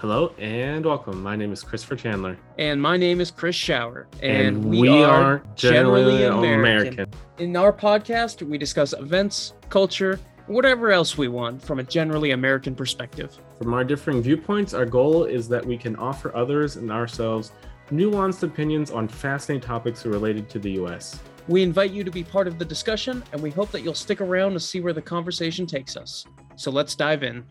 Hello 0.00 0.32
and 0.38 0.86
welcome. 0.86 1.22
My 1.22 1.36
name 1.36 1.52
is 1.52 1.62
Christopher 1.62 1.94
Chandler. 1.94 2.38
And 2.56 2.80
my 2.80 2.96
name 2.96 3.20
is 3.20 3.30
Chris 3.30 3.54
Shower. 3.54 4.08
And, 4.22 4.64
we, 4.64 4.88
are 4.88 5.42
generally 5.56 6.24
American. 6.24 7.04
In 7.36 7.54
our 7.54 7.70
podcast, 7.70 8.42
we 8.42 8.56
discuss 8.56 8.94
events, 8.94 9.52
culture, 9.68 10.18
whatever 10.46 10.90
else 10.90 11.18
we 11.18 11.28
want 11.28 11.60
from 11.62 11.80
a 11.80 11.82
generally 11.82 12.30
American 12.30 12.74
perspective. 12.74 13.38
From 13.58 13.74
our 13.74 13.84
differing 13.84 14.22
viewpoints, 14.22 14.72
our 14.72 14.86
goal 14.86 15.24
is 15.24 15.50
that 15.50 15.66
we 15.66 15.76
can 15.76 15.96
offer 15.96 16.34
others 16.34 16.76
and 16.76 16.90
ourselves 16.90 17.52
nuanced 17.92 18.42
opinions 18.42 18.90
on 18.90 19.06
fascinating 19.06 19.60
topics 19.60 20.06
related 20.06 20.48
to 20.48 20.58
the 20.58 20.70
US. 20.82 21.20
We 21.46 21.62
invite 21.62 21.90
you 21.90 22.04
to 22.04 22.10
be 22.10 22.24
part 22.24 22.46
of 22.46 22.58
the 22.58 22.64
discussion, 22.64 23.22
and 23.32 23.42
we 23.42 23.50
hope 23.50 23.70
that 23.72 23.82
you'll 23.82 23.92
stick 23.92 24.22
around 24.22 24.54
to 24.54 24.60
see 24.60 24.80
where 24.80 24.94
the 24.94 25.02
conversation 25.02 25.66
takes 25.66 25.94
us. 25.94 26.24
So 26.56 26.70
let's 26.70 26.94
dive 26.94 27.22
in. 27.22 27.44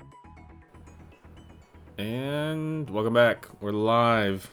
And 1.99 2.89
welcome 2.89 3.13
back. 3.13 3.45
We're 3.59 3.73
live. 3.73 4.49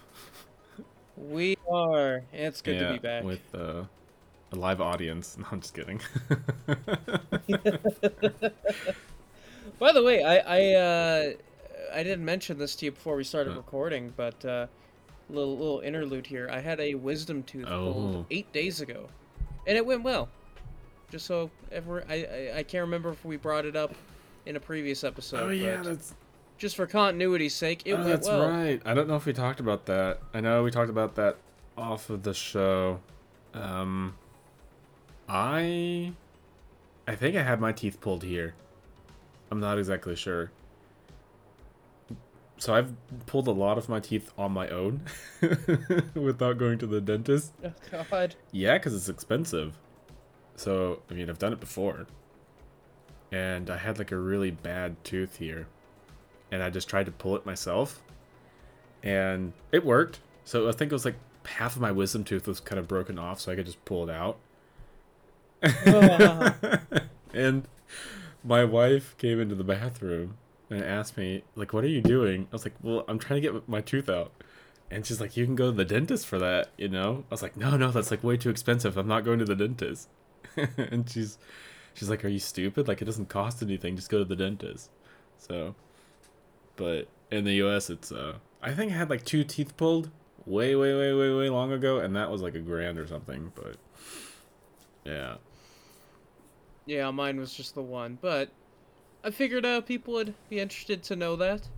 We 1.16 1.56
are. 1.70 2.24
It's 2.32 2.60
good 2.60 2.74
yeah, 2.80 2.88
to 2.88 2.92
be 2.94 2.98
back. 2.98 3.22
With 3.22 3.54
uh, 3.54 3.84
a 4.50 4.56
live 4.56 4.80
audience. 4.80 5.36
No, 5.40 5.46
I'm 5.52 5.60
just 5.60 5.72
kidding. 5.72 6.00
By 9.78 9.92
the 9.92 10.02
way, 10.02 10.24
I 10.24 10.38
I, 10.38 10.74
uh, 10.74 11.32
I 11.94 12.02
didn't 12.02 12.24
mention 12.24 12.58
this 12.58 12.74
to 12.76 12.86
you 12.86 12.90
before 12.90 13.14
we 13.14 13.22
started 13.22 13.50
Huh. 13.52 13.58
recording, 13.58 14.12
but 14.16 14.44
uh, 14.44 14.66
little 15.30 15.56
little 15.56 15.78
interlude 15.82 16.26
here. 16.26 16.48
I 16.50 16.58
had 16.58 16.80
a 16.80 16.96
wisdom 16.96 17.44
tooth 17.44 17.66
Oh. 17.68 17.92
pulled 17.92 18.26
eight 18.32 18.52
days 18.52 18.80
ago, 18.80 19.08
and 19.68 19.76
it 19.76 19.86
went 19.86 20.02
well. 20.02 20.28
Just 21.12 21.26
so 21.26 21.48
ever, 21.70 22.04
I, 22.08 22.14
I 22.14 22.52
I 22.58 22.62
can't 22.64 22.82
remember 22.82 23.10
if 23.10 23.24
we 23.24 23.36
brought 23.36 23.66
it 23.66 23.76
up 23.76 23.94
in 24.46 24.56
a 24.56 24.60
previous 24.60 25.04
episode. 25.04 25.44
oh 25.46 25.50
yeah, 25.50 25.76
but 25.76 25.84
that's 25.84 26.12
just 26.58 26.76
for 26.76 26.86
continuity's 26.86 27.54
sake, 27.54 27.82
it 27.84 27.92
oh, 27.92 27.96
went 27.96 28.08
that's 28.08 28.28
well. 28.28 28.48
right. 28.48 28.80
I 28.84 28.94
don't 28.94 29.08
know 29.08 29.16
if 29.16 29.26
we 29.26 29.32
talked 29.32 29.60
about 29.60 29.86
that. 29.86 30.20
I 30.32 30.40
know 30.40 30.62
we 30.62 30.70
talked 30.70 30.90
about 30.90 31.14
that 31.16 31.36
off 31.76 32.10
of 32.10 32.22
the 32.22 32.34
show. 32.34 33.00
Um, 33.54 34.16
I 35.28 36.12
I 37.06 37.14
think 37.14 37.36
I 37.36 37.42
had 37.42 37.60
my 37.60 37.72
teeth 37.72 38.00
pulled 38.00 38.22
here. 38.22 38.54
I'm 39.50 39.60
not 39.60 39.78
exactly 39.78 40.16
sure. 40.16 40.50
So 42.58 42.74
I've 42.74 42.94
pulled 43.26 43.48
a 43.48 43.52
lot 43.52 43.76
of 43.76 43.88
my 43.88 44.00
teeth 44.00 44.32
on 44.38 44.52
my 44.52 44.68
own 44.68 45.02
without 46.14 46.56
going 46.58 46.78
to 46.78 46.86
the 46.86 47.00
dentist. 47.00 47.52
Oh 47.62 47.72
God. 48.10 48.34
Yeah, 48.50 48.78
because 48.78 48.94
it's 48.94 49.08
expensive. 49.08 49.78
So, 50.56 51.02
I 51.10 51.14
mean, 51.14 51.28
I've 51.28 51.38
done 51.38 51.52
it 51.52 51.60
before. 51.60 52.06
And 53.30 53.68
I 53.68 53.76
had 53.76 53.98
like 53.98 54.10
a 54.10 54.16
really 54.16 54.50
bad 54.50 54.96
tooth 55.04 55.36
here. 55.36 55.66
And 56.50 56.62
I 56.62 56.70
just 56.70 56.88
tried 56.88 57.06
to 57.06 57.12
pull 57.12 57.36
it 57.36 57.44
myself. 57.44 58.02
And 59.02 59.52
it 59.72 59.84
worked. 59.84 60.20
So 60.44 60.68
I 60.68 60.72
think 60.72 60.92
it 60.92 60.94
was 60.94 61.04
like 61.04 61.16
half 61.46 61.76
of 61.76 61.82
my 61.82 61.92
wisdom 61.92 62.24
tooth 62.24 62.46
was 62.46 62.60
kind 62.60 62.78
of 62.78 62.88
broken 62.88 63.18
off, 63.18 63.40
so 63.40 63.52
I 63.52 63.56
could 63.56 63.66
just 63.66 63.84
pull 63.84 64.08
it 64.08 64.12
out. 64.12 64.38
and 67.34 67.66
my 68.44 68.64
wife 68.64 69.16
came 69.18 69.40
into 69.40 69.54
the 69.54 69.64
bathroom 69.64 70.36
and 70.70 70.84
asked 70.84 71.16
me, 71.16 71.42
like, 71.54 71.72
what 71.72 71.84
are 71.84 71.88
you 71.88 72.02
doing? 72.02 72.48
I 72.50 72.54
was 72.54 72.64
like, 72.64 72.74
well, 72.82 73.04
I'm 73.08 73.18
trying 73.18 73.42
to 73.42 73.52
get 73.52 73.68
my 73.68 73.80
tooth 73.80 74.08
out. 74.08 74.32
And 74.90 75.04
she's 75.04 75.20
like, 75.20 75.36
you 75.36 75.44
can 75.44 75.56
go 75.56 75.66
to 75.66 75.76
the 75.76 75.84
dentist 75.84 76.26
for 76.26 76.38
that, 76.38 76.70
you 76.76 76.88
know? 76.88 77.24
I 77.30 77.34
was 77.34 77.42
like, 77.42 77.56
no, 77.56 77.76
no, 77.76 77.90
that's 77.90 78.10
like 78.10 78.22
way 78.22 78.36
too 78.36 78.50
expensive. 78.50 78.96
I'm 78.96 79.08
not 79.08 79.24
going 79.24 79.40
to 79.40 79.44
the 79.44 79.56
dentist. 79.56 80.08
and 80.76 81.08
she's 81.10 81.38
she's 81.94 82.08
like, 82.08 82.24
are 82.24 82.28
you 82.28 82.38
stupid? 82.38 82.86
Like, 82.86 83.02
it 83.02 83.06
doesn't 83.06 83.28
cost 83.28 83.62
anything. 83.62 83.96
Just 83.96 84.10
go 84.10 84.18
to 84.18 84.24
the 84.24 84.36
dentist. 84.36 84.90
So, 85.38 85.74
but 86.76 87.08
in 87.30 87.44
the 87.44 87.54
U.S., 87.54 87.90
it's 87.90 88.12
uh, 88.12 88.34
I 88.62 88.72
think 88.72 88.92
I 88.92 88.96
had 88.96 89.10
like 89.10 89.24
two 89.24 89.44
teeth 89.44 89.76
pulled 89.76 90.10
way, 90.44 90.74
way, 90.76 90.94
way, 90.94 91.12
way, 91.14 91.34
way 91.34 91.48
long 91.50 91.72
ago, 91.72 91.98
and 91.98 92.14
that 92.16 92.30
was 92.30 92.42
like 92.42 92.54
a 92.54 92.60
grand 92.60 92.98
or 92.98 93.06
something. 93.06 93.52
But 93.54 93.76
yeah, 95.04 95.36
Yeah, 96.84 97.10
mine 97.10 97.38
was 97.38 97.52
just 97.52 97.74
the 97.74 97.82
one, 97.82 98.16
but 98.20 98.50
I 99.24 99.30
figured 99.30 99.64
uh, 99.66 99.80
people 99.82 100.14
would 100.14 100.34
be 100.48 100.60
interested 100.60 101.02
to 101.04 101.16
know 101.16 101.36
that. 101.36 101.70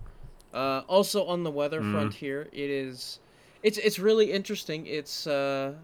Uh, 0.53 0.83
also 0.87 1.25
on 1.25 1.43
the 1.43 1.51
weather 1.51 1.81
Mm. 1.81 1.83
front 1.83 2.15
here, 2.15 2.49
it 2.53 2.69
is, 2.71 3.19
it's 3.63 3.77
it's 3.77 3.99
really 3.99 4.31
interesting. 4.31 4.87
It's 4.87 5.27
uh, 5.27 5.75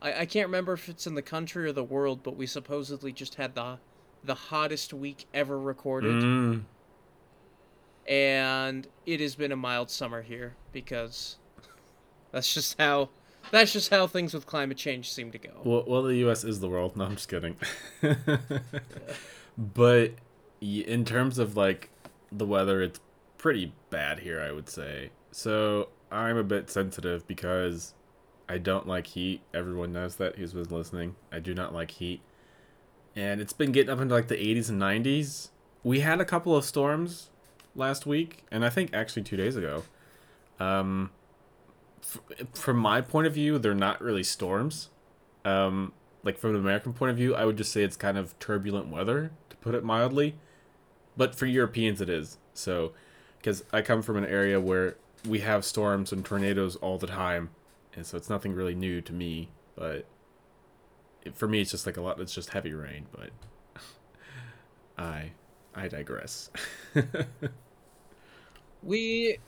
I, 0.00 0.20
I 0.22 0.26
can't 0.26 0.48
remember 0.48 0.74
if 0.74 0.88
it's 0.88 1.06
in 1.06 1.14
the 1.14 1.22
country 1.22 1.66
or 1.66 1.72
the 1.72 1.84
world, 1.84 2.22
but 2.22 2.36
we 2.36 2.46
supposedly 2.46 3.12
just 3.12 3.36
had 3.36 3.54
the 3.54 3.80
the 4.22 4.34
hottest 4.36 4.92
week 4.94 5.28
ever 5.34 5.60
recorded, 5.60 6.26
Mm, 6.26 6.66
and 8.06 8.86
it 9.06 9.20
has 9.20 9.34
been 9.34 9.52
a 9.52 9.56
mild 9.56 9.90
summer 9.90 10.22
here 10.22 10.54
because 10.72 11.36
that's 12.32 12.52
just 12.52 12.78
how 12.78 13.10
that's 13.50 13.72
just 13.72 13.90
how 13.90 14.06
things 14.06 14.34
with 14.34 14.46
climate 14.46 14.76
change 14.76 15.10
seem 15.10 15.30
to 15.30 15.38
go. 15.38 15.50
well, 15.64 15.84
well, 15.86 16.02
the 16.02 16.16
U.S. 16.16 16.44
is 16.44 16.60
the 16.60 16.68
world. 16.68 16.96
No, 16.96 17.04
I'm 17.04 17.16
just 17.16 17.28
kidding. 17.28 17.56
but 19.58 20.12
in 20.60 21.04
terms 21.04 21.38
of 21.38 21.56
like 21.56 21.90
the 22.32 22.46
weather, 22.46 22.82
it's 22.82 23.00
pretty 23.38 23.72
bad 23.90 24.20
here, 24.20 24.40
I 24.40 24.52
would 24.52 24.68
say. 24.68 25.10
So 25.30 25.88
I'm 26.10 26.36
a 26.36 26.44
bit 26.44 26.70
sensitive 26.70 27.26
because 27.26 27.94
I 28.48 28.58
don't 28.58 28.86
like 28.86 29.08
heat. 29.08 29.42
Everyone 29.52 29.92
knows 29.92 30.16
that 30.16 30.36
who's 30.36 30.52
been 30.52 30.64
listening. 30.64 31.16
I 31.30 31.38
do 31.38 31.54
not 31.54 31.74
like 31.74 31.90
heat. 31.92 32.22
And 33.16 33.40
it's 33.40 33.52
been 33.52 33.72
getting 33.72 33.90
up 33.90 34.00
into 34.00 34.14
like 34.14 34.28
the 34.28 34.36
80s 34.36 34.68
and 34.68 34.80
90s. 34.80 35.50
We 35.82 36.00
had 36.00 36.20
a 36.20 36.24
couple 36.24 36.56
of 36.56 36.64
storms 36.64 37.30
last 37.74 38.06
week, 38.06 38.44
and 38.50 38.64
I 38.64 38.70
think 38.70 38.92
actually 38.92 39.22
two 39.22 39.36
days 39.36 39.56
ago. 39.56 39.84
Um, 40.60 41.10
f- 42.02 42.20
from 42.54 42.76
my 42.76 43.00
point 43.00 43.26
of 43.26 43.34
view, 43.34 43.58
they're 43.58 43.74
not 43.74 44.00
really 44.00 44.22
storms. 44.22 44.90
Um, 45.44 45.92
like 46.22 46.38
from 46.38 46.50
an 46.50 46.56
American 46.56 46.92
point 46.92 47.10
of 47.10 47.16
view, 47.16 47.34
I 47.34 47.44
would 47.44 47.56
just 47.56 47.72
say 47.72 47.82
it's 47.82 47.96
kind 47.96 48.16
of 48.16 48.38
turbulent 48.38 48.88
weather, 48.88 49.32
to 49.50 49.56
put 49.56 49.74
it 49.74 49.84
mildly. 49.84 50.36
But 51.16 51.34
for 51.34 51.46
Europeans, 51.46 52.00
it 52.00 52.08
is. 52.08 52.38
So, 52.54 52.92
because 53.38 53.64
I 53.72 53.82
come 53.82 54.02
from 54.02 54.16
an 54.16 54.24
area 54.24 54.60
where 54.60 54.96
we 55.28 55.40
have 55.40 55.64
storms 55.64 56.12
and 56.12 56.24
tornadoes 56.24 56.76
all 56.76 56.98
the 56.98 57.06
time, 57.06 57.50
and 57.94 58.06
so 58.06 58.16
it's 58.16 58.30
nothing 58.30 58.54
really 58.54 58.74
new 58.74 59.00
to 59.02 59.12
me. 59.12 59.50
But 59.76 60.06
it, 61.22 61.36
for 61.36 61.46
me, 61.46 61.60
it's 61.60 61.70
just 61.70 61.86
like 61.86 61.96
a 61.96 62.00
lot. 62.00 62.18
It's 62.20 62.34
just 62.34 62.50
heavy 62.50 62.72
rain. 62.72 63.06
But 63.12 63.30
I, 64.98 65.32
I 65.74 65.88
digress. 65.88 66.50
We, 68.84 69.38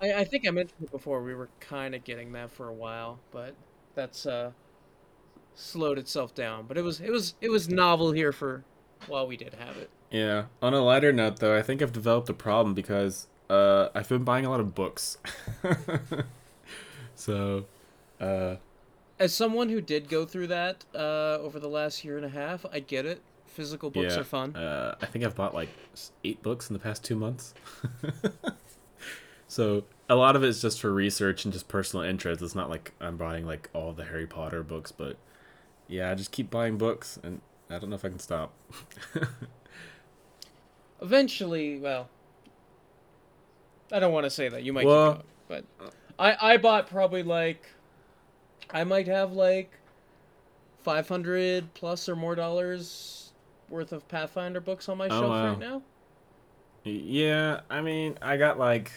I, 0.00 0.12
I 0.12 0.24
think 0.24 0.46
I 0.46 0.50
mentioned 0.50 0.82
it 0.82 0.90
before. 0.90 1.22
We 1.22 1.34
were 1.34 1.48
kind 1.60 1.94
of 1.94 2.04
getting 2.04 2.32
that 2.32 2.50
for 2.50 2.68
a 2.68 2.74
while, 2.74 3.18
but 3.30 3.54
that's 3.94 4.26
uh 4.26 4.50
slowed 5.54 5.98
itself 5.98 6.34
down. 6.34 6.66
But 6.66 6.78
it 6.78 6.82
was 6.82 7.00
it 7.00 7.10
was 7.10 7.34
it 7.40 7.50
was 7.50 7.68
novel 7.68 8.12
here 8.12 8.32
for 8.32 8.64
while 9.06 9.26
we 9.26 9.36
did 9.36 9.54
have 9.54 9.76
it. 9.76 9.90
Yeah. 10.10 10.44
On 10.62 10.72
a 10.74 10.80
lighter 10.80 11.12
note, 11.12 11.40
though, 11.40 11.56
I 11.56 11.62
think 11.62 11.82
I've 11.82 11.92
developed 11.92 12.28
a 12.28 12.34
problem 12.34 12.74
because 12.74 13.26
uh, 13.50 13.88
I've 13.94 14.08
been 14.08 14.24
buying 14.24 14.46
a 14.46 14.50
lot 14.50 14.60
of 14.60 14.74
books. 14.74 15.18
so, 17.14 17.66
uh, 18.20 18.56
As 19.18 19.34
someone 19.34 19.68
who 19.68 19.80
did 19.80 20.08
go 20.08 20.24
through 20.24 20.48
that 20.48 20.84
uh, 20.94 21.38
over 21.40 21.58
the 21.58 21.68
last 21.68 22.04
year 22.04 22.16
and 22.16 22.24
a 22.24 22.28
half, 22.28 22.64
I 22.72 22.80
get 22.80 23.06
it. 23.06 23.22
Physical 23.46 23.90
books 23.90 24.14
yeah, 24.14 24.20
are 24.20 24.24
fun. 24.24 24.56
Uh, 24.56 24.96
I 25.00 25.06
think 25.06 25.24
I've 25.24 25.36
bought 25.36 25.54
like 25.54 25.68
eight 26.24 26.42
books 26.42 26.70
in 26.70 26.74
the 26.74 26.80
past 26.80 27.04
two 27.04 27.16
months. 27.16 27.54
so 29.54 29.84
a 30.08 30.16
lot 30.16 30.34
of 30.34 30.42
it's 30.42 30.60
just 30.60 30.80
for 30.80 30.92
research 30.92 31.44
and 31.44 31.52
just 31.52 31.68
personal 31.68 32.04
interest. 32.04 32.42
It's 32.42 32.56
not 32.56 32.68
like 32.68 32.92
I'm 33.00 33.16
buying 33.16 33.46
like 33.46 33.70
all 33.72 33.92
the 33.92 34.04
Harry 34.04 34.26
Potter 34.26 34.64
books, 34.64 34.90
but 34.90 35.16
yeah, 35.86 36.10
I 36.10 36.16
just 36.16 36.32
keep 36.32 36.50
buying 36.50 36.76
books, 36.76 37.20
and 37.22 37.40
I 37.70 37.78
don't 37.78 37.88
know 37.88 37.94
if 37.94 38.04
I 38.04 38.08
can 38.08 38.18
stop. 38.18 38.52
Eventually, 41.00 41.78
well, 41.78 42.08
I 43.92 44.00
don't 44.00 44.12
want 44.12 44.24
to 44.24 44.30
say 44.30 44.48
that. 44.48 44.64
You 44.64 44.72
might 44.72 44.86
Well- 44.86 45.14
keep 45.16 45.22
going, 45.48 45.62
but 45.78 45.92
I 46.18 46.54
I 46.54 46.56
bought 46.56 46.88
probably 46.88 47.22
like 47.22 47.64
I 48.70 48.82
might 48.84 49.06
have 49.06 49.32
like 49.32 49.70
five 50.82 51.06
hundred 51.08 51.72
plus 51.74 52.08
or 52.08 52.16
more 52.16 52.34
dollars 52.34 53.32
worth 53.68 53.92
of 53.92 54.06
Pathfinder 54.08 54.60
books 54.60 54.88
on 54.88 54.98
my 54.98 55.06
Oh, 55.06 55.08
shelf 55.10 55.28
wow. 55.28 55.48
right 55.50 55.58
now. 55.58 55.82
Yeah, 56.84 57.60
I 57.70 57.80
mean, 57.82 58.18
I 58.20 58.36
got 58.36 58.58
like. 58.58 58.90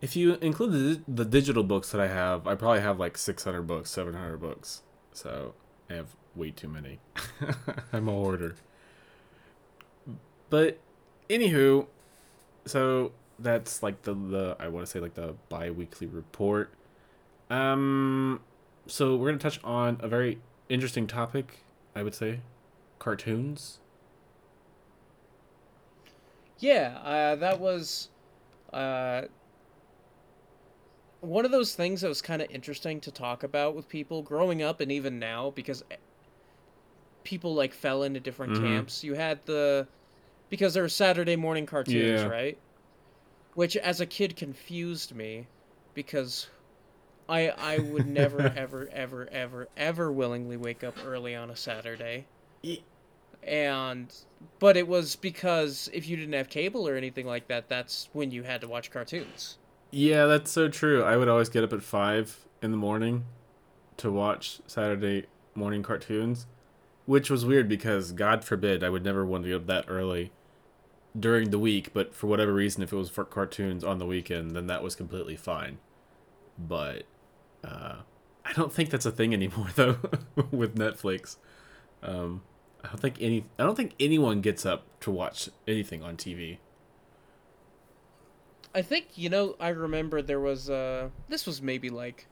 If 0.00 0.14
you 0.14 0.34
include 0.34 0.72
the, 0.72 1.22
the 1.22 1.24
digital 1.24 1.64
books 1.64 1.90
that 1.90 2.00
I 2.00 2.08
have, 2.08 2.46
I 2.46 2.54
probably 2.54 2.80
have 2.80 2.98
like 3.00 3.18
600 3.18 3.62
books, 3.62 3.90
700 3.90 4.38
books. 4.38 4.82
So 5.12 5.54
I 5.90 5.94
have 5.94 6.14
way 6.36 6.50
too 6.50 6.68
many. 6.68 7.00
I'm 7.92 8.08
a 8.08 8.12
hoarder. 8.12 8.54
But, 10.50 10.78
anywho, 11.28 11.86
so 12.64 13.12
that's 13.38 13.82
like 13.82 14.02
the, 14.02 14.14
the 14.14 14.56
I 14.58 14.68
want 14.68 14.86
to 14.86 14.90
say 14.90 15.00
like 15.00 15.14
the 15.14 15.34
bi 15.48 15.70
weekly 15.70 16.06
report. 16.06 16.70
Um, 17.50 18.40
so 18.86 19.16
we're 19.16 19.28
going 19.28 19.38
to 19.38 19.42
touch 19.42 19.60
on 19.64 19.98
a 20.00 20.08
very 20.08 20.38
interesting 20.68 21.06
topic, 21.06 21.58
I 21.94 22.02
would 22.02 22.14
say 22.14 22.40
cartoons. 22.98 23.78
Yeah, 26.58 26.98
uh, 27.04 27.36
that 27.36 27.60
was 27.60 28.08
uh, 28.72 29.22
one 31.20 31.44
of 31.44 31.50
those 31.50 31.74
things 31.74 32.00
that 32.00 32.08
was 32.08 32.22
kind 32.22 32.40
of 32.42 32.50
interesting 32.50 33.00
to 33.00 33.10
talk 33.10 33.42
about 33.42 33.74
with 33.74 33.88
people 33.88 34.22
growing 34.22 34.62
up 34.62 34.80
and 34.80 34.92
even 34.92 35.18
now 35.18 35.50
because 35.50 35.82
people 37.24 37.54
like 37.54 37.72
fell 37.72 38.02
into 38.02 38.20
different 38.20 38.54
Mhm. 38.54 38.60
camps. 38.62 39.02
You 39.04 39.14
had 39.14 39.44
the 39.46 39.86
because 40.48 40.72
there 40.74 40.82
were 40.82 40.88
Saturday 40.88 41.36
morning 41.36 41.66
cartoons, 41.66 42.22
Yeah. 42.22 42.26
right? 42.28 42.58
Which 43.54 43.76
as 43.76 44.00
a 44.00 44.06
kid 44.06 44.36
confused 44.36 45.14
me 45.14 45.46
because 45.94 46.48
I 47.28 47.48
I 47.50 47.78
would 47.80 48.06
never 48.06 48.40
ever 48.56 48.88
ever 48.92 49.28
ever 49.30 49.68
ever 49.76 50.12
willingly 50.12 50.56
wake 50.56 50.82
up 50.84 50.96
early 51.04 51.34
on 51.34 51.50
a 51.50 51.56
Saturday. 51.56 52.26
And 53.42 54.14
but 54.58 54.76
it 54.76 54.88
was 54.88 55.16
because 55.16 55.88
if 55.92 56.08
you 56.08 56.16
didn't 56.16 56.34
have 56.34 56.48
cable 56.48 56.88
or 56.88 56.96
anything 56.96 57.26
like 57.26 57.48
that, 57.48 57.68
that's 57.68 58.08
when 58.12 58.30
you 58.30 58.42
had 58.44 58.60
to 58.62 58.68
watch 58.68 58.90
cartoons. 58.90 59.58
Yeah, 59.90 60.26
that's 60.26 60.50
so 60.50 60.68
true. 60.68 61.02
I 61.02 61.16
would 61.16 61.28
always 61.28 61.48
get 61.48 61.64
up 61.64 61.72
at 61.72 61.82
five 61.82 62.46
in 62.62 62.70
the 62.70 62.76
morning 62.76 63.24
to 63.96 64.10
watch 64.10 64.60
Saturday 64.66 65.26
morning 65.54 65.82
cartoons, 65.82 66.46
which 67.06 67.30
was 67.30 67.44
weird 67.44 67.68
because 67.68 68.12
God 68.12 68.44
forbid 68.44 68.84
I 68.84 68.90
would 68.90 69.04
never 69.04 69.24
want 69.24 69.44
to 69.44 69.48
get 69.50 69.56
up 69.56 69.66
that 69.66 69.84
early 69.88 70.30
during 71.18 71.50
the 71.50 71.58
week. 71.58 71.92
But 71.94 72.14
for 72.14 72.26
whatever 72.26 72.52
reason, 72.52 72.82
if 72.82 72.92
it 72.92 72.96
was 72.96 73.10
for 73.10 73.24
cartoons 73.24 73.82
on 73.82 73.98
the 73.98 74.06
weekend, 74.06 74.52
then 74.52 74.66
that 74.66 74.82
was 74.82 74.94
completely 74.94 75.36
fine. 75.36 75.78
But 76.58 77.04
uh, 77.64 77.96
I 78.44 78.52
don't 78.52 78.72
think 78.72 78.90
that's 78.90 79.06
a 79.06 79.12
thing 79.12 79.32
anymore, 79.32 79.68
though, 79.74 79.96
with 80.50 80.76
Netflix. 80.76 81.36
Um, 82.02 82.42
I 82.84 82.88
don't 82.88 83.00
think 83.00 83.16
any. 83.20 83.46
I 83.58 83.62
don't 83.64 83.74
think 83.74 83.94
anyone 83.98 84.40
gets 84.42 84.66
up 84.66 84.84
to 85.00 85.10
watch 85.10 85.48
anything 85.66 86.02
on 86.02 86.16
TV. 86.16 86.58
I 88.74 88.82
think 88.82 89.16
you 89.16 89.28
know. 89.30 89.56
I 89.58 89.68
remember 89.70 90.22
there 90.22 90.40
was 90.40 90.68
uh 90.70 91.08
This 91.28 91.46
was 91.46 91.60
maybe 91.62 91.90
like 91.90 92.26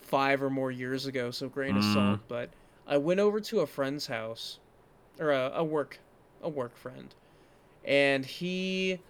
five 0.00 0.42
or 0.42 0.50
more 0.50 0.70
years 0.70 1.06
ago, 1.06 1.30
so 1.30 1.48
grain 1.48 1.76
of 1.76 1.82
Mm. 1.84 1.92
salt. 1.94 2.20
But 2.28 2.50
I 2.86 2.96
went 2.98 3.20
over 3.20 3.40
to 3.40 3.60
a 3.60 3.66
friend's 3.66 4.06
house, 4.06 4.58
or 5.18 5.30
a, 5.30 5.52
a 5.54 5.64
work, 5.64 5.98
a 6.42 6.48
work 6.48 6.76
friend, 6.76 7.14
and 7.84 8.24
he 8.26 9.00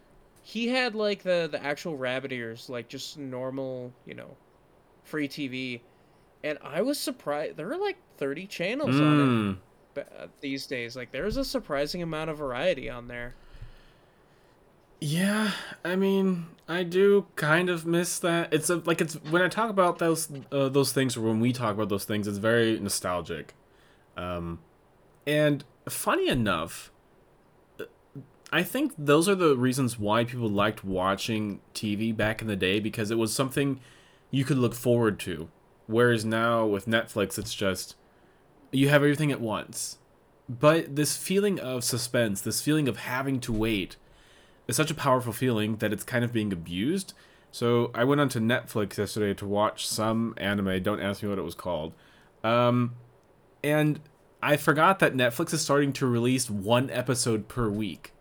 he 0.42 0.68
had 0.68 0.94
like 0.94 1.22
the 1.22 1.48
the 1.50 1.62
actual 1.62 1.96
rabbit 1.96 2.32
ears, 2.32 2.68
like 2.68 2.88
just 2.88 3.18
normal, 3.18 3.92
you 4.06 4.14
know, 4.14 4.36
free 5.02 5.28
TV, 5.28 5.80
and 6.44 6.58
I 6.62 6.82
was 6.82 6.98
surprised. 6.98 7.56
There 7.56 7.66
were 7.66 7.76
like 7.78 7.96
thirty 8.18 8.46
channels 8.46 9.00
on 9.00 9.20
it 9.20 9.26
Mm. 9.26 9.56
ba- 9.94 10.30
these 10.40 10.66
days. 10.66 10.94
Like 10.94 11.10
there's 11.10 11.36
a 11.36 11.44
surprising 11.44 12.02
amount 12.02 12.30
of 12.30 12.36
variety 12.38 12.88
on 12.88 13.08
there. 13.08 13.34
Yeah, 15.04 15.50
I 15.84 15.96
mean, 15.96 16.46
I 16.66 16.82
do 16.82 17.26
kind 17.36 17.68
of 17.68 17.84
miss 17.84 18.18
that. 18.20 18.54
It's 18.54 18.70
a, 18.70 18.76
like 18.76 19.02
it's 19.02 19.16
when 19.28 19.42
I 19.42 19.48
talk 19.48 19.68
about 19.68 19.98
those 19.98 20.30
uh, 20.50 20.70
those 20.70 20.92
things, 20.92 21.14
or 21.14 21.20
when 21.20 21.40
we 21.40 21.52
talk 21.52 21.74
about 21.74 21.90
those 21.90 22.06
things, 22.06 22.26
it's 22.26 22.38
very 22.38 22.80
nostalgic. 22.80 23.52
Um, 24.16 24.60
and 25.26 25.62
funny 25.86 26.28
enough, 26.28 26.90
I 28.50 28.62
think 28.62 28.94
those 28.96 29.28
are 29.28 29.34
the 29.34 29.58
reasons 29.58 29.98
why 29.98 30.24
people 30.24 30.48
liked 30.48 30.84
watching 30.84 31.60
TV 31.74 32.16
back 32.16 32.40
in 32.40 32.48
the 32.48 32.56
day 32.56 32.80
because 32.80 33.10
it 33.10 33.18
was 33.18 33.30
something 33.30 33.80
you 34.30 34.46
could 34.46 34.56
look 34.56 34.74
forward 34.74 35.20
to. 35.20 35.50
Whereas 35.86 36.24
now 36.24 36.64
with 36.64 36.86
Netflix, 36.86 37.38
it's 37.38 37.54
just 37.54 37.94
you 38.72 38.88
have 38.88 39.02
everything 39.02 39.30
at 39.30 39.42
once. 39.42 39.98
But 40.48 40.96
this 40.96 41.18
feeling 41.18 41.60
of 41.60 41.84
suspense, 41.84 42.40
this 42.40 42.62
feeling 42.62 42.88
of 42.88 42.96
having 42.96 43.38
to 43.40 43.52
wait, 43.52 43.98
is 44.66 44.76
such 44.76 44.90
a 44.90 44.94
powerful 44.94 45.32
feeling 45.32 45.76
that 45.76 45.92
it's 45.92 46.04
kind 46.04 46.24
of 46.24 46.32
being 46.32 46.52
abused. 46.52 47.14
So 47.50 47.90
I 47.94 48.04
went 48.04 48.20
onto 48.20 48.40
Netflix 48.40 48.98
yesterday 48.98 49.34
to 49.34 49.46
watch 49.46 49.86
some 49.86 50.34
anime. 50.36 50.82
Don't 50.82 51.00
ask 51.00 51.22
me 51.22 51.28
what 51.28 51.38
it 51.38 51.42
was 51.42 51.54
called. 51.54 51.92
Um, 52.42 52.94
and 53.62 54.00
I 54.42 54.56
forgot 54.56 54.98
that 54.98 55.14
Netflix 55.14 55.54
is 55.54 55.60
starting 55.62 55.92
to 55.94 56.06
release 56.06 56.50
one 56.50 56.90
episode 56.90 57.46
per 57.48 57.68
week. 57.68 58.12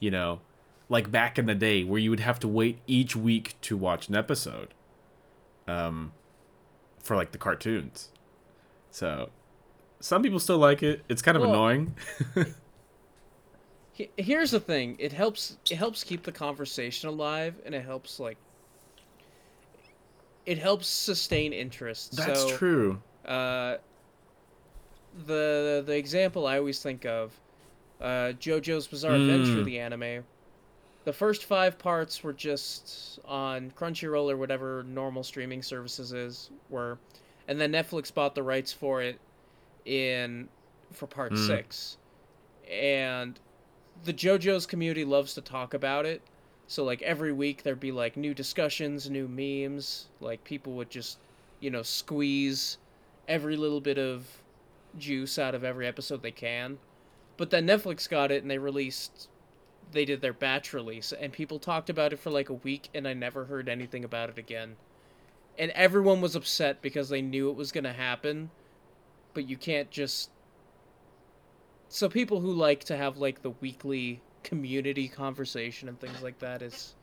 You 0.00 0.10
know, 0.10 0.40
like 0.88 1.10
back 1.10 1.38
in 1.38 1.46
the 1.46 1.54
day 1.54 1.84
where 1.84 2.00
you 2.00 2.10
would 2.10 2.20
have 2.20 2.40
to 2.40 2.48
wait 2.48 2.80
each 2.86 3.14
week 3.14 3.54
to 3.62 3.76
watch 3.76 4.08
an 4.08 4.16
episode. 4.16 4.74
Um, 5.68 6.12
for 6.98 7.16
like 7.16 7.32
the 7.32 7.38
cartoons. 7.38 8.08
So 8.90 9.30
some 10.00 10.22
people 10.22 10.40
still 10.40 10.58
like 10.58 10.82
it. 10.82 11.02
It's 11.08 11.22
kind 11.22 11.36
of 11.36 11.42
Well, 11.42 11.52
annoying. 11.52 11.94
He- 14.00 14.10
Here's 14.22 14.50
the 14.50 14.60
thing: 14.60 14.96
it 14.98 15.12
helps. 15.12 15.58
It 15.70 15.76
helps 15.76 16.04
keep 16.04 16.22
the 16.22 16.32
conversation 16.32 17.08
alive, 17.08 17.54
and 17.66 17.74
it 17.74 17.84
helps 17.84 18.18
like. 18.18 18.38
It 20.46 20.58
helps 20.58 20.86
sustain 20.88 21.52
interest. 21.52 22.16
That's 22.16 22.40
so, 22.40 22.56
true. 22.56 23.02
Uh, 23.26 23.76
the 25.26 25.82
the 25.86 25.96
example 25.96 26.46
I 26.46 26.56
always 26.58 26.82
think 26.82 27.04
of, 27.04 27.38
uh, 28.00 28.32
JoJo's 28.40 28.86
Bizarre 28.86 29.14
Adventure, 29.14 29.60
Mm. 29.60 29.64
the 29.64 29.78
anime. 29.78 30.24
The 31.04 31.12
first 31.12 31.44
five 31.44 31.78
parts 31.78 32.22
were 32.22 32.32
just 32.32 33.18
on 33.24 33.70
Crunchyroll 33.72 34.30
or 34.30 34.36
whatever 34.36 34.82
normal 34.84 35.22
streaming 35.22 35.62
services 35.62 36.12
is 36.12 36.50
were, 36.68 36.98
and 37.48 37.60
then 37.60 37.72
Netflix 37.72 38.12
bought 38.12 38.34
the 38.34 38.42
rights 38.42 38.72
for 38.72 39.02
it, 39.02 39.18
in, 39.84 40.48
for 40.92 41.06
part 41.06 41.32
Mm. 41.32 41.46
six, 41.46 41.96
and 42.70 43.38
the 44.04 44.14
JoJo's 44.14 44.66
community 44.66 45.04
loves 45.04 45.34
to 45.34 45.40
talk 45.40 45.74
about 45.74 46.06
it. 46.06 46.22
So 46.66 46.84
like 46.84 47.02
every 47.02 47.32
week 47.32 47.62
there'd 47.62 47.80
be 47.80 47.92
like 47.92 48.16
new 48.16 48.34
discussions, 48.34 49.10
new 49.10 49.28
memes. 49.28 50.08
Like 50.20 50.44
people 50.44 50.74
would 50.74 50.90
just, 50.90 51.18
you 51.60 51.70
know, 51.70 51.82
squeeze 51.82 52.78
every 53.28 53.56
little 53.56 53.80
bit 53.80 53.98
of 53.98 54.26
juice 54.98 55.38
out 55.38 55.54
of 55.54 55.64
every 55.64 55.86
episode 55.86 56.22
they 56.22 56.30
can. 56.30 56.78
But 57.36 57.50
then 57.50 57.66
Netflix 57.66 58.08
got 58.08 58.30
it 58.30 58.42
and 58.42 58.50
they 58.50 58.58
released 58.58 59.28
they 59.92 60.04
did 60.04 60.20
their 60.20 60.32
batch 60.32 60.72
release 60.72 61.12
and 61.12 61.32
people 61.32 61.58
talked 61.58 61.90
about 61.90 62.12
it 62.12 62.20
for 62.20 62.30
like 62.30 62.48
a 62.48 62.54
week 62.54 62.88
and 62.94 63.08
I 63.08 63.12
never 63.12 63.46
heard 63.46 63.68
anything 63.68 64.04
about 64.04 64.30
it 64.30 64.38
again. 64.38 64.76
And 65.58 65.72
everyone 65.72 66.20
was 66.20 66.36
upset 66.36 66.80
because 66.80 67.08
they 67.08 67.20
knew 67.20 67.50
it 67.50 67.56
was 67.56 67.72
going 67.72 67.84
to 67.84 67.92
happen. 67.92 68.50
But 69.34 69.48
you 69.48 69.56
can't 69.56 69.90
just 69.90 70.30
so 71.90 72.08
people 72.08 72.40
who 72.40 72.52
like 72.52 72.84
to 72.84 72.96
have 72.96 73.18
like 73.18 73.42
the 73.42 73.50
weekly 73.50 74.22
community 74.42 75.08
conversation 75.08 75.88
and 75.88 76.00
things 76.00 76.22
like 76.22 76.38
that 76.38 76.62
is 76.62 76.94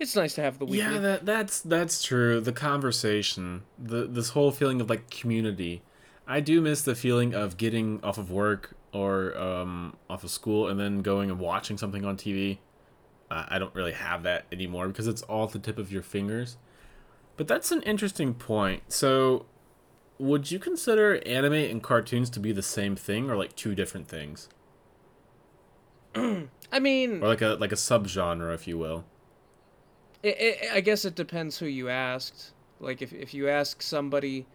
it's 0.00 0.16
nice 0.16 0.34
to 0.34 0.42
have 0.42 0.58
the 0.58 0.64
weekly 0.64 0.78
Yeah, 0.78 0.98
that 0.98 1.26
that's 1.26 1.60
that's 1.60 2.02
true. 2.02 2.40
The 2.40 2.52
conversation, 2.52 3.62
the 3.78 4.06
this 4.06 4.30
whole 4.30 4.50
feeling 4.50 4.80
of 4.80 4.90
like 4.90 5.08
community. 5.10 5.82
I 6.26 6.40
do 6.40 6.60
miss 6.62 6.82
the 6.82 6.94
feeling 6.94 7.34
of 7.34 7.58
getting 7.58 8.02
off 8.02 8.16
of 8.16 8.30
work 8.30 8.74
or 8.92 9.36
um, 9.36 9.94
off 10.08 10.24
of 10.24 10.30
school 10.30 10.68
and 10.68 10.80
then 10.80 11.02
going 11.02 11.30
and 11.30 11.38
watching 11.38 11.76
something 11.76 12.04
on 12.04 12.16
TV. 12.16 12.58
Uh, 13.30 13.44
I 13.48 13.58
don't 13.58 13.74
really 13.74 13.92
have 13.92 14.22
that 14.22 14.46
anymore 14.50 14.88
because 14.88 15.06
it's 15.06 15.20
all 15.22 15.44
at 15.44 15.50
the 15.52 15.58
tip 15.58 15.78
of 15.78 15.92
your 15.92 16.02
fingers. 16.02 16.56
But 17.36 17.46
that's 17.46 17.70
an 17.72 17.82
interesting 17.82 18.32
point. 18.32 18.84
So, 18.88 19.44
would 20.18 20.50
you 20.50 20.58
consider 20.58 21.20
anime 21.26 21.52
and 21.52 21.82
cartoons 21.82 22.30
to 22.30 22.40
be 22.40 22.52
the 22.52 22.62
same 22.62 22.96
thing 22.96 23.30
or 23.30 23.36
like 23.36 23.56
two 23.56 23.74
different 23.74 24.08
things, 24.08 24.48
I 26.14 26.80
mean, 26.80 27.22
or 27.22 27.28
like 27.28 27.42
a 27.42 27.56
like 27.60 27.72
a 27.72 27.76
subgenre, 27.76 28.54
if 28.54 28.66
you 28.66 28.78
will? 28.78 29.04
it, 30.24 30.40
it, 30.40 30.72
I 30.72 30.80
guess 30.80 31.04
it 31.04 31.14
depends 31.14 31.58
who 31.58 31.66
you 31.66 31.88
asked. 31.88 32.52
Like 32.80 33.02
if 33.02 33.12
if 33.12 33.34
you 33.34 33.48
ask 33.48 33.82
somebody 33.82 34.46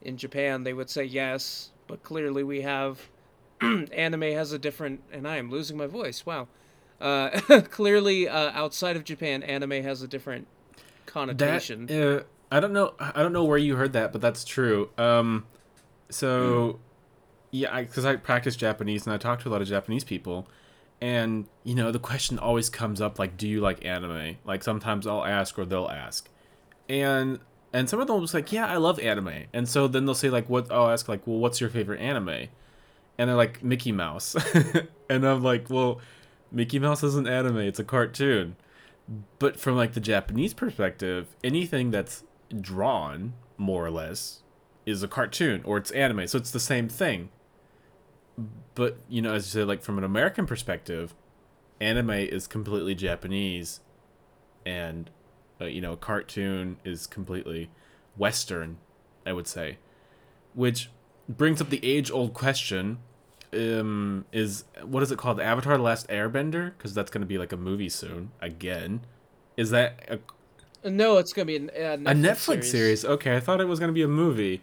in 0.00 0.16
Japan, 0.16 0.62
they 0.62 0.72
would 0.72 0.88
say 0.88 1.04
yes, 1.04 1.70
but 1.88 2.02
clearly 2.02 2.44
we 2.44 2.62
have 2.62 3.10
anime 3.60 4.22
has 4.22 4.52
a 4.52 4.58
different 4.58 5.02
and 5.12 5.26
I 5.26 5.36
am 5.36 5.50
losing 5.50 5.76
my 5.76 5.86
voice. 5.86 6.24
Wow. 6.24 6.48
Uh, 7.00 7.40
clearly 7.70 8.28
uh, 8.28 8.50
outside 8.52 8.94
of 8.94 9.04
Japan, 9.04 9.42
anime 9.42 9.82
has 9.82 10.02
a 10.02 10.08
different 10.08 10.46
connotation. 11.06 11.86
That, 11.86 12.18
uh, 12.18 12.22
I 12.50 12.60
don't 12.60 12.72
know. 12.72 12.94
I 12.98 13.22
don't 13.22 13.32
know 13.32 13.44
where 13.44 13.58
you 13.58 13.76
heard 13.76 13.92
that, 13.92 14.12
but 14.12 14.20
that's 14.20 14.44
true. 14.44 14.90
Um, 14.98 15.46
so, 16.08 16.80
yeah, 17.52 17.80
because 17.80 18.04
I, 18.04 18.16
practice 18.16 18.56
Japanese 18.56 19.06
and 19.06 19.14
I 19.14 19.18
talk 19.18 19.40
to 19.42 19.48
a 19.48 19.50
lot 19.50 19.62
of 19.62 19.68
Japanese 19.68 20.02
people, 20.02 20.48
and 21.00 21.46
you 21.62 21.74
know 21.74 21.92
the 21.92 22.00
question 22.00 22.38
always 22.38 22.68
comes 22.68 23.00
up 23.00 23.18
like, 23.18 23.36
"Do 23.36 23.48
you 23.48 23.60
like 23.60 23.84
anime?" 23.84 24.36
Like 24.44 24.64
sometimes 24.64 25.06
I'll 25.06 25.24
ask 25.24 25.58
or 25.58 25.64
they'll 25.64 25.88
ask, 25.88 26.28
and 26.88 27.38
and 27.72 27.88
some 27.88 28.00
of 28.00 28.08
them 28.08 28.16
will 28.16 28.22
just 28.22 28.34
like, 28.34 28.52
"Yeah, 28.52 28.66
I 28.66 28.78
love 28.78 28.98
anime," 28.98 29.44
and 29.52 29.68
so 29.68 29.86
then 29.86 30.04
they'll 30.04 30.14
say 30.14 30.30
like, 30.30 30.48
"What?" 30.48 30.72
I'll 30.72 30.90
ask 30.90 31.08
like, 31.08 31.26
"Well, 31.26 31.38
what's 31.38 31.60
your 31.60 31.70
favorite 31.70 32.00
anime?" 32.00 32.48
And 33.16 33.28
they're 33.28 33.36
like, 33.36 33.62
"Mickey 33.62 33.92
Mouse," 33.92 34.34
and 35.08 35.24
I'm 35.24 35.42
like, 35.44 35.70
"Well, 35.70 36.00
Mickey 36.50 36.80
Mouse 36.80 37.04
is 37.04 37.14
an 37.14 37.28
anime; 37.28 37.58
it's 37.58 37.78
a 37.78 37.84
cartoon." 37.84 38.56
but 39.38 39.58
from 39.58 39.76
like 39.76 39.92
the 39.94 40.00
Japanese 40.00 40.54
perspective, 40.54 41.34
anything 41.42 41.90
that's 41.90 42.24
drawn 42.58 43.34
more 43.56 43.84
or 43.84 43.90
less 43.90 44.42
is 44.86 45.02
a 45.02 45.08
cartoon 45.08 45.62
or 45.64 45.76
it's 45.78 45.90
anime, 45.90 46.26
so 46.26 46.38
it's 46.38 46.50
the 46.50 46.60
same 46.60 46.88
thing. 46.88 47.30
But 48.74 48.98
you 49.08 49.22
know, 49.22 49.34
as 49.34 49.46
you 49.46 49.60
said, 49.60 49.68
like 49.68 49.82
from 49.82 49.98
an 49.98 50.04
American 50.04 50.46
perspective, 50.46 51.14
anime 51.80 52.10
is 52.10 52.46
completely 52.46 52.94
Japanese, 52.94 53.80
and 54.64 55.10
uh, 55.60 55.66
you 55.66 55.80
know, 55.80 55.96
cartoon 55.96 56.78
is 56.84 57.06
completely 57.06 57.70
Western. 58.16 58.78
I 59.26 59.32
would 59.32 59.46
say, 59.46 59.76
which 60.54 60.90
brings 61.28 61.60
up 61.60 61.68
the 61.68 61.84
age-old 61.84 62.32
question: 62.32 62.98
um, 63.52 64.24
Is 64.32 64.64
what 64.82 65.02
is 65.02 65.12
it 65.12 65.18
called? 65.18 65.40
Avatar: 65.40 65.76
The 65.76 65.82
Last 65.82 66.08
Airbender? 66.08 66.72
Because 66.76 66.94
that's 66.94 67.10
going 67.10 67.22
to 67.22 67.26
be 67.26 67.38
like 67.38 67.52
a 67.52 67.56
movie 67.56 67.90
soon 67.90 68.30
again. 68.40 69.02
Is 69.56 69.70
that 69.70 70.04
a, 70.08 70.18
No, 70.84 71.18
it's 71.18 71.32
gonna 71.32 71.46
be 71.46 71.56
a 71.56 71.60
Netflix, 71.60 72.10
a 72.10 72.14
Netflix 72.14 72.64
series. 72.64 73.04
Okay, 73.04 73.36
I 73.36 73.40
thought 73.40 73.60
it 73.60 73.68
was 73.68 73.78
gonna 73.78 73.92
be 73.92 74.02
a 74.02 74.08
movie. 74.08 74.62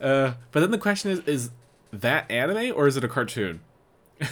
Uh, 0.00 0.34
but 0.52 0.60
then 0.60 0.70
the 0.70 0.78
question 0.78 1.10
is: 1.10 1.20
Is 1.20 1.50
that 1.92 2.30
anime 2.30 2.72
or 2.76 2.86
is 2.86 2.96
it 2.96 3.04
a 3.04 3.08
cartoon? 3.08 3.60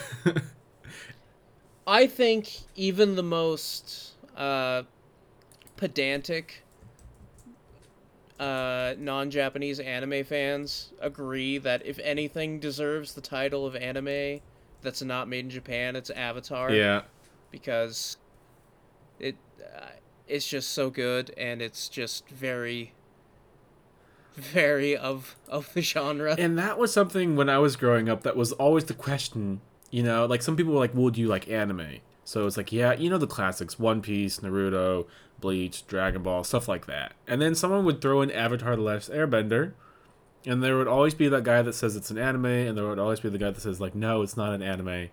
I 1.87 2.07
think 2.07 2.51
even 2.77 3.17
the 3.17 3.23
most 3.23 4.12
uh, 4.37 4.83
pedantic 5.77 6.62
uh, 8.39 8.95
non-Japanese 8.99 9.81
anime 9.81 10.25
fans 10.25 10.93
agree 11.01 11.59
that 11.59 11.85
if 11.87 11.99
anything 12.01 12.59
deserves 12.61 13.15
the 13.15 13.21
title 13.21 13.67
of 13.67 13.75
anime 13.77 14.41
that's 14.81 15.03
not 15.03 15.29
made 15.29 15.45
in 15.45 15.51
Japan, 15.51 15.97
it's 15.97 16.11
Avatar. 16.11 16.73
yeah, 16.73 17.03
because 17.51 18.17
it 19.19 19.37
uh, 19.61 19.87
it's 20.29 20.47
just 20.49 20.71
so 20.71 20.91
good 20.91 21.33
and 21.37 21.61
it's 21.61 21.88
just 21.88 22.29
very 22.29 22.93
very 24.35 24.97
of 24.97 25.37
of 25.49 25.73
the 25.75 25.83
genre. 25.83 26.35
and 26.38 26.59
that 26.59 26.79
was 26.79 26.93
something 26.93 27.37
when 27.37 27.49
I 27.49 27.59
was 27.59 27.76
growing 27.76 28.09
up 28.09 28.23
that 28.23 28.37
was 28.37 28.52
always 28.52 28.85
the 28.85 28.95
question. 28.95 29.61
You 29.91 30.02
know, 30.02 30.25
like 30.25 30.43
some 30.43 30.57
people 30.57 30.73
were 30.73 30.79
like, 30.79 30.95
"Well, 30.95 31.11
do 31.11 31.21
you 31.21 31.29
like 31.29 31.49
anime?" 31.50 31.99
So 32.25 32.47
it's 32.47 32.57
like, 32.57 32.73
yeah, 32.73 32.95
you 32.95 33.11
know 33.11 33.19
the 33.19 33.26
classics: 33.26 33.79
One 33.79 34.00
Piece, 34.00 34.38
Naruto, 34.38 35.07
Bleach, 35.41 35.87
Dragon 35.87 36.23
Ball, 36.23 36.45
stuff 36.45 36.67
like 36.67 36.87
that. 36.87 37.12
And 37.26 37.43
then 37.43 37.55
someone 37.55 37.85
would 37.85 38.00
throw 38.00 38.23
in 38.23 38.31
Avatar: 38.31 38.75
The 38.75 38.83
Last 38.83 39.11
Airbender, 39.11 39.75
and 40.47 40.62
there 40.62 40.79
would 40.79 40.88
always 40.88 41.12
be 41.12 41.29
that 41.29 41.45
guy 41.45 41.61
that 41.61 41.75
says 41.75 41.95
it's 41.95 42.11
an 42.11 42.17
anime, 42.17 42.47
and 42.47 42.76
there 42.79 42.88
would 42.88 42.99
always 42.99 43.21
be 43.21 43.29
the 43.29 43.38
guy 43.38 43.50
that 43.50 43.61
says 43.61 43.81
like, 43.83 43.95
"No, 43.95 44.23
it's 44.23 44.37
not 44.37 44.55
an 44.55 44.62
anime, 44.62 45.09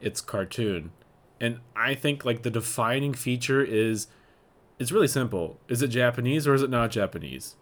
it's 0.00 0.20
cartoon." 0.20 0.92
And 1.40 1.58
I 1.74 1.94
think 1.96 2.24
like 2.24 2.42
the 2.42 2.50
defining 2.50 3.14
feature 3.14 3.62
is, 3.62 4.06
it's 4.78 4.92
really 4.92 5.08
simple: 5.08 5.58
is 5.68 5.82
it 5.82 5.88
Japanese 5.88 6.46
or 6.46 6.54
is 6.54 6.62
it 6.62 6.70
not 6.70 6.90
Japanese? 6.90 7.56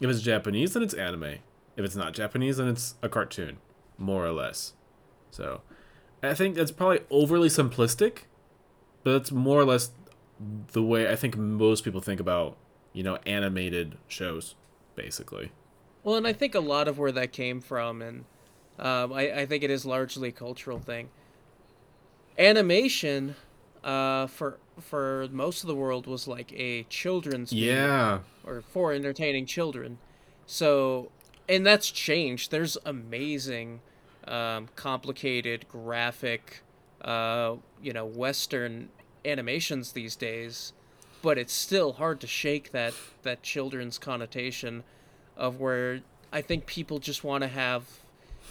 If 0.00 0.10
it's 0.10 0.20
Japanese, 0.20 0.74
then 0.74 0.82
it's 0.82 0.94
anime. 0.94 1.38
If 1.76 1.84
it's 1.84 1.96
not 1.96 2.14
Japanese, 2.14 2.58
then 2.58 2.68
it's 2.68 2.94
a 3.02 3.08
cartoon, 3.08 3.58
more 3.98 4.24
or 4.24 4.32
less. 4.32 4.74
So, 5.30 5.62
I 6.22 6.34
think 6.34 6.54
that's 6.54 6.70
probably 6.70 7.00
overly 7.10 7.48
simplistic, 7.48 8.20
but 9.04 9.12
that's 9.12 9.32
more 9.32 9.60
or 9.60 9.64
less 9.64 9.90
the 10.72 10.82
way 10.82 11.10
I 11.10 11.16
think 11.16 11.36
most 11.36 11.84
people 11.84 12.00
think 12.00 12.20
about, 12.20 12.56
you 12.92 13.02
know, 13.02 13.18
animated 13.26 13.96
shows, 14.08 14.54
basically. 14.94 15.52
Well, 16.02 16.16
and 16.16 16.26
I 16.26 16.32
think 16.32 16.54
a 16.54 16.60
lot 16.60 16.88
of 16.88 16.98
where 16.98 17.12
that 17.12 17.32
came 17.32 17.60
from, 17.60 18.02
and 18.02 18.24
um, 18.78 19.12
I, 19.12 19.40
I 19.40 19.46
think 19.46 19.64
it 19.64 19.70
is 19.70 19.84
largely 19.84 20.28
a 20.28 20.32
cultural 20.32 20.78
thing. 20.78 21.08
Animation, 22.38 23.34
uh, 23.86 24.26
for 24.26 24.58
for 24.80 25.28
most 25.30 25.62
of 25.62 25.68
the 25.68 25.74
world, 25.74 26.06
was 26.06 26.28
like 26.28 26.52
a 26.52 26.82
children's. 26.84 27.52
Yeah. 27.52 28.18
or 28.44 28.60
for 28.60 28.92
entertaining 28.92 29.46
children. 29.46 29.98
So, 30.44 31.10
and 31.48 31.64
that's 31.64 31.90
changed. 31.90 32.50
There's 32.50 32.76
amazing, 32.84 33.80
um, 34.28 34.68
complicated, 34.76 35.66
graphic, 35.68 36.62
uh, 37.02 37.56
you 37.82 37.92
know, 37.92 38.04
Western 38.04 38.90
animations 39.24 39.92
these 39.92 40.14
days, 40.16 40.72
but 41.22 41.38
it's 41.38 41.52
still 41.52 41.94
hard 41.94 42.20
to 42.20 42.26
shake 42.26 42.72
that 42.72 42.92
that 43.22 43.42
children's 43.42 43.98
connotation 43.98 44.82
of 45.36 45.60
where 45.60 46.00
I 46.32 46.42
think 46.42 46.66
people 46.66 46.98
just 46.98 47.22
want 47.24 47.42
to 47.42 47.48
have. 47.48 47.84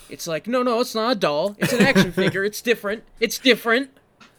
It's 0.09 0.27
like 0.27 0.47
no, 0.47 0.63
no, 0.63 0.79
it's 0.79 0.95
not 0.95 1.11
a 1.11 1.15
doll. 1.15 1.55
It's 1.59 1.73
an 1.73 1.81
action 1.81 2.11
figure. 2.21 2.43
It's 2.43 2.61
different. 2.61 3.03
It's 3.19 3.37
different. 3.37 3.91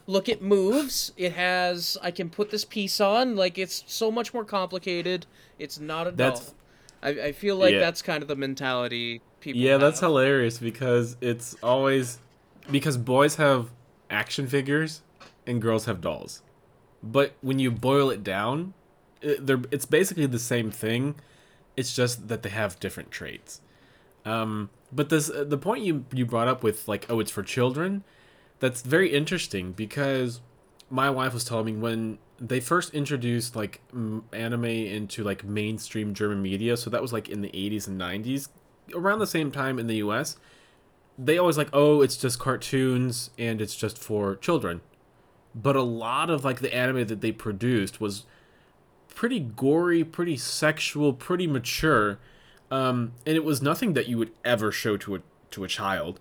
Look, 0.06 0.28
it 0.28 0.40
moves. 0.40 1.12
It 1.16 1.32
has. 1.32 1.98
I 2.00 2.10
can 2.10 2.30
put 2.30 2.50
this 2.50 2.64
piece 2.64 3.00
on. 3.00 3.34
Like 3.36 3.58
it's 3.58 3.82
so 3.86 4.10
much 4.10 4.32
more 4.32 4.44
complicated. 4.44 5.26
It's 5.58 5.78
not 5.80 6.06
a 6.06 6.10
doll. 6.12 6.16
That's- 6.16 6.54
I, 7.02 7.08
I 7.10 7.32
feel 7.32 7.56
like 7.56 7.74
Yeah. 7.74 7.80
that's 7.80 8.00
kind 8.02 8.22
of 8.22 8.28
the 8.28 8.36
mentality 8.36 9.20
people. 9.40 9.60
Yeah, 9.60 9.76
that's 9.76 10.00
hilarious 10.00 10.58
because 10.58 11.16
it's 11.20 11.54
always 11.62 12.18
because 12.70 12.96
boys 12.96 13.36
have 13.36 13.70
action 14.10 14.46
figures 14.46 15.02
and 15.46 15.60
girls 15.60 15.84
have 15.84 16.00
dolls. 16.00 16.42
But 17.02 17.34
when 17.42 17.58
you 17.58 17.70
boil 17.70 18.10
it 18.10 18.24
down, 18.24 18.72
it, 19.20 19.46
they're 19.46 19.60
it's 19.70 19.84
basically 19.86 20.26
the 20.26 20.38
same 20.38 20.70
thing. 20.70 21.16
It's 21.76 21.94
just 21.94 22.28
that 22.28 22.42
they 22.42 22.48
have 22.48 22.80
different 22.80 23.10
traits. 23.10 23.60
Um, 24.24 24.70
but 24.90 25.10
this 25.10 25.30
uh, 25.30 25.44
the 25.44 25.58
point 25.58 25.84
you 25.84 26.06
you 26.12 26.24
brought 26.24 26.48
up 26.48 26.62
with 26.62 26.88
like 26.88 27.06
oh 27.10 27.20
it's 27.20 27.30
for 27.30 27.42
children, 27.42 28.04
that's 28.58 28.82
very 28.82 29.12
interesting 29.12 29.72
because 29.72 30.40
my 30.90 31.10
wife 31.10 31.34
was 31.34 31.44
telling 31.44 31.66
me 31.66 31.72
when 31.72 32.18
they 32.38 32.60
first 32.60 32.94
introduced 32.94 33.56
like 33.56 33.80
anime 34.32 34.64
into 34.64 35.24
like 35.24 35.44
mainstream 35.44 36.14
German 36.14 36.42
media, 36.42 36.76
so 36.76 36.90
that 36.90 37.02
was 37.02 37.12
like 37.12 37.28
in 37.28 37.40
the 37.40 37.48
80s 37.48 37.86
and 37.86 38.00
90s, 38.00 38.48
around 38.94 39.18
the 39.18 39.26
same 39.26 39.50
time 39.50 39.78
in 39.78 39.86
the 39.86 39.96
US, 39.96 40.36
they 41.18 41.38
always 41.38 41.56
like, 41.58 41.68
oh, 41.72 42.02
it's 42.02 42.16
just 42.16 42.38
cartoons 42.38 43.30
and 43.38 43.60
it's 43.60 43.74
just 43.74 43.98
for 43.98 44.36
children. 44.36 44.80
But 45.54 45.76
a 45.76 45.82
lot 45.82 46.28
of 46.28 46.44
like 46.44 46.60
the 46.60 46.74
anime 46.74 47.06
that 47.06 47.20
they 47.20 47.32
produced 47.32 48.00
was 48.00 48.26
pretty 49.14 49.40
gory, 49.40 50.04
pretty 50.04 50.36
sexual, 50.36 51.12
pretty 51.14 51.46
mature, 51.46 52.18
um, 52.70 53.12
and 53.24 53.36
it 53.36 53.44
was 53.44 53.62
nothing 53.62 53.94
that 53.94 54.08
you 54.08 54.18
would 54.18 54.32
ever 54.44 54.70
show 54.70 54.96
to 54.98 55.16
a 55.16 55.20
to 55.52 55.64
a 55.64 55.68
child. 55.68 56.20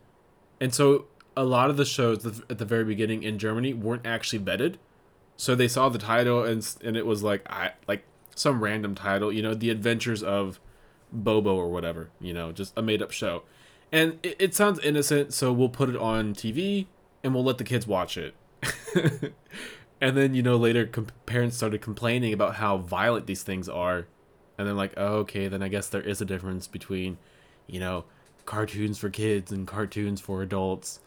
And 0.62 0.74
so 0.74 1.08
a 1.38 1.44
lot 1.44 1.70
of 1.70 1.78
the 1.78 1.86
shows 1.86 2.26
at 2.26 2.58
the 2.58 2.66
very 2.66 2.84
beginning 2.84 3.24
in 3.24 3.38
Germany 3.38 3.74
weren't 3.74 4.06
actually 4.06 4.40
vetted. 4.40 4.76
So 5.38 5.54
they 5.54 5.68
saw 5.68 5.90
the 5.90 6.00
title 6.00 6.44
and 6.44 6.66
and 6.84 6.96
it 6.96 7.06
was 7.06 7.24
like 7.24 7.46
I 7.50 7.74
like 7.88 8.04
some 8.36 8.64
random 8.64 8.96
title, 8.96 9.32
you 9.32 9.42
know, 9.42 9.54
The 9.54 9.70
Adventures 9.70 10.22
of 10.22 10.60
Bobo 11.12 11.56
or 11.56 11.70
whatever, 11.70 12.10
you 12.20 12.34
know, 12.34 12.52
just 12.52 12.74
a 12.78 12.82
made 12.82 13.02
up 13.02 13.12
show. 13.12 13.44
And 13.92 14.20
it, 14.24 14.36
it 14.40 14.56
sounds 14.56 14.80
innocent, 14.80 15.34
so 15.34 15.54
we'll 15.54 15.70
put 15.70 15.90
it 15.90 15.96
on 15.96 16.34
TV 16.34 16.88
and 17.24 17.34
we'll 17.34 17.44
let 17.44 17.58
the 17.58 17.64
kids 17.64 17.88
watch 17.88 18.18
it. 18.18 18.36
and 20.02 20.18
then, 20.18 20.34
you 20.34 20.44
know, 20.44 20.58
later 20.58 20.86
parents 21.26 21.58
started 21.58 21.82
complaining 21.82 22.34
about 22.34 22.56
how 22.56 22.78
violent 22.78 23.28
these 23.28 23.44
things 23.44 23.70
are. 23.70 24.08
And 24.58 24.68
then, 24.68 24.78
like, 24.78 24.94
oh, 24.96 25.18
okay, 25.18 25.48
then 25.48 25.62
I 25.62 25.68
guess 25.68 25.88
there 25.90 26.02
is 26.02 26.22
a 26.22 26.26
difference 26.26 26.68
between, 26.68 27.18
you 27.68 27.80
know, 27.80 28.06
cartoons 28.46 28.98
for 28.98 29.10
kids 29.10 29.52
and 29.52 29.68
cartoons 29.68 30.22
for 30.22 30.42
adults. 30.42 31.00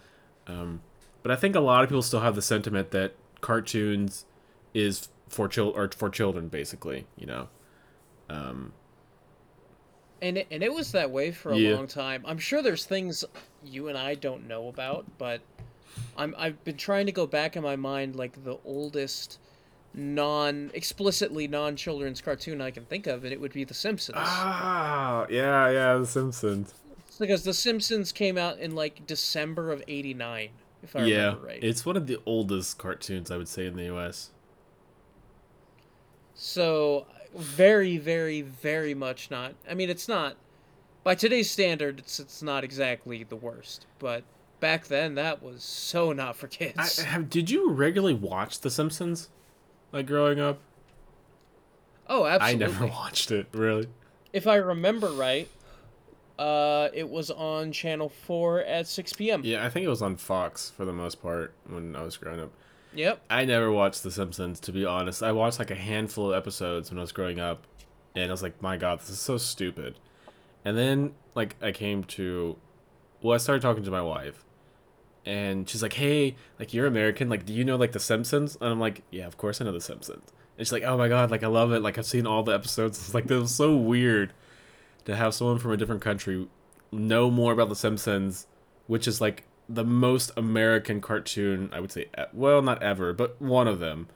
Um, 0.48 0.80
but 1.22 1.30
I 1.30 1.36
think 1.36 1.54
a 1.54 1.60
lot 1.60 1.82
of 1.84 1.88
people 1.90 2.02
still 2.02 2.20
have 2.20 2.34
the 2.34 2.42
sentiment 2.42 2.90
that 2.92 3.14
cartoons 3.40 4.24
is 4.74 5.08
for 5.28 5.46
chil- 5.48 5.72
or 5.76 5.88
for 5.90 6.08
children, 6.10 6.48
basically, 6.48 7.06
you 7.16 7.26
know. 7.26 7.48
Um, 8.30 8.72
And 10.20 10.38
it, 10.38 10.46
and 10.50 10.62
it 10.62 10.72
was 10.72 10.90
that 10.92 11.10
way 11.10 11.30
for 11.30 11.52
a 11.52 11.56
Yeah. 11.56 11.76
long 11.76 11.86
time. 11.86 12.24
I'm 12.26 12.38
sure 12.38 12.60
there's 12.62 12.84
things 12.84 13.24
you 13.64 13.88
and 13.88 13.96
I 13.96 14.14
don't 14.14 14.48
know 14.48 14.68
about, 14.68 15.04
but 15.18 15.40
I'm 16.16 16.34
I've 16.36 16.62
been 16.64 16.76
trying 16.76 17.06
to 17.06 17.12
go 17.12 17.26
back 17.26 17.56
in 17.56 17.62
my 17.62 17.76
mind 17.76 18.16
like 18.16 18.42
the 18.44 18.58
oldest 18.64 19.38
non 19.94 20.70
explicitly 20.74 21.46
non 21.46 21.76
children's 21.76 22.20
cartoon 22.20 22.60
I 22.60 22.70
can 22.70 22.84
think 22.86 23.06
of, 23.06 23.24
and 23.24 23.32
it 23.32 23.40
would 23.40 23.52
be 23.52 23.64
The 23.64 23.74
Simpsons. 23.74 24.16
ah, 24.18 25.26
yeah, 25.30 25.70
yeah, 25.70 25.96
The 25.98 26.06
Simpsons. 26.06 26.74
Because 27.18 27.44
The 27.44 27.54
Simpsons 27.54 28.12
came 28.12 28.38
out 28.38 28.58
in 28.58 28.74
like 28.74 29.06
December 29.06 29.72
of 29.72 29.82
'89, 29.88 30.50
if 30.82 30.96
I 30.96 31.04
yeah, 31.04 31.16
remember 31.16 31.46
right. 31.46 31.64
it's 31.64 31.84
one 31.84 31.96
of 31.96 32.06
the 32.06 32.18
oldest 32.26 32.78
cartoons 32.78 33.30
I 33.30 33.36
would 33.36 33.48
say 33.48 33.66
in 33.66 33.76
the 33.76 33.84
U.S. 33.84 34.30
So 36.34 37.06
very, 37.34 37.98
very, 37.98 38.42
very 38.42 38.94
much 38.94 39.30
not. 39.30 39.54
I 39.68 39.74
mean, 39.74 39.90
it's 39.90 40.08
not 40.08 40.36
by 41.04 41.14
today's 41.14 41.50
standard. 41.50 41.98
It's 41.98 42.20
it's 42.20 42.42
not 42.42 42.64
exactly 42.64 43.24
the 43.24 43.36
worst, 43.36 43.86
but 43.98 44.24
back 44.60 44.86
then 44.86 45.14
that 45.16 45.42
was 45.42 45.62
so 45.62 46.12
not 46.12 46.36
for 46.36 46.46
I, 46.46 46.50
kids. 46.50 47.00
have, 47.02 47.30
did 47.30 47.50
you 47.50 47.70
regularly 47.70 48.14
watch 48.14 48.60
The 48.60 48.70
Simpsons, 48.70 49.28
like 49.92 50.06
growing 50.06 50.40
up? 50.40 50.60
oh, 52.08 52.26
absolutely. 52.26 52.64
I 52.64 52.68
never 52.68 52.86
watched 52.92 53.30
it 53.30 53.46
really. 53.52 53.88
If 54.32 54.46
I 54.46 54.56
remember 54.56 55.08
right, 55.08 55.48
uh, 56.38 56.88
it 56.92 57.08
was 57.08 57.30
on 57.30 57.72
Channel 57.72 58.08
Four 58.08 58.60
at 58.60 58.86
6 58.86 59.12
p.m. 59.14 59.42
Yeah, 59.44 59.64
I 59.64 59.70
think 59.70 59.84
it 59.84 59.88
was 59.88 60.02
on 60.02 60.16
Fox 60.16 60.70
for 60.70 60.84
the 60.84 60.92
most 60.92 61.20
part 61.20 61.52
when 61.68 61.96
I 61.96 62.02
was 62.02 62.16
growing 62.16 62.40
up. 62.40 62.52
Yep. 62.94 63.20
I 63.28 63.44
never 63.44 63.70
watched 63.70 64.02
The 64.02 64.10
Simpsons 64.10 64.60
to 64.60 64.72
be 64.72 64.84
honest. 64.84 65.22
I 65.22 65.32
watched 65.32 65.58
like 65.58 65.70
a 65.70 65.76
handful 65.76 66.32
of 66.32 66.36
episodes 66.36 66.90
when 66.90 66.98
I 66.98 67.02
was 67.02 67.12
growing 67.12 67.40
up, 67.40 67.66
and 68.14 68.24
I 68.24 68.30
was 68.30 68.42
like, 68.42 68.62
"My 68.62 68.76
God, 68.76 69.00
this 69.00 69.10
is 69.10 69.18
so 69.18 69.36
stupid." 69.36 69.98
And 70.64 70.76
then 70.76 71.14
like 71.34 71.56
I 71.60 71.72
came 71.72 72.04
to, 72.04 72.56
well, 73.22 73.34
I 73.34 73.38
started 73.38 73.62
talking 73.62 73.84
to 73.84 73.90
my 73.90 74.02
wife, 74.02 74.44
and 75.26 75.68
she's 75.68 75.82
like, 75.82 75.94
"Hey, 75.94 76.36
like 76.58 76.72
you're 76.72 76.86
American, 76.86 77.28
like 77.28 77.44
do 77.44 77.52
you 77.52 77.64
know 77.64 77.76
like 77.76 77.92
The 77.92 78.00
Simpsons?" 78.00 78.56
And 78.60 78.70
I'm 78.70 78.80
like, 78.80 79.02
"Yeah, 79.10 79.26
of 79.26 79.36
course 79.36 79.60
I 79.60 79.64
know 79.64 79.72
The 79.72 79.80
Simpsons." 79.80 80.32
And 80.56 80.66
she's 80.66 80.72
like, 80.72 80.84
"Oh 80.84 80.96
my 80.96 81.08
god, 81.08 81.30
like 81.30 81.42
I 81.42 81.48
love 81.48 81.72
it. 81.72 81.82
Like 81.82 81.98
I've 81.98 82.06
seen 82.06 82.26
all 82.26 82.42
the 82.42 82.52
episodes." 82.52 82.98
It's 83.04 83.14
like 83.14 83.26
that 83.26 83.40
was 83.40 83.54
so 83.54 83.76
weird 83.76 84.32
to 85.08 85.16
have 85.16 85.32
someone 85.34 85.58
from 85.58 85.72
a 85.72 85.76
different 85.76 86.02
country 86.02 86.46
know 86.92 87.30
more 87.30 87.52
about 87.52 87.70
The 87.70 87.76
Simpsons, 87.76 88.46
which 88.86 89.08
is 89.08 89.22
like 89.22 89.44
the 89.66 89.84
most 89.84 90.30
American 90.36 91.00
cartoon 91.00 91.70
I 91.72 91.80
would 91.80 91.90
say. 91.90 92.06
Well, 92.34 92.60
not 92.60 92.82
ever, 92.82 93.14
but 93.14 93.40
one 93.40 93.66
of 93.66 93.80
them. 93.80 94.08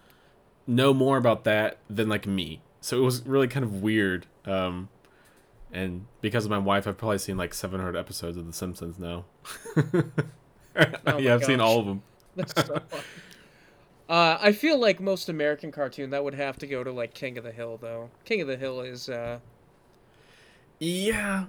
Know 0.66 0.92
more 0.92 1.16
about 1.16 1.44
that 1.44 1.78
than 1.88 2.10
like 2.10 2.26
me. 2.26 2.60
So 2.82 2.98
it 2.98 3.00
was 3.00 3.26
really 3.26 3.48
kind 3.48 3.64
of 3.64 3.82
weird. 3.82 4.26
Um, 4.44 4.90
and 5.72 6.06
because 6.20 6.44
of 6.44 6.50
my 6.50 6.58
wife, 6.58 6.86
I've 6.86 6.98
probably 6.98 7.18
seen 7.18 7.38
like 7.38 7.54
700 7.54 7.96
episodes 7.96 8.36
of 8.36 8.46
The 8.46 8.52
Simpsons 8.52 8.98
now. 8.98 9.24
my 10.76 11.18
yeah, 11.18 11.34
I've 11.34 11.44
seen 11.44 11.58
all 11.58 11.80
of 11.80 11.86
them. 11.86 12.02
That's 12.36 12.54
so. 12.66 12.82
Uh, 14.10 14.36
I 14.40 14.52
feel 14.52 14.78
like 14.78 15.00
most 15.00 15.30
American 15.30 15.72
cartoon 15.72 16.10
that 16.10 16.22
would 16.22 16.34
have 16.34 16.58
to 16.58 16.66
go 16.66 16.84
to 16.84 16.92
like 16.92 17.14
King 17.14 17.38
of 17.38 17.44
the 17.44 17.50
Hill 17.50 17.78
though. 17.80 18.10
King 18.26 18.42
of 18.42 18.46
the 18.46 18.58
Hill 18.58 18.82
is 18.82 19.08
uh, 19.08 19.38
Yeah, 20.84 21.44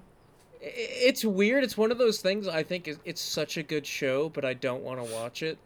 it's 0.62 1.26
weird. 1.26 1.64
It's 1.64 1.76
one 1.76 1.92
of 1.92 1.98
those 1.98 2.22
things. 2.22 2.48
I 2.48 2.62
think 2.62 2.88
is- 2.88 3.00
it's 3.04 3.20
such 3.22 3.58
a 3.58 3.64
good 3.64 3.88
show, 3.88 4.30
but 4.30 4.46
I 4.46 4.54
don't 4.54 4.84
want 4.84 5.04
to 5.04 5.12
watch 5.12 5.42
it 5.42 5.58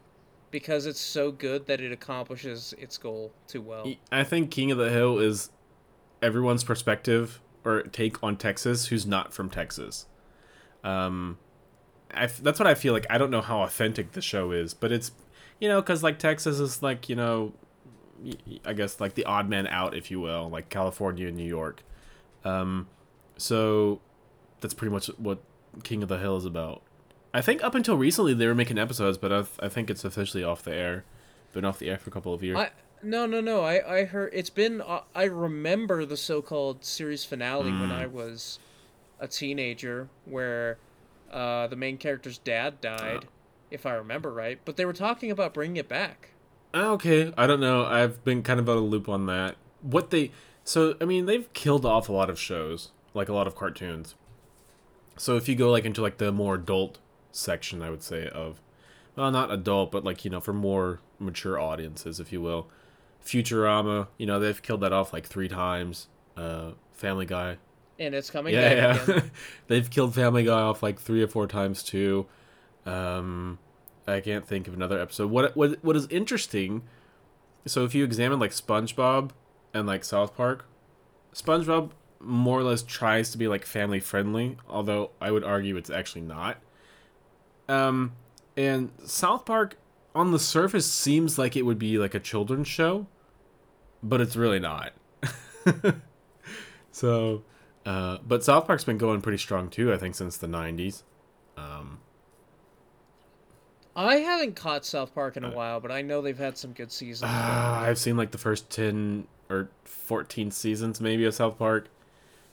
because 0.50 0.86
it's 0.86 1.00
so 1.00 1.30
good 1.30 1.66
that 1.66 1.78
it 1.80 1.92
accomplishes 1.92 2.72
its 2.78 2.96
goal 2.96 3.30
too 3.46 3.60
well. 3.60 3.92
I 4.10 4.24
think 4.24 4.50
King 4.50 4.70
of 4.70 4.78
the 4.78 4.88
Hill 4.88 5.18
is 5.18 5.50
everyone's 6.22 6.64
perspective 6.64 7.42
or 7.62 7.82
take 7.82 8.22
on 8.22 8.36
Texas 8.38 8.86
who's 8.86 9.04
not 9.06 9.34
from 9.34 9.50
Texas. 9.50 10.06
Um, 10.82 11.36
I 12.10 12.24
f- 12.24 12.38
that's 12.38 12.58
what 12.58 12.66
I 12.66 12.74
feel 12.74 12.94
like. 12.94 13.06
I 13.10 13.18
don't 13.18 13.30
know 13.30 13.42
how 13.42 13.60
authentic 13.64 14.12
the 14.12 14.22
show 14.22 14.50
is, 14.52 14.72
but 14.72 14.92
it's 14.92 15.12
you 15.60 15.68
know 15.68 15.82
because 15.82 16.02
like 16.02 16.18
Texas 16.18 16.58
is 16.58 16.82
like 16.82 17.10
you 17.10 17.16
know, 17.16 17.52
I 18.64 18.72
guess 18.72 18.98
like 18.98 19.12
the 19.14 19.26
odd 19.26 19.46
man 19.50 19.66
out, 19.66 19.94
if 19.94 20.10
you 20.10 20.20
will, 20.20 20.48
like 20.48 20.70
California 20.70 21.28
and 21.28 21.36
New 21.36 21.46
York. 21.46 21.82
Um, 22.46 22.88
so 23.38 24.00
that's 24.60 24.74
pretty 24.74 24.92
much 24.92 25.06
what 25.16 25.38
King 25.84 26.02
of 26.02 26.08
the 26.10 26.18
Hill 26.18 26.36
is 26.36 26.44
about. 26.44 26.82
I 27.32 27.40
think 27.40 27.62
up 27.64 27.74
until 27.74 27.96
recently 27.96 28.34
they 28.34 28.46
were 28.46 28.54
making 28.54 28.78
episodes, 28.78 29.16
but 29.18 29.32
I, 29.32 29.36
th- 29.42 29.48
I 29.60 29.68
think 29.68 29.88
it's 29.90 30.04
officially 30.04 30.42
off 30.44 30.62
the 30.62 30.74
air. 30.74 31.04
Been 31.52 31.64
off 31.64 31.78
the 31.78 31.88
air 31.88 31.98
for 31.98 32.10
a 32.10 32.12
couple 32.12 32.34
of 32.34 32.42
years. 32.42 32.58
I 32.58 32.70
no 33.02 33.24
no 33.26 33.40
no. 33.40 33.62
I 33.62 34.00
I 34.00 34.04
heard 34.04 34.30
it's 34.34 34.50
been. 34.50 34.80
Uh, 34.82 35.00
I 35.14 35.24
remember 35.24 36.04
the 36.04 36.16
so-called 36.16 36.84
series 36.84 37.24
finale 37.24 37.70
when 37.70 37.88
Mm. 37.90 37.92
I 38.02 38.06
was 38.06 38.58
a 39.20 39.26
teenager, 39.28 40.08
where 40.26 40.78
uh, 41.32 41.66
the 41.68 41.76
main 41.76 41.96
character's 41.98 42.38
dad 42.38 42.80
died, 42.80 43.26
if 43.70 43.86
I 43.86 43.92
remember 43.94 44.32
right. 44.32 44.58
But 44.64 44.76
they 44.76 44.84
were 44.84 44.92
talking 44.92 45.30
about 45.30 45.54
bringing 45.54 45.76
it 45.76 45.88
back. 45.88 46.30
Ah, 46.74 46.90
Okay, 46.90 47.32
I 47.36 47.46
don't 47.46 47.60
know. 47.60 47.84
I've 47.84 48.22
been 48.24 48.42
kind 48.42 48.60
of 48.60 48.68
out 48.68 48.76
of 48.78 48.84
loop 48.84 49.08
on 49.08 49.26
that. 49.26 49.56
What 49.82 50.10
they 50.10 50.30
so 50.64 50.96
I 51.00 51.04
mean 51.04 51.26
they've 51.26 51.50
killed 51.52 51.86
off 51.86 52.08
a 52.08 52.12
lot 52.12 52.28
of 52.30 52.38
shows, 52.38 52.90
like 53.14 53.28
a 53.28 53.32
lot 53.32 53.46
of 53.46 53.54
cartoons. 53.54 54.14
So 55.16 55.36
if 55.36 55.48
you 55.48 55.56
go 55.56 55.70
like 55.70 55.84
into 55.84 56.02
like 56.02 56.18
the 56.18 56.32
more 56.32 56.54
adult 56.54 56.98
section, 57.32 57.82
I 57.82 57.90
would 57.90 58.02
say 58.02 58.28
of 58.28 58.60
well, 59.16 59.30
not 59.30 59.50
adult, 59.50 59.90
but 59.90 60.04
like 60.04 60.24
you 60.24 60.30
know 60.30 60.40
for 60.40 60.52
more 60.52 61.00
mature 61.18 61.58
audiences, 61.58 62.20
if 62.20 62.32
you 62.32 62.40
will. 62.40 62.68
Futurama, 63.24 64.08
you 64.16 64.26
know 64.26 64.38
they've 64.38 64.60
killed 64.62 64.80
that 64.82 64.92
off 64.92 65.12
like 65.12 65.26
three 65.26 65.48
times. 65.48 66.08
Uh, 66.36 66.72
Family 66.92 67.26
Guy, 67.26 67.58
And 67.98 68.14
it's 68.14 68.30
coming 68.30 68.54
yeah, 68.54 68.92
back 68.92 69.08
yeah. 69.08 69.14
again. 69.14 69.30
they've 69.66 69.90
killed 69.90 70.14
Family 70.14 70.44
Guy 70.44 70.60
off 70.60 70.82
like 70.82 71.00
three 71.00 71.22
or 71.22 71.28
four 71.28 71.46
times 71.46 71.82
too. 71.82 72.26
Um, 72.86 73.58
I 74.06 74.20
can't 74.20 74.46
think 74.46 74.68
of 74.68 74.74
another 74.74 75.00
episode. 75.00 75.30
What 75.30 75.56
what 75.56 75.82
what 75.82 75.96
is 75.96 76.06
interesting? 76.08 76.82
So 77.66 77.84
if 77.84 77.94
you 77.94 78.04
examine 78.04 78.38
like 78.38 78.52
SpongeBob 78.52 79.30
and 79.74 79.86
like 79.86 80.04
South 80.04 80.36
Park, 80.36 80.64
SpongeBob 81.34 81.90
more 82.20 82.58
or 82.58 82.62
less 82.62 82.82
tries 82.82 83.30
to 83.30 83.38
be 83.38 83.48
like 83.48 83.64
family 83.64 84.00
friendly, 84.00 84.56
although 84.68 85.10
I 85.20 85.30
would 85.30 85.44
argue 85.44 85.76
it's 85.76 85.90
actually 85.90 86.22
not. 86.22 86.58
Um, 87.68 88.12
and 88.56 88.90
South 89.04 89.44
Park 89.44 89.76
on 90.14 90.32
the 90.32 90.38
surface 90.38 90.90
seems 90.90 91.38
like 91.38 91.56
it 91.56 91.62
would 91.62 91.78
be 91.78 91.98
like 91.98 92.14
a 92.14 92.20
children's 92.20 92.68
show, 92.68 93.06
but 94.02 94.20
it's 94.20 94.36
really 94.36 94.58
not. 94.58 94.92
so, 96.90 97.42
uh, 97.86 98.18
but 98.26 98.42
South 98.42 98.66
Park's 98.66 98.84
been 98.84 98.98
going 98.98 99.20
pretty 99.20 99.38
strong 99.38 99.68
too. 99.68 99.92
I 99.92 99.96
think 99.96 100.14
since 100.14 100.36
the 100.36 100.46
'90s. 100.46 101.02
Um, 101.56 101.98
I 103.98 104.16
haven't 104.16 104.54
caught 104.54 104.84
South 104.84 105.12
Park 105.12 105.36
in 105.36 105.44
a 105.44 105.50
while, 105.50 105.80
but 105.80 105.90
I 105.90 106.02
know 106.02 106.22
they've 106.22 106.38
had 106.38 106.56
some 106.56 106.72
good 106.72 106.92
seasons. 106.92 107.28
Ah, 107.34 107.80
I've 107.80 107.98
seen 107.98 108.16
like 108.16 108.30
the 108.30 108.38
first 108.38 108.70
10 108.70 109.26
or 109.50 109.70
14 109.84 110.52
seasons 110.52 111.00
maybe 111.00 111.24
of 111.24 111.34
South 111.34 111.58
Park. 111.58 111.88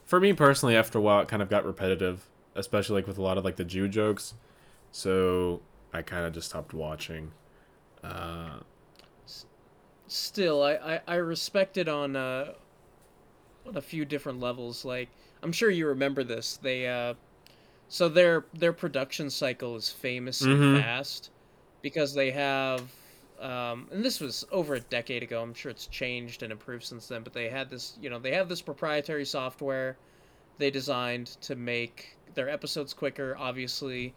For 0.05 0.19
me 0.19 0.33
personally, 0.33 0.75
after 0.75 0.99
a 0.99 1.01
while, 1.01 1.21
it 1.21 1.27
kind 1.27 1.41
of 1.41 1.49
got 1.49 1.65
repetitive, 1.65 2.29
especially 2.53 2.95
like 2.95 3.07
with 3.07 3.17
a 3.17 3.21
lot 3.21 3.37
of 3.37 3.43
like 3.43 3.55
the 3.55 3.65
Jew 3.65 3.87
jokes. 3.87 4.35
So 4.91 5.63
I 5.93 6.01
kind 6.01 6.25
of 6.25 6.33
just 6.33 6.49
stopped 6.49 6.73
watching. 6.73 7.33
Uh, 8.03 8.59
Still, 10.07 10.63
I, 10.63 10.73
I, 10.75 11.01
I 11.07 11.15
respect 11.17 11.77
it 11.77 11.87
on 11.87 12.15
uh, 12.15 12.53
on 13.65 13.75
a 13.77 13.81
few 13.81 14.05
different 14.05 14.39
levels. 14.39 14.85
Like 14.85 15.15
I'm 15.43 15.51
sure 15.51 15.69
you 15.69 15.87
remember 15.87 16.23
this. 16.23 16.57
They 16.57 16.87
uh, 16.87 17.15
so 17.87 18.09
their 18.09 18.47
their 18.53 18.73
production 18.73 19.29
cycle 19.31 19.75
is 19.77 19.91
famous 19.91 20.45
and 20.47 20.59
Mhm. 20.59 20.63
fast 20.63 21.31
because 21.81 22.13
they 22.15 22.31
have 22.31 23.04
um, 23.41 23.87
and 23.91 24.03
this 24.03 24.19
was 24.19 24.45
over 24.51 24.75
a 24.75 24.79
decade 24.79 25.23
ago. 25.23 25.41
I'm 25.41 25.53
sure 25.53 25.69
it's 25.71 25.87
changed 25.87 26.43
and 26.43 26.51
improved 26.51 26.83
since 26.83 27.07
then. 27.07 27.23
But 27.23 27.33
they 27.33 27.49
had 27.49 27.69
this, 27.69 27.97
you 28.01 28.09
know, 28.09 28.19
they 28.19 28.33
have 28.33 28.49
this 28.49 28.61
proprietary 28.61 29.25
software 29.25 29.97
they 30.57 30.71
designed 30.71 31.27
to 31.41 31.55
make 31.55 32.17
their 32.33 32.49
episodes 32.49 32.93
quicker. 32.93 33.35
Obviously, 33.37 34.13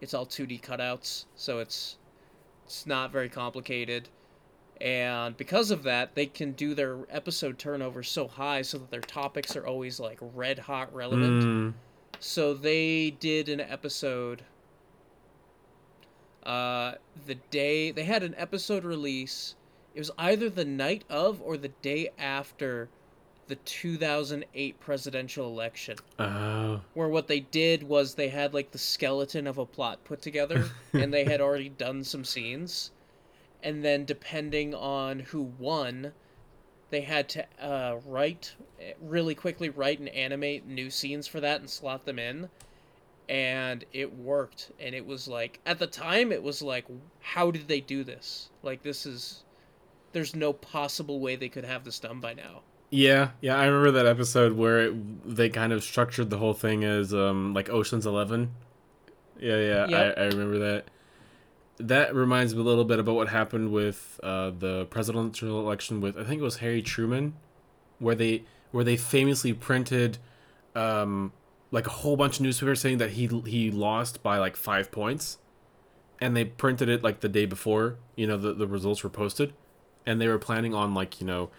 it's 0.00 0.14
all 0.14 0.26
2D 0.26 0.60
cutouts, 0.60 1.24
so 1.36 1.58
it's 1.58 1.96
it's 2.66 2.86
not 2.86 3.10
very 3.10 3.28
complicated. 3.30 4.08
And 4.80 5.36
because 5.36 5.70
of 5.70 5.82
that, 5.84 6.14
they 6.14 6.26
can 6.26 6.52
do 6.52 6.74
their 6.74 6.98
episode 7.10 7.58
turnover 7.58 8.02
so 8.02 8.28
high 8.28 8.62
so 8.62 8.78
that 8.78 8.90
their 8.90 9.00
topics 9.00 9.56
are 9.56 9.66
always 9.66 9.98
like 9.98 10.18
red 10.20 10.58
hot 10.58 10.94
relevant. 10.94 11.42
mm, 11.44 11.72
So 12.20 12.54
they 12.54 13.10
did 13.10 13.48
an 13.48 13.60
episode. 13.60 14.42
Uh, 16.48 16.94
the 17.26 17.34
day 17.34 17.90
they 17.90 18.04
had 18.04 18.22
an 18.22 18.34
episode 18.38 18.82
release, 18.82 19.54
it 19.94 20.00
was 20.00 20.10
either 20.16 20.48
the 20.48 20.64
night 20.64 21.04
of 21.10 21.42
or 21.42 21.58
the 21.58 21.68
day 21.68 22.08
after 22.18 22.88
the 23.48 23.56
2008 23.56 24.80
presidential 24.80 25.46
election. 25.46 25.98
uh, 26.18 26.78
Where 26.94 27.08
what 27.08 27.26
they 27.26 27.40
did 27.40 27.82
was 27.82 28.14
they 28.14 28.30
had 28.30 28.54
like 28.54 28.70
the 28.70 28.78
skeleton 28.78 29.46
of 29.46 29.58
a 29.58 29.66
plot 29.66 30.02
put 30.04 30.22
together, 30.22 30.70
and 30.94 31.12
they 31.12 31.24
had 31.24 31.42
already 31.42 31.68
done 31.68 32.02
some 32.02 32.24
scenes, 32.24 32.92
and 33.62 33.84
then 33.84 34.06
depending 34.06 34.74
on 34.74 35.18
who 35.18 35.42
won, 35.58 36.12
they 36.88 37.02
had 37.02 37.28
to 37.28 37.46
uh, 37.60 38.00
write 38.06 38.54
really 39.02 39.34
quickly 39.34 39.68
write 39.68 39.98
and 39.98 40.08
animate 40.08 40.66
new 40.66 40.88
scenes 40.88 41.26
for 41.26 41.40
that 41.40 41.60
and 41.60 41.68
slot 41.68 42.06
them 42.06 42.18
in 42.18 42.48
and 43.28 43.84
it 43.92 44.12
worked 44.16 44.72
and 44.80 44.94
it 44.94 45.04
was 45.04 45.28
like 45.28 45.60
at 45.66 45.78
the 45.78 45.86
time 45.86 46.32
it 46.32 46.42
was 46.42 46.62
like 46.62 46.86
how 47.20 47.50
did 47.50 47.68
they 47.68 47.80
do 47.80 48.02
this 48.02 48.48
like 48.62 48.82
this 48.82 49.04
is 49.04 49.44
there's 50.12 50.34
no 50.34 50.52
possible 50.52 51.20
way 51.20 51.36
they 51.36 51.48
could 51.48 51.64
have 51.64 51.84
this 51.84 51.98
done 51.98 52.20
by 52.20 52.32
now 52.32 52.62
yeah, 52.90 53.30
yeah. 53.40 53.58
I 53.58 53.66
remember 53.66 53.90
that 53.92 54.06
episode 54.06 54.54
where 54.54 54.86
it, 54.86 55.36
they 55.36 55.50
kind 55.50 55.72
of 55.72 55.82
structured 55.82 56.30
the 56.30 56.38
whole 56.38 56.54
thing 56.54 56.84
as 56.84 57.12
um 57.12 57.52
like 57.54 57.68
Ocean's 57.68 58.06
Eleven. 58.06 58.54
Yeah, 59.38 59.56
yeah. 59.56 59.86
Yep. 59.88 60.18
I, 60.18 60.20
I 60.22 60.24
remember 60.26 60.58
that. 60.58 60.84
That 61.80 62.14
reminds 62.14 62.54
me 62.54 62.60
a 62.60 62.64
little 62.64 62.84
bit 62.84 62.98
about 62.98 63.14
what 63.14 63.28
happened 63.28 63.70
with 63.70 64.18
uh, 64.22 64.50
the 64.58 64.86
presidential 64.86 65.60
election 65.60 66.00
with 66.00 66.18
I 66.18 66.24
think 66.24 66.40
it 66.40 66.44
was 66.44 66.56
Harry 66.56 66.82
Truman, 66.82 67.34
where 67.98 68.14
they 68.14 68.44
where 68.72 68.84
they 68.84 68.96
famously 68.96 69.52
printed 69.52 70.18
um, 70.74 71.32
like 71.70 71.86
a 71.86 71.90
whole 71.90 72.16
bunch 72.16 72.36
of 72.36 72.42
newspapers 72.42 72.80
saying 72.80 72.98
that 72.98 73.10
he 73.10 73.26
he 73.46 73.70
lost 73.70 74.22
by 74.22 74.38
like 74.38 74.56
five 74.56 74.90
points, 74.90 75.38
and 76.20 76.36
they 76.36 76.44
printed 76.44 76.88
it 76.88 77.02
like 77.02 77.20
the 77.20 77.28
day 77.28 77.46
before 77.46 77.96
you 78.16 78.26
know 78.26 78.36
the 78.36 78.54
the 78.54 78.66
results 78.66 79.02
were 79.02 79.10
posted, 79.10 79.52
and 80.06 80.20
they 80.20 80.28
were 80.28 80.38
planning 80.38 80.74
on 80.74 80.94
like 80.94 81.20
you 81.20 81.26
know 81.26 81.50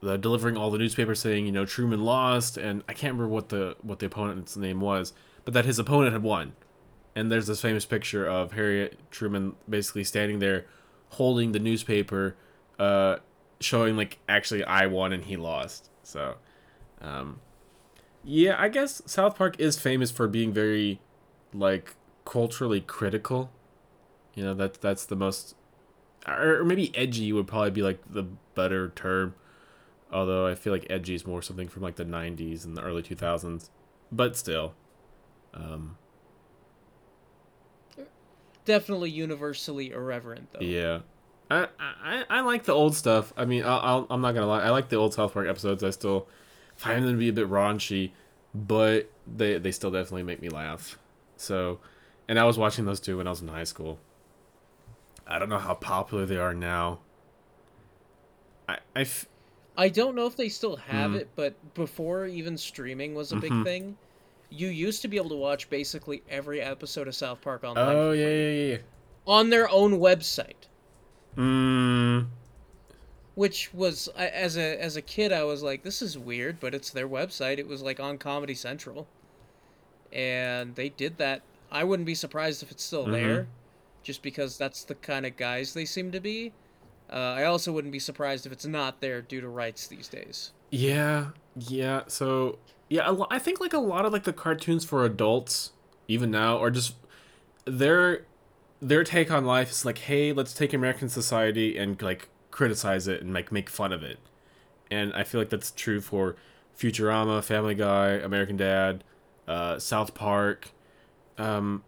the 0.00 0.18
delivering 0.18 0.56
all 0.56 0.70
the 0.70 0.78
newspapers 0.78 1.20
saying 1.20 1.46
you 1.46 1.52
know 1.52 1.64
Truman 1.64 2.04
lost, 2.04 2.56
and 2.56 2.82
I 2.88 2.92
can't 2.92 3.14
remember 3.14 3.32
what 3.32 3.48
the 3.48 3.76
what 3.82 3.98
the 3.98 4.06
opponent's 4.06 4.56
name 4.56 4.80
was, 4.80 5.12
but 5.44 5.54
that 5.54 5.64
his 5.64 5.78
opponent 5.78 6.12
had 6.12 6.22
won. 6.22 6.52
And 7.16 7.30
there's 7.30 7.46
this 7.46 7.60
famous 7.60 7.86
picture 7.86 8.26
of 8.26 8.52
Harry 8.52 8.90
Truman 9.10 9.54
basically 9.68 10.02
standing 10.04 10.40
there 10.40 10.66
holding 11.10 11.52
the 11.52 11.60
newspaper 11.60 12.36
uh 12.78 13.16
showing 13.60 13.96
like 13.96 14.18
actually 14.28 14.64
I 14.64 14.86
won 14.86 15.12
and 15.12 15.24
he 15.24 15.36
lost. 15.36 15.90
So 16.02 16.34
um 17.00 17.40
yeah, 18.24 18.56
I 18.58 18.68
guess 18.68 19.02
South 19.06 19.36
Park 19.36 19.56
is 19.58 19.78
famous 19.78 20.10
for 20.10 20.28
being 20.28 20.52
very 20.52 21.00
like 21.52 21.96
culturally 22.24 22.80
critical 22.80 23.50
You 24.34 24.44
know, 24.44 24.54
that's 24.54 24.78
that's 24.78 25.06
the 25.06 25.16
most, 25.16 25.56
or 26.26 26.64
maybe 26.64 26.92
edgy 26.96 27.32
would 27.32 27.46
probably 27.48 27.70
be 27.72 27.82
like 27.82 28.00
the 28.10 28.24
better 28.54 28.90
term. 28.90 29.34
Although 30.12 30.46
I 30.46 30.54
feel 30.54 30.72
like 30.72 30.86
edgy 30.90 31.14
is 31.14 31.26
more 31.26 31.42
something 31.42 31.68
from 31.68 31.82
like 31.82 31.96
the 31.96 32.04
'90s 32.06 32.64
and 32.64 32.76
the 32.76 32.82
early 32.82 33.02
2000s, 33.02 33.70
but 34.12 34.36
still, 34.36 34.74
um, 35.54 35.98
Definitely 38.64 39.10
universally 39.10 39.90
irreverent 39.90 40.52
though. 40.52 40.60
yeah. 40.60 41.00
I, 41.50 41.68
I 41.78 42.24
I 42.30 42.40
like 42.40 42.64
the 42.64 42.72
old 42.72 42.96
stuff. 42.96 43.32
I 43.36 43.44
mean, 43.44 43.64
I'll, 43.64 43.80
I'll 43.82 44.06
I'm 44.10 44.20
not 44.22 44.32
gonna 44.34 44.46
lie. 44.46 44.62
I 44.62 44.70
like 44.70 44.88
the 44.88 44.96
old 44.96 45.12
South 45.14 45.34
Park 45.34 45.46
episodes. 45.46 45.84
I 45.84 45.90
still 45.90 46.26
find 46.76 47.04
them 47.04 47.12
to 47.12 47.18
be 47.18 47.28
a 47.28 47.32
bit 47.32 47.48
raunchy, 47.50 48.10
but 48.54 49.10
they 49.26 49.58
they 49.58 49.72
still 49.72 49.90
definitely 49.90 50.22
make 50.24 50.40
me 50.42 50.48
laugh. 50.48 50.98
So, 51.36 51.80
and 52.28 52.38
I 52.38 52.44
was 52.44 52.56
watching 52.58 52.84
those 52.84 53.00
too 53.00 53.16
when 53.18 53.26
I 53.26 53.30
was 53.30 53.40
in 53.42 53.48
high 53.48 53.64
school. 53.64 53.98
I 55.26 55.38
don't 55.38 55.48
know 55.48 55.58
how 55.58 55.74
popular 55.74 56.26
they 56.26 56.36
are 56.36 56.54
now. 56.54 57.00
I 58.68 58.78
I 58.94 59.00
f- 59.02 59.26
I 59.76 59.88
don't 59.88 60.14
know 60.14 60.26
if 60.26 60.36
they 60.36 60.48
still 60.48 60.76
have 60.76 61.10
Mm. 61.12 61.16
it, 61.16 61.28
but 61.34 61.74
before 61.74 62.26
even 62.26 62.56
streaming 62.56 63.14
was 63.14 63.32
a 63.32 63.36
big 63.36 63.50
Mhm. 63.50 63.64
thing, 63.64 63.96
you 64.50 64.68
used 64.68 65.02
to 65.02 65.08
be 65.08 65.16
able 65.16 65.30
to 65.30 65.34
watch 65.36 65.68
basically 65.68 66.22
every 66.28 66.60
episode 66.60 67.08
of 67.08 67.14
South 67.16 67.40
Park 67.40 67.64
online 67.64 67.96
oh 67.96 68.12
yeah 68.12 68.28
yeah 68.28 68.50
yeah. 68.72 68.76
on 69.26 69.50
their 69.50 69.68
own 69.68 69.98
website. 69.98 70.68
Mm, 71.36 72.26
which 73.34 73.72
was 73.74 74.08
as 74.16 74.56
a 74.56 74.80
as 74.80 74.96
a 74.96 75.02
kid 75.02 75.32
I 75.32 75.44
was 75.44 75.62
like 75.62 75.82
this 75.82 76.00
is 76.02 76.16
weird 76.18 76.60
but 76.60 76.74
it's 76.74 76.90
their 76.90 77.08
website 77.08 77.58
it 77.58 77.66
was 77.66 77.82
like 77.82 77.98
on 78.00 78.18
Comedy 78.18 78.54
Central 78.54 79.06
and 80.12 80.74
they 80.76 80.88
did 80.88 81.18
that 81.18 81.42
I 81.70 81.84
wouldn't 81.84 82.06
be 82.06 82.14
surprised 82.14 82.62
if 82.62 82.70
it's 82.70 82.82
still 82.84 83.06
Mhm. 83.06 83.12
there 83.12 83.46
just 84.02 84.22
because 84.22 84.56
that's 84.58 84.84
the 84.84 84.94
kind 84.94 85.26
of 85.26 85.36
guys 85.36 85.74
they 85.74 85.84
seem 85.84 86.12
to 86.12 86.20
be 86.20 86.52
uh, 87.12 87.16
I 87.36 87.44
also 87.44 87.70
wouldn't 87.72 87.92
be 87.92 87.98
surprised 87.98 88.46
if 88.46 88.52
it's 88.52 88.64
not 88.64 89.00
there 89.00 89.20
due 89.20 89.40
to 89.40 89.48
rights 89.48 89.86
these 89.86 90.08
days 90.08 90.52
yeah 90.70 91.28
yeah. 91.56 92.02
So 92.08 92.58
yeah, 92.88 93.08
lo- 93.08 93.28
I 93.30 93.38
think 93.38 93.60
like 93.60 93.72
a 93.72 93.78
lot 93.78 94.04
of 94.04 94.12
like 94.12 94.24
the 94.24 94.32
cartoons 94.32 94.84
for 94.84 95.04
adults, 95.04 95.70
even 96.08 96.32
now, 96.32 96.58
are 96.58 96.70
just 96.70 96.94
their 97.64 98.26
their 98.82 99.04
take 99.04 99.30
on 99.30 99.44
life 99.44 99.70
is 99.70 99.84
like, 99.84 99.98
hey, 99.98 100.32
let's 100.32 100.52
take 100.52 100.72
American 100.72 101.08
society 101.08 101.78
and 101.78 102.00
like 102.02 102.28
criticize 102.54 103.08
it 103.08 103.20
and 103.20 103.34
like 103.34 103.50
make 103.50 103.68
fun 103.68 103.92
of 103.92 104.04
it. 104.04 104.20
And 104.88 105.12
I 105.12 105.24
feel 105.24 105.40
like 105.40 105.50
that's 105.50 105.72
true 105.72 106.00
for 106.00 106.36
Futurama, 106.78 107.42
Family 107.42 107.74
Guy, 107.74 108.10
American 108.10 108.56
Dad, 108.56 109.02
uh, 109.48 109.80
South 109.80 110.14
Park. 110.14 110.70
Um, 111.36 111.82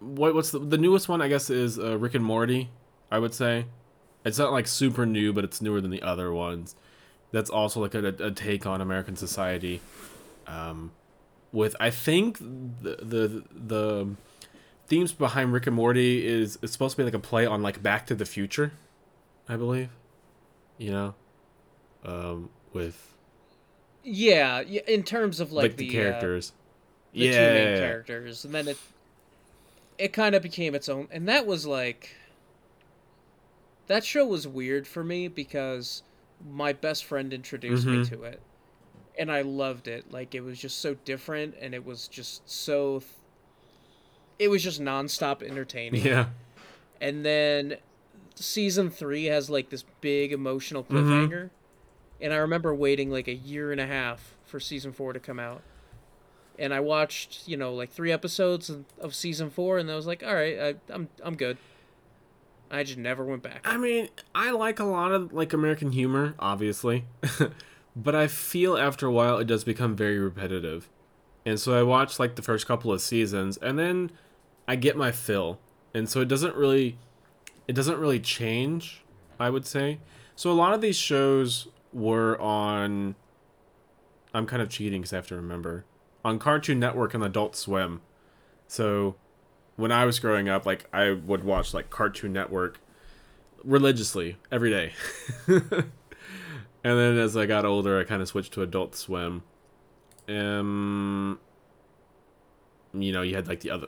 what 0.00 0.34
what's 0.34 0.50
the 0.50 0.58
the 0.58 0.78
newest 0.78 1.08
one? 1.08 1.22
I 1.22 1.28
guess 1.28 1.48
is 1.48 1.78
uh, 1.78 1.96
Rick 1.96 2.14
and 2.14 2.24
Morty. 2.24 2.70
I 3.08 3.20
would 3.20 3.34
say 3.34 3.66
it's 4.24 4.38
not 4.38 4.50
like 4.50 4.66
super 4.66 5.06
new, 5.06 5.32
but 5.32 5.44
it's 5.44 5.62
newer 5.62 5.80
than 5.80 5.92
the 5.92 6.02
other 6.02 6.32
ones. 6.32 6.74
That's 7.30 7.50
also 7.50 7.80
like 7.80 7.94
a, 7.94 8.08
a 8.18 8.32
take 8.32 8.66
on 8.66 8.80
American 8.80 9.14
society. 9.14 9.80
Um, 10.48 10.90
with 11.52 11.76
I 11.78 11.90
think 11.90 12.38
the 12.38 12.96
the 13.00 13.44
the 13.52 14.08
themes 14.88 15.12
behind 15.12 15.52
Rick 15.52 15.68
and 15.68 15.76
Morty 15.76 16.26
is 16.26 16.58
it's 16.62 16.72
supposed 16.72 16.96
to 16.96 17.02
be 17.02 17.04
like 17.04 17.14
a 17.14 17.20
play 17.20 17.46
on 17.46 17.62
like 17.62 17.80
Back 17.80 18.06
to 18.06 18.16
the 18.16 18.26
Future, 18.26 18.72
I 19.48 19.54
believe. 19.54 19.90
You 20.80 20.90
know, 20.92 21.14
um, 22.04 22.48
with 22.72 23.14
yeah 24.02 24.62
in 24.62 25.02
terms 25.02 25.38
of 25.40 25.52
like, 25.52 25.72
like, 25.72 25.76
the, 25.76 25.88
the, 25.88 25.98
uh, 25.98 26.02
characters. 26.02 26.52
the 27.12 27.18
yeah, 27.26 27.32
two 27.48 27.54
main 27.54 27.76
characters 27.76 28.44
and 28.46 28.54
then 28.54 28.66
it 28.66 28.78
it 29.98 30.14
kind 30.14 30.34
of 30.34 30.42
became 30.42 30.74
its 30.74 30.88
own 30.88 31.06
and 31.10 31.28
that 31.28 31.44
was 31.46 31.66
like 31.66 32.16
that 33.88 34.04
show 34.04 34.24
was 34.26 34.48
weird 34.48 34.86
for 34.86 35.04
me 35.04 35.28
because 35.28 36.02
my 36.50 36.72
best 36.72 37.04
friend 37.04 37.34
introduced 37.34 37.86
me 37.86 37.98
Mhm. 37.98 38.08
to 38.08 38.22
it 38.22 38.40
and 39.18 39.30
I 39.30 39.42
loved 39.42 39.86
it 39.86 40.10
like 40.10 40.34
it 40.34 40.40
was 40.40 40.58
just 40.58 40.78
so 40.78 40.94
different 41.04 41.54
and 41.60 41.74
it 41.74 41.84
was 41.84 42.08
just 42.08 42.48
so 42.50 43.02
it 44.38 44.48
was 44.48 44.62
just 44.64 44.80
nonstop 44.80 45.42
entertaining 45.42 46.02
yeah, 46.06 46.28
and 47.02 47.22
then 47.22 47.76
season 48.40 48.90
3 48.90 49.26
has 49.26 49.48
like 49.50 49.70
this 49.70 49.84
big 50.00 50.32
emotional 50.32 50.82
Mhm. 50.84 50.88
cliffhanger 51.28 51.50
and 52.20 52.32
I 52.32 52.36
remember 52.36 52.74
waiting 52.74 53.10
like 53.10 53.28
a 53.28 53.34
year 53.34 53.72
and 53.72 53.80
a 53.80 53.86
half 53.86 54.34
for 54.44 54.58
season 54.60 54.92
4 54.92 55.12
to 55.12 55.20
come 55.20 55.38
out 55.38 55.62
and 56.58 56.74
I 56.74 56.80
watched, 56.80 57.48
you 57.48 57.56
know, 57.56 57.72
like 57.74 57.90
3 57.90 58.12
episodes 58.12 58.70
of- 59.00 59.14
season 59.14 59.48
4 59.50 59.78
and 59.78 59.90
I 59.90 59.94
was 59.96 60.06
like, 60.06 60.22
"All 60.22 60.34
right, 60.34 60.58
I, 60.58 60.74
I'm 60.92 61.08
I'm 61.22 61.34
good." 61.36 61.56
I 62.70 62.84
just 62.84 62.98
never 62.98 63.24
went 63.24 63.42
back. 63.42 63.62
I 63.64 63.76
mean, 63.76 64.08
I 64.34 64.52
like 64.52 64.78
a 64.78 64.84
lot 64.84 65.10
of 65.12 65.32
like 65.32 65.52
American 65.52 65.90
humor, 65.92 66.34
obviously, 66.38 67.04
but 67.96 68.14
I 68.14 68.26
feel 68.28 68.76
after 68.76 69.06
a 69.06 69.10
while 69.12 69.38
it 69.38 69.46
does 69.46 69.64
become 69.64 69.96
very 69.96 70.18
repetitive, 70.18 70.88
and 71.44 71.58
so 71.58 71.76
I 71.78 71.82
watch 71.82 72.18
like 72.20 72.36
the 72.36 72.42
first 72.42 72.66
couple 72.66 72.92
of 72.92 73.00
seasons, 73.00 73.56
and 73.56 73.76
then 73.78 74.10
I 74.68 74.76
get 74.76 74.96
my 74.96 75.10
fill, 75.10 75.58
and 75.94 76.08
so 76.08 76.20
it 76.20 76.28
doesn't 76.28 76.54
really, 76.54 76.96
it 77.70 77.76
doesn't 77.76 77.98
really 77.98 78.18
change. 78.18 79.04
I 79.38 79.48
would 79.48 79.64
say 79.64 80.00
so. 80.34 80.50
A 80.50 80.52
lot 80.52 80.74
of 80.74 80.80
these 80.80 80.96
shows 80.96 81.68
were 81.92 82.36
on. 82.40 83.14
I'm 84.34 84.44
kind 84.44 84.60
of 84.60 84.68
cheating 84.68 85.02
because 85.02 85.12
I 85.12 85.16
have 85.16 85.28
to 85.28 85.36
remember 85.36 85.84
on 86.24 86.40
Cartoon 86.40 86.80
Network 86.80 87.14
and 87.14 87.22
Adult 87.22 87.54
Swim, 87.54 88.00
so 88.66 89.14
when 89.76 89.92
I 89.92 90.04
was 90.04 90.18
growing 90.18 90.48
up, 90.48 90.66
like 90.66 90.86
I 90.92 91.12
would 91.12 91.44
watch 91.44 91.72
like 91.72 91.90
Cartoon 91.90 92.32
Network 92.32 92.80
religiously 93.62 94.36
every 94.50 94.70
day. 94.70 94.92
and 95.46 95.92
then 96.82 97.18
as 97.18 97.36
I 97.36 97.46
got 97.46 97.64
older, 97.64 98.00
I 98.00 98.04
kind 98.04 98.20
of 98.20 98.26
switched 98.26 98.52
to 98.54 98.62
Adult 98.62 98.96
Swim. 98.96 99.44
Um, 100.28 101.38
you 102.92 103.12
know, 103.12 103.22
you 103.22 103.36
had 103.36 103.46
like 103.46 103.60
the 103.60 103.70
other. 103.70 103.86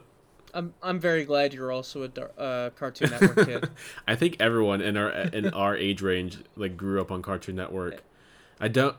I'm 0.53 0.73
I'm 0.83 0.99
very 0.99 1.25
glad 1.25 1.53
you're 1.53 1.71
also 1.71 2.03
a 2.03 2.39
uh, 2.39 2.69
Cartoon 2.71 3.09
Network 3.19 3.47
kid. 3.47 3.69
I 4.07 4.15
think 4.15 4.37
everyone 4.39 4.81
in 4.81 4.97
our 4.97 5.09
in 5.09 5.49
our 5.53 5.75
age 5.75 6.01
range 6.01 6.37
like 6.55 6.77
grew 6.77 7.01
up 7.01 7.11
on 7.11 7.21
Cartoon 7.21 7.55
Network. 7.55 8.03
I 8.59 8.67
don't. 8.67 8.95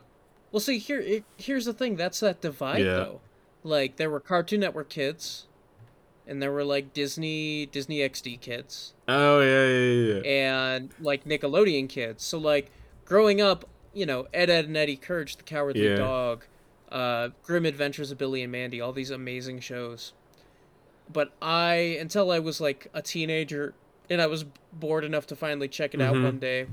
Well, 0.51 0.59
see 0.59 0.77
here 0.79 0.99
it, 0.99 1.23
here's 1.37 1.65
the 1.65 1.73
thing. 1.73 1.95
That's 1.95 2.19
that 2.19 2.41
divide 2.41 2.79
Yeah. 2.79 2.95
though. 2.95 3.21
Like 3.63 3.95
there 3.97 4.09
were 4.09 4.19
Cartoon 4.19 4.59
Network 4.59 4.89
kids, 4.89 5.47
and 6.27 6.41
there 6.41 6.51
were 6.51 6.63
like 6.63 6.93
Disney 6.93 7.65
Disney 7.65 7.99
XD 7.99 8.41
kids. 8.41 8.93
Oh 9.07 9.41
yeah 9.41 9.67
yeah 9.67 10.13
yeah. 10.21 10.21
and 10.69 10.89
like 10.99 11.25
Nickelodeon 11.25 11.87
kids. 11.89 12.23
So 12.23 12.37
like 12.37 12.69
growing 13.05 13.41
up, 13.41 13.65
you 13.93 14.05
know, 14.05 14.27
Ed 14.33 14.49
Edd 14.49 14.65
n 14.65 14.75
Eddy, 14.75 14.97
Courage 14.97 15.37
the 15.37 15.43
Cowardly 15.43 15.87
Yeah. 15.89 15.95
Dog, 15.95 16.45
uh, 16.91 17.29
Grim 17.43 17.65
Adventures 17.65 18.11
of 18.11 18.17
Billy 18.17 18.43
and 18.43 18.51
Mandy, 18.51 18.79
all 18.81 18.91
these 18.93 19.09
amazing 19.09 19.61
shows. 19.61 20.13
But 21.11 21.31
I 21.41 21.97
until 21.99 22.31
I 22.31 22.39
was 22.39 22.59
like 22.59 22.87
a 22.93 23.01
teenager 23.01 23.73
and 24.09 24.21
I 24.21 24.27
was 24.27 24.45
bored 24.73 25.03
enough 25.03 25.27
to 25.27 25.35
finally 25.35 25.67
check 25.67 25.93
it 25.93 26.01
out 26.01 26.15
Mhm. 26.15 26.23
one 26.23 26.39
day. 26.39 26.67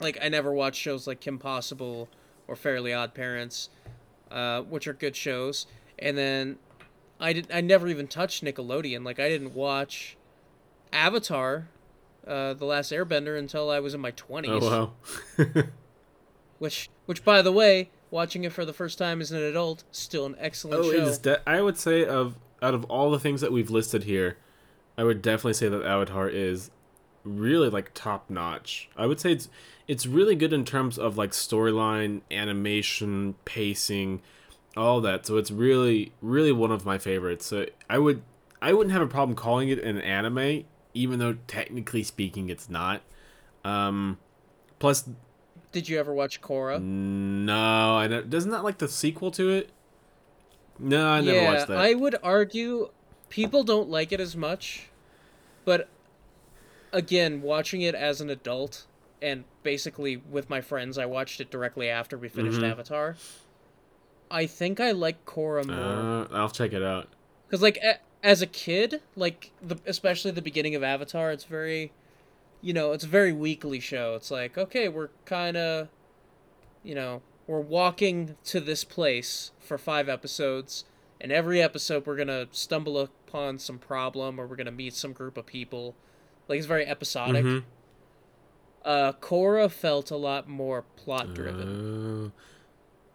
Like 0.00 0.18
I 0.22 0.28
never 0.28 0.52
watched 0.52 0.80
shows 0.80 1.06
like 1.06 1.20
Kim 1.20 1.38
Possible 1.38 2.08
or 2.48 2.56
Fairly 2.56 2.92
Odd 2.92 3.14
Parents, 3.14 3.70
uh, 4.30 4.62
which 4.62 4.86
are 4.86 4.92
good 4.92 5.14
shows. 5.16 5.66
And 5.98 6.18
then 6.18 6.58
I 7.20 7.32
did 7.32 7.46
I 7.52 7.60
never 7.60 7.86
even 7.88 8.08
touched 8.08 8.42
Nickelodeon. 8.44 9.04
Like 9.04 9.20
I 9.20 9.28
didn't 9.28 9.54
watch 9.54 10.16
Avatar, 10.92 11.68
uh, 12.26 12.54
the 12.54 12.64
Last 12.64 12.90
Airbender 12.92 13.38
until 13.38 13.70
I 13.70 13.78
was 13.80 13.94
in 13.94 14.00
my 14.00 14.10
twenties. 14.10 14.62
Oh 14.62 14.92
wow. 15.38 15.44
Which, 16.58 16.90
which 17.06 17.24
by 17.24 17.42
the 17.42 17.50
way, 17.50 17.90
watching 18.12 18.44
it 18.44 18.52
for 18.52 18.64
the 18.64 18.72
first 18.72 18.96
time 18.96 19.20
as 19.20 19.32
an 19.32 19.42
adult, 19.42 19.82
still 19.90 20.26
an 20.26 20.36
excellent 20.38 20.80
Oh, 20.84 20.92
show. 20.92 20.96
it 20.96 21.02
is. 21.02 21.18
De- 21.18 21.48
I 21.48 21.60
would 21.60 21.76
say 21.76 22.04
of 22.04 22.36
out 22.62 22.74
of 22.74 22.84
all 22.84 23.10
the 23.10 23.18
things 23.18 23.40
that 23.40 23.52
we've 23.52 23.70
listed 23.70 24.04
here, 24.04 24.38
I 24.96 25.04
would 25.04 25.20
definitely 25.20 25.54
say 25.54 25.68
that 25.68 25.82
Avatar 25.84 26.28
is 26.28 26.70
really 27.24 27.68
like 27.68 27.90
top 27.94 28.30
notch. 28.30 28.88
I 28.96 29.06
would 29.06 29.20
say 29.20 29.32
it's 29.32 29.48
it's 29.88 30.06
really 30.06 30.34
good 30.34 30.52
in 30.52 30.64
terms 30.64 30.98
of 30.98 31.18
like 31.18 31.32
storyline, 31.32 32.22
animation, 32.30 33.34
pacing, 33.44 34.22
all 34.76 35.00
that. 35.00 35.26
So 35.26 35.36
it's 35.36 35.50
really 35.50 36.12
really 36.22 36.52
one 36.52 36.70
of 36.70 36.86
my 36.86 36.98
favorites. 36.98 37.46
So 37.46 37.66
I 37.90 37.98
would 37.98 38.22
I 38.60 38.72
wouldn't 38.72 38.92
have 38.92 39.02
a 39.02 39.08
problem 39.08 39.36
calling 39.36 39.68
it 39.68 39.80
an 39.80 40.00
anime, 40.00 40.64
even 40.94 41.18
though 41.18 41.36
technically 41.48 42.04
speaking 42.04 42.48
it's 42.48 42.70
not. 42.70 43.02
Um, 43.64 44.18
plus, 44.78 45.08
Did 45.72 45.88
you 45.88 45.98
ever 45.98 46.14
watch 46.14 46.40
Korra? 46.40 46.80
no, 46.80 47.96
I 47.96 48.06
don't, 48.08 48.30
doesn't 48.30 48.50
that 48.50 48.62
like 48.64 48.78
the 48.78 48.88
sequel 48.88 49.30
to 49.32 49.50
it? 49.50 49.70
No, 50.82 51.06
I 51.08 51.20
never 51.20 51.36
yeah, 51.38 51.52
watched 51.54 51.68
that. 51.68 51.78
I 51.78 51.94
would 51.94 52.16
argue 52.22 52.90
people 53.28 53.62
don't 53.64 53.88
like 53.88 54.10
it 54.12 54.20
as 54.20 54.36
much, 54.36 54.88
but 55.64 55.88
again, 56.92 57.40
watching 57.40 57.80
it 57.82 57.94
as 57.94 58.20
an 58.20 58.28
adult 58.30 58.86
and 59.20 59.44
basically 59.62 60.16
with 60.16 60.50
my 60.50 60.60
friends, 60.60 60.98
I 60.98 61.06
watched 61.06 61.40
it 61.40 61.50
directly 61.50 61.88
after 61.88 62.18
we 62.18 62.28
finished 62.28 62.60
Mhm. 62.60 62.70
Avatar. 62.72 63.16
I 64.30 64.46
think 64.46 64.80
I 64.80 64.90
like 64.90 65.24
Korra 65.24 65.64
more 65.64 65.76
Uh, 65.76 66.26
I'll 66.36 66.50
check 66.50 66.72
it 66.72 66.82
out. 66.82 67.08
because, 67.46 67.62
like, 67.62 67.76
e- 67.78 68.00
as 68.22 68.42
a 68.42 68.46
kid, 68.46 69.00
like 69.14 69.52
the 69.62 69.76
especially 69.86 70.30
the 70.32 70.42
beginning 70.42 70.74
of 70.74 70.82
Avatar, 70.82 71.30
it's 71.30 71.44
very, 71.44 71.92
you 72.60 72.72
know, 72.72 72.92
it's 72.92 73.04
a 73.04 73.08
very 73.08 73.32
weekly 73.32 73.78
show. 73.78 74.14
It's 74.16 74.30
like 74.30 74.58
okay, 74.58 74.88
we're 74.88 75.10
kind 75.24 75.56
of, 75.56 75.88
you 76.82 76.94
know, 76.94 77.22
we're 77.46 77.60
walking 77.60 78.36
to 78.44 78.60
this 78.60 78.84
place 78.84 79.50
for 79.58 79.78
five 79.78 80.08
episodes, 80.08 80.84
and 81.20 81.30
every 81.32 81.60
episode 81.62 82.06
we're 82.06 82.16
gonna 82.16 82.46
stumble 82.52 82.98
upon 82.98 83.58
some 83.58 83.78
problem 83.78 84.38
or 84.40 84.46
we're 84.46 84.56
gonna 84.56 84.70
meet 84.70 84.94
some 84.94 85.12
group 85.12 85.36
of 85.36 85.46
people. 85.46 85.94
Like 86.48 86.58
it's 86.58 86.66
very 86.66 86.86
episodic. 86.86 87.44
Mhm. 87.44 87.64
Uh, 88.84 89.12
Korra 89.20 89.70
felt 89.70 90.10
a 90.10 90.16
lot 90.16 90.48
more 90.48 90.82
plot 90.96 91.34
driven, 91.34 92.26
Uh, 92.26 92.40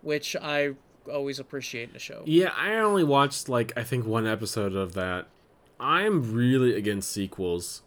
which 0.01 0.35
I 0.35 0.75
always 1.11 1.39
appreciate 1.39 1.89
in 1.89 1.95
a 1.95 1.99
show. 1.99 2.23
yeah, 2.25 2.53
I 2.55 2.75
only 2.75 3.03
watched 3.03 3.49
like 3.49 3.73
I 3.77 3.83
think 3.83 4.05
one 4.05 4.25
episode 4.25 4.75
of 4.75 4.93
that. 4.93 5.27
I'm 5.79 6.33
really 6.33 6.73
against 6.75 7.11
sequels 7.11 7.83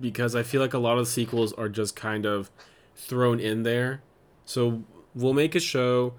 because 0.00 0.34
I 0.34 0.42
feel 0.42 0.60
like 0.60 0.74
a 0.74 0.78
lot 0.78 0.98
of 0.98 1.06
sequels 1.06 1.52
are 1.52 1.68
just 1.68 1.94
kind 1.94 2.24
of 2.26 2.50
thrown 2.96 3.38
in 3.40 3.62
there. 3.62 4.02
So 4.44 4.82
we'll 5.18 5.34
make 5.34 5.54
a 5.54 5.60
show, 5.60 6.14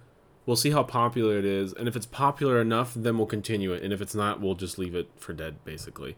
we'll 0.46 0.58
see 0.58 0.72
how 0.72 0.84
popular 0.84 1.38
it 1.38 1.46
is, 1.46 1.74
and 1.74 1.88
if 1.88 1.96
it's 1.96 2.06
popular 2.06 2.60
enough, 2.60 2.94
then 2.94 3.18
we'll 3.18 3.28
continue 3.28 3.72
it, 3.74 3.82
and 3.82 3.94
if 3.94 4.02
it's 4.02 4.14
not, 4.14 4.42
we'll 4.42 4.56
just 4.56 4.78
leave 4.78 4.94
it 4.94 5.10
for 5.16 5.34
dead, 5.34 5.64
basically. 5.64 6.18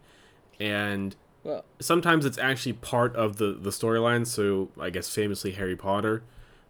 And 0.59 1.15
Well, 1.43 1.63
sometimes 1.79 2.25
it's 2.25 2.37
actually 2.37 2.73
part 2.73 3.15
of 3.15 3.37
the 3.37 3.53
the 3.53 3.69
storyline. 3.69 4.27
So 4.27 4.69
I 4.79 4.89
guess 4.89 5.09
famously 5.09 5.51
Harry 5.51 5.75
Potter, 5.75 6.23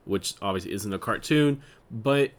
which 0.06 0.36
obviously 0.42 0.74
isn't 0.74 0.94
a 0.94 1.00
cartoon, 1.00 1.62
but 1.90 2.32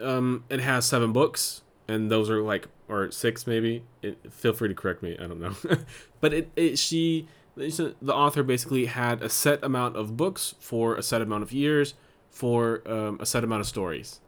um, 0.00 0.44
it 0.48 0.60
has 0.60 0.84
seven 0.84 1.12
books, 1.12 1.62
and 1.88 2.10
those 2.10 2.28
are 2.30 2.42
like 2.42 2.68
or 2.88 3.10
six 3.10 3.46
maybe. 3.46 3.84
It, 4.02 4.32
feel 4.32 4.52
free 4.52 4.68
to 4.68 4.74
correct 4.74 5.02
me. 5.02 5.16
I 5.18 5.26
don't 5.26 5.40
know, 5.40 5.54
but 6.20 6.32
it, 6.32 6.50
it 6.56 6.78
she 6.78 7.28
the 7.56 8.14
author 8.14 8.42
basically 8.42 8.86
had 8.86 9.22
a 9.22 9.28
set 9.28 9.62
amount 9.62 9.96
of 9.96 10.16
books 10.16 10.54
for 10.60 10.94
a 10.96 11.02
set 11.02 11.20
amount 11.20 11.42
of 11.42 11.52
years 11.52 11.94
for 12.30 12.82
um, 12.86 13.18
a 13.20 13.26
set 13.26 13.44
amount 13.44 13.60
of 13.60 13.66
stories. 13.66 14.20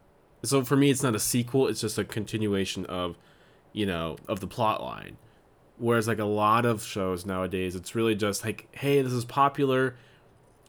So 0.43 0.65
for 0.65 0.77
me, 0.77 0.91
it's 0.91 1.03
not 1.03 1.15
a 1.15 1.21
sequel; 1.21 1.69
it's 1.69 1.81
just 1.81 1.99
a 1.99 2.05
continuation 2.05 2.85
of, 2.87 3.17
you 3.73 3.87
know, 3.87 4.17
of 4.29 4.41
the 4.41 4.47
plot 4.47 4.83
line. 4.83 5.17
Whereas 5.79 6.07
like 6.07 6.19
a 6.19 6.25
lot 6.25 6.65
of 6.65 6.83
shows 6.85 7.27
nowadays, 7.27 7.75
it's 7.75 7.95
really 7.95 8.15
just 8.15 8.45
like, 8.45 8.69
hey, 8.73 9.03
this 9.03 9.13
is 9.13 9.25
popular. 9.25 9.97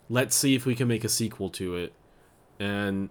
Let's 0.09 0.35
see 0.35 0.55
if 0.55 0.65
we 0.65 0.75
can 0.75 0.87
make 0.87 1.03
a 1.03 1.09
sequel 1.09 1.49
to 1.51 1.75
it. 1.75 1.93
And 2.59 3.09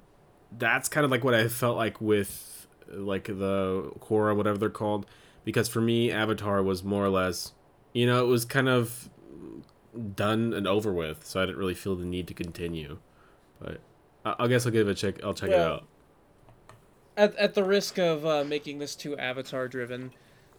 that's 0.50 0.88
kind 0.88 1.04
of 1.04 1.10
like 1.10 1.24
what 1.24 1.34
I 1.34 1.48
felt 1.48 1.76
like 1.76 2.00
with 2.00 2.66
like 2.88 3.24
the 3.24 3.92
Korra, 4.00 4.36
whatever 4.36 4.58
they're 4.58 4.70
called. 4.70 5.06
Because 5.44 5.68
for 5.68 5.80
me, 5.80 6.10
Avatar 6.10 6.62
was 6.62 6.82
more 6.82 7.04
or 7.04 7.08
less, 7.08 7.52
you 7.92 8.06
know, 8.06 8.24
it 8.24 8.28
was 8.28 8.44
kind 8.44 8.68
of 8.68 9.10
done 10.14 10.52
and 10.52 10.66
over 10.66 10.92
with. 10.92 11.24
So 11.24 11.42
I 11.42 11.46
didn't 11.46 11.58
really 11.58 11.74
feel 11.74 11.96
the 11.96 12.04
need 12.04 12.26
to 12.28 12.34
continue. 12.34 12.98
But 13.60 13.80
I, 14.24 14.34
I 14.40 14.46
guess 14.48 14.66
I'll 14.66 14.72
give 14.72 14.88
it 14.88 14.92
a 14.92 14.94
check. 14.94 15.22
I'll 15.24 15.34
check 15.34 15.50
it 15.50 15.54
out. 15.58 15.84
at, 17.16 17.34
at 17.36 17.54
the 17.54 17.64
risk 17.64 17.98
of 17.98 18.24
uh, 18.24 18.44
making 18.44 18.78
this 18.78 18.94
too 18.94 19.16
avatar 19.18 19.68
driven 19.68 20.12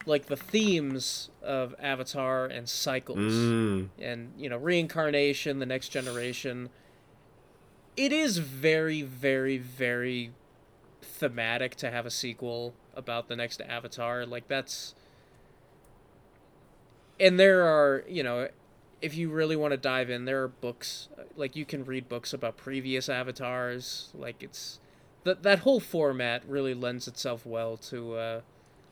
like 0.06 0.26
the 0.26 0.36
themes 0.36 1.30
of 1.42 1.74
avatar 1.80 2.46
and 2.46 2.68
cycles 2.68 3.18
Mm, 3.20 3.90
and 4.00 4.34
you 4.38 4.50
know 4.50 4.58
reincarnation 4.58 5.60
the 5.60 5.66
next 5.66 5.90
generation 5.90 6.70
it 7.96 8.12
is 8.12 8.38
very 8.40 9.02
very 9.02 9.58
very 9.58 10.34
thematic 11.02 11.76
to 11.78 11.90
have 11.90 12.06
a 12.06 12.12
sequel 12.12 12.74
about 12.96 13.30
the 13.30 13.36
next 13.36 13.62
avatar 13.62 14.26
like 14.26 14.48
that's 14.48 14.94
and 17.20 17.40
there 17.40 17.64
are 17.64 18.04
you 18.08 18.24
know 18.24 18.50
if 19.04 19.16
you 19.16 19.30
really 19.30 19.56
want 19.56 19.72
to 19.72 19.78
dive 19.78 20.10
in 20.10 20.26
there 20.26 20.44
are 20.44 20.48
books 20.48 21.10
like 21.36 21.56
you 21.56 21.66
can 21.66 21.84
read 21.84 22.08
books 22.08 22.34
about 22.34 22.58
previous 22.58 23.10
avatars 23.10 24.10
like 24.14 24.42
it's 24.42 24.80
that 25.24 25.44
that 25.44 25.60
whole 25.60 25.80
format 25.80 26.42
really 26.48 26.74
lends 26.74 27.08
itself 27.08 27.46
well 27.46 27.78
to 27.78 28.16
uh, 28.16 28.42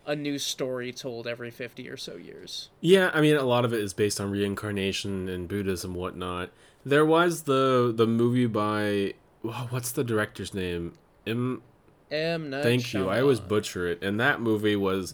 a 0.06 0.16
new 0.16 0.38
story 0.38 0.92
told 0.92 1.28
every 1.28 1.52
50 1.52 1.88
or 1.90 1.98
so 1.98 2.16
years 2.16 2.70
Yeah, 2.82 3.12
I 3.14 3.22
mean, 3.22 3.36
a 3.36 3.44
lot 3.44 3.66
of 3.66 3.74
it 3.74 3.80
is 3.80 3.94
based 3.94 4.20
on 4.20 4.32
reincarnation 4.32 5.30
and 5.30 5.48
Buddhism, 5.48 5.92
and 5.92 6.00
whatnot. 6.00 6.50
There 6.86 7.06
was 7.06 7.44
the 7.44 7.94
the 7.96 8.08
movie 8.08 8.48
by 8.48 9.14
what's 9.42 9.92
the 9.92 10.04
director's 10.04 10.54
name? 10.54 10.94
M. 11.28 11.62
M. 12.10 12.50
Night 12.50 12.64
Thank 12.64 12.94
you. 12.94 13.10
I 13.10 13.22
always 13.22 13.40
Shyamalan. 13.40 13.48
butcher 13.48 13.88
it, 13.88 14.04
and 14.04 14.20
that 14.20 14.42
movie 14.42 14.76
was 14.76 15.14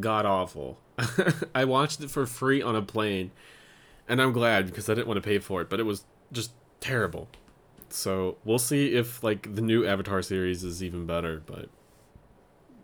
god 0.00 0.24
awful. 0.24 0.78
I 1.54 1.64
watched 1.64 2.00
it 2.00 2.10
for 2.10 2.24
free 2.26 2.62
on 2.62 2.74
a 2.74 2.82
plane, 2.82 3.30
and 4.08 4.20
I'm 4.20 4.32
glad 4.32 4.66
because 4.66 4.88
I 4.88 4.94
didn't 4.94 5.06
want 5.08 5.18
to 5.18 5.26
pay 5.28 5.38
for 5.38 5.60
it, 5.62 5.68
but 5.70 5.80
it 5.80 5.84
was 5.84 6.04
just 6.32 6.52
terrible. 6.80 7.28
So 7.88 8.36
we'll 8.44 8.58
see 8.58 8.94
if 8.94 9.22
like 9.22 9.54
the 9.54 9.62
new 9.62 9.86
Avatar 9.86 10.22
series 10.22 10.64
is 10.64 10.82
even 10.82 11.06
better, 11.06 11.42
but 11.44 11.68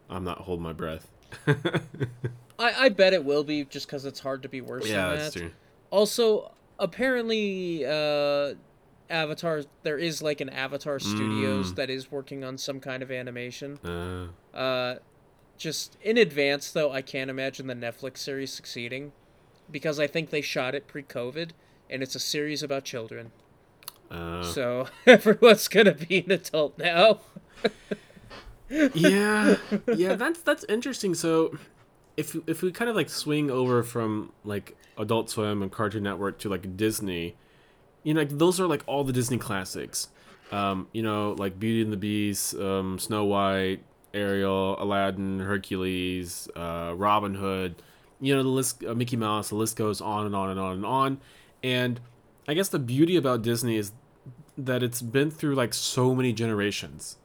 I'm 0.09 0.25
not 0.25 0.39
holding 0.39 0.63
my 0.63 0.73
breath. 0.73 1.09
I, 1.47 2.85
I 2.87 2.89
bet 2.91 3.13
it 3.13 3.25
will 3.25 3.45
be 3.45 3.65
just 3.65 3.87
because 3.87 4.05
it's 4.05 4.21
hard 4.21 4.43
to 4.43 4.49
be 4.49 4.61
worse 4.61 4.89
yeah, 4.89 5.09
than 5.09 5.19
that's 5.19 5.35
that. 5.35 5.41
true. 5.41 5.51
Also, 5.91 6.53
apparently, 6.79 7.85
uh, 7.87 8.55
Avatar. 9.09 9.63
There 9.83 9.99
is 9.99 10.23
like 10.23 10.41
an 10.41 10.49
Avatar 10.49 10.99
Studios 11.01 11.73
Mm. 11.73 11.77
that 11.77 11.91
is 11.91 12.11
working 12.13 12.45
on 12.45 12.59
some 12.59 12.81
kind 12.81 13.03
of 13.03 13.11
animation. 13.11 13.79
Uh, 13.85 14.29
Uh, 14.57 14.97
just 15.57 15.97
in 16.03 16.17
advance, 16.17 16.71
though, 16.73 16.91
I 16.93 17.03
can't 17.03 17.31
imagine 17.31 17.67
the 17.67 17.75
Netflix 17.75 18.19
series 18.19 18.53
succeeding, 18.53 19.13
because 19.71 19.99
I 20.01 20.07
think 20.07 20.31
they 20.31 20.41
shot 20.41 20.75
it 20.75 20.87
pre-COVID, 20.87 21.51
and 21.89 22.03
it's 22.03 22.15
a 22.15 22.21
series 22.21 22.63
about 22.63 22.85
children. 22.85 23.33
uh, 24.11 24.43
So 24.43 24.87
everyone's 25.07 25.69
gonna 25.69 25.95
be 25.95 26.19
an 26.25 26.31
adult 26.33 26.79
now. 26.79 27.21
yeah. 28.95 29.57
Yeah 29.97 30.15
that's 30.15 30.41
that's 30.43 30.65
interesting. 30.69 31.15
So 31.15 31.57
if 32.17 32.37
if 32.47 32.63
we 32.63 32.73
kind 32.73 32.89
of 32.91 32.97
like 32.97 33.09
swing 33.09 33.51
over 33.51 33.83
from 33.83 34.33
like 34.45 34.77
adult 34.99 35.31
swim 35.31 35.63
and 35.63 35.71
cartoon 35.73 36.03
network 36.03 36.39
to 36.39 36.49
like 36.49 36.77
disney 36.77 37.35
you 38.03 38.13
know 38.13 38.21
like 38.21 38.29
those 38.31 38.61
are 38.61 38.67
like 38.67 38.83
all 38.87 39.05
the 39.05 39.13
disney 39.13 39.39
classics. 39.39 40.09
Um 40.53 40.89
you 40.93 41.03
know 41.03 41.33
like 41.39 41.59
beauty 41.59 41.83
and 41.83 41.93
the 41.93 41.97
beast 41.97 42.55
um 42.57 42.99
snow 42.99 43.25
white 43.25 43.81
ariel 44.13 44.77
aladdin 44.83 45.39
hercules 45.41 46.49
uh 46.57 46.93
robin 46.97 47.35
hood 47.37 47.77
you 48.21 48.35
know 48.35 48.43
the 48.43 48.49
list 48.49 48.85
uh, 48.85 48.95
mickey 48.95 49.17
mouse 49.17 49.49
the 49.49 49.55
list 49.55 49.77
goes 49.77 50.01
on 50.01 50.27
and 50.27 50.35
on 50.35 50.51
and 50.51 50.61
on 50.61 50.73
and 50.75 50.87
on. 50.87 51.21
And 51.63 52.01
i 52.49 52.55
guess 52.55 52.69
the 52.69 52.79
beauty 52.79 53.17
about 53.17 53.43
disney 53.43 53.77
is 53.77 53.93
that 54.57 54.83
it's 54.83 55.03
been 55.03 55.31
through 55.31 55.55
like 55.55 55.75
so 55.75 56.15
many 56.15 56.33
generations. 56.33 57.17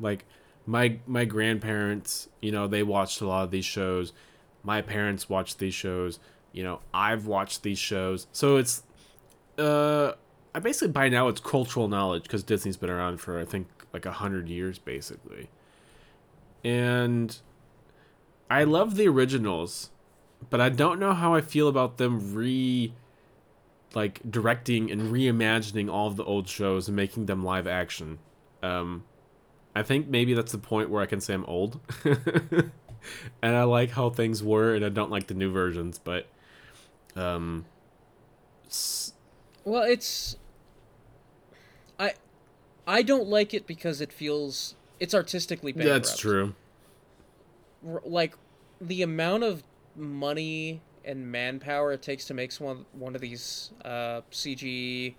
Like 0.00 0.24
my 0.66 0.98
my 1.06 1.24
grandparents 1.24 2.28
you 2.42 2.52
know 2.52 2.66
they 2.66 2.82
watched 2.82 3.20
a 3.20 3.26
lot 3.26 3.44
of 3.44 3.50
these 3.50 3.64
shows. 3.64 4.12
My 4.62 4.82
parents 4.82 5.28
watched 5.28 5.58
these 5.58 5.74
shows. 5.74 6.18
You 6.52 6.62
know 6.64 6.80
i've 6.92 7.26
watched 7.26 7.62
these 7.62 7.78
shows. 7.78 8.26
So 8.32 8.56
it's 8.56 8.82
uh 9.58 10.12
i 10.54 10.60
basically 10.60 10.88
by 10.88 11.08
now 11.08 11.28
it's 11.28 11.40
cultural 11.40 11.88
knowledge 11.88 12.22
because 12.22 12.44
disney's 12.44 12.76
been 12.76 12.90
around 12.90 13.18
for 13.18 13.40
i 13.40 13.44
think 13.44 13.66
like 13.92 14.06
a 14.06 14.12
hundred 14.12 14.48
years 14.48 14.78
basically. 14.78 15.50
And 16.64 17.36
i 18.50 18.64
love 18.64 18.96
the 18.96 19.08
originals 19.08 19.90
but 20.50 20.60
i 20.60 20.68
don't 20.68 20.98
know 20.98 21.12
how 21.12 21.34
i 21.34 21.40
feel 21.40 21.68
about 21.68 21.96
them 21.98 22.34
re 22.34 22.92
like 23.94 24.20
directing 24.30 24.90
and 24.90 25.12
reimagining 25.12 25.90
all 25.90 26.06
of 26.08 26.16
the 26.16 26.24
old 26.24 26.48
shows 26.48 26.88
and 26.88 26.96
making 26.96 27.26
them 27.26 27.44
live 27.44 27.66
action 27.66 28.18
um 28.62 29.04
I 29.76 29.82
think 29.84 30.08
maybe 30.08 30.34
that's 30.34 30.50
the 30.50 30.58
point 30.58 30.90
where 30.90 31.00
I 31.00 31.06
can 31.06 31.20
say 31.20 31.34
I'm 31.34 31.44
old. 31.44 31.78
and 32.04 32.72
I 33.42 33.62
like 33.62 33.90
how 33.90 34.10
things 34.10 34.42
were 34.42 34.74
and 34.74 34.84
I 34.84 34.88
don't 34.88 35.10
like 35.10 35.28
the 35.28 35.34
new 35.34 35.52
versions, 35.52 36.00
but 36.02 36.26
um 37.14 37.64
s- 38.66 39.12
Well, 39.64 39.84
it's 39.84 40.36
I 41.98 42.14
I 42.88 43.02
don't 43.02 43.28
like 43.28 43.54
it 43.54 43.68
because 43.68 44.00
it 44.00 44.12
feels 44.12 44.74
it's 44.98 45.14
artistically 45.14 45.70
bankrupt. 45.72 46.06
that's 46.06 46.18
true. 46.18 46.54
R- 47.86 48.02
Like 48.04 48.34
the 48.80 49.02
amount 49.02 49.44
of 49.44 49.62
money 49.98 50.80
and 51.04 51.30
manpower 51.30 51.92
it 51.92 52.02
takes 52.02 52.24
to 52.26 52.34
make 52.34 52.52
one 52.54 52.84
one 52.92 53.14
of 53.14 53.20
these 53.20 53.70
uh, 53.84 54.20
CG 54.30 55.14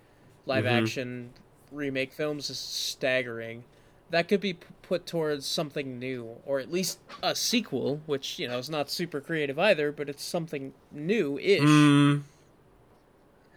live 0.46 0.64
Mhm. 0.64 0.70
action 0.82 1.30
remake 1.70 2.12
films 2.12 2.50
is 2.50 2.58
staggering. 2.58 3.64
That 4.10 4.26
could 4.26 4.40
be 4.40 4.54
p- 4.54 4.66
put 4.82 5.06
towards 5.06 5.46
something 5.46 5.98
new, 6.00 6.36
or 6.44 6.58
at 6.58 6.72
least 6.72 6.98
a 7.22 7.36
sequel, 7.36 8.00
which 8.06 8.38
you 8.40 8.48
know 8.48 8.58
is 8.58 8.68
not 8.68 8.90
super 8.90 9.20
creative 9.20 9.58
either, 9.58 9.92
but 9.92 10.08
it's 10.08 10.24
something 10.24 10.72
new-ish. 10.90 11.60
Mm, 11.62 12.22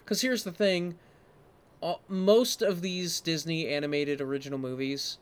Because 0.04 0.22
here's 0.22 0.44
the 0.44 0.52
thing 0.52 0.96
uh, 1.82 1.96
most 2.08 2.62
of 2.62 2.82
these 2.82 3.20
Disney 3.20 3.68
animated 3.68 4.22
original 4.22 4.60
movies 4.60 5.18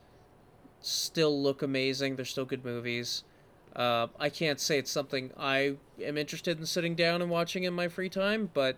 still 0.81 1.41
look 1.41 1.61
amazing. 1.61 2.15
They're 2.17 2.25
still 2.25 2.45
good 2.45 2.65
movies. 2.65 3.23
Uh, 3.75 4.07
I 4.19 4.29
can't 4.29 4.59
say 4.59 4.77
it's 4.77 4.91
something 4.91 5.31
I 5.37 5.75
am 6.01 6.17
interested 6.17 6.59
in 6.59 6.65
sitting 6.65 6.95
down 6.95 7.21
and 7.21 7.31
watching 7.31 7.63
in 7.63 7.73
my 7.73 7.87
free 7.87 8.09
time, 8.09 8.49
but 8.53 8.75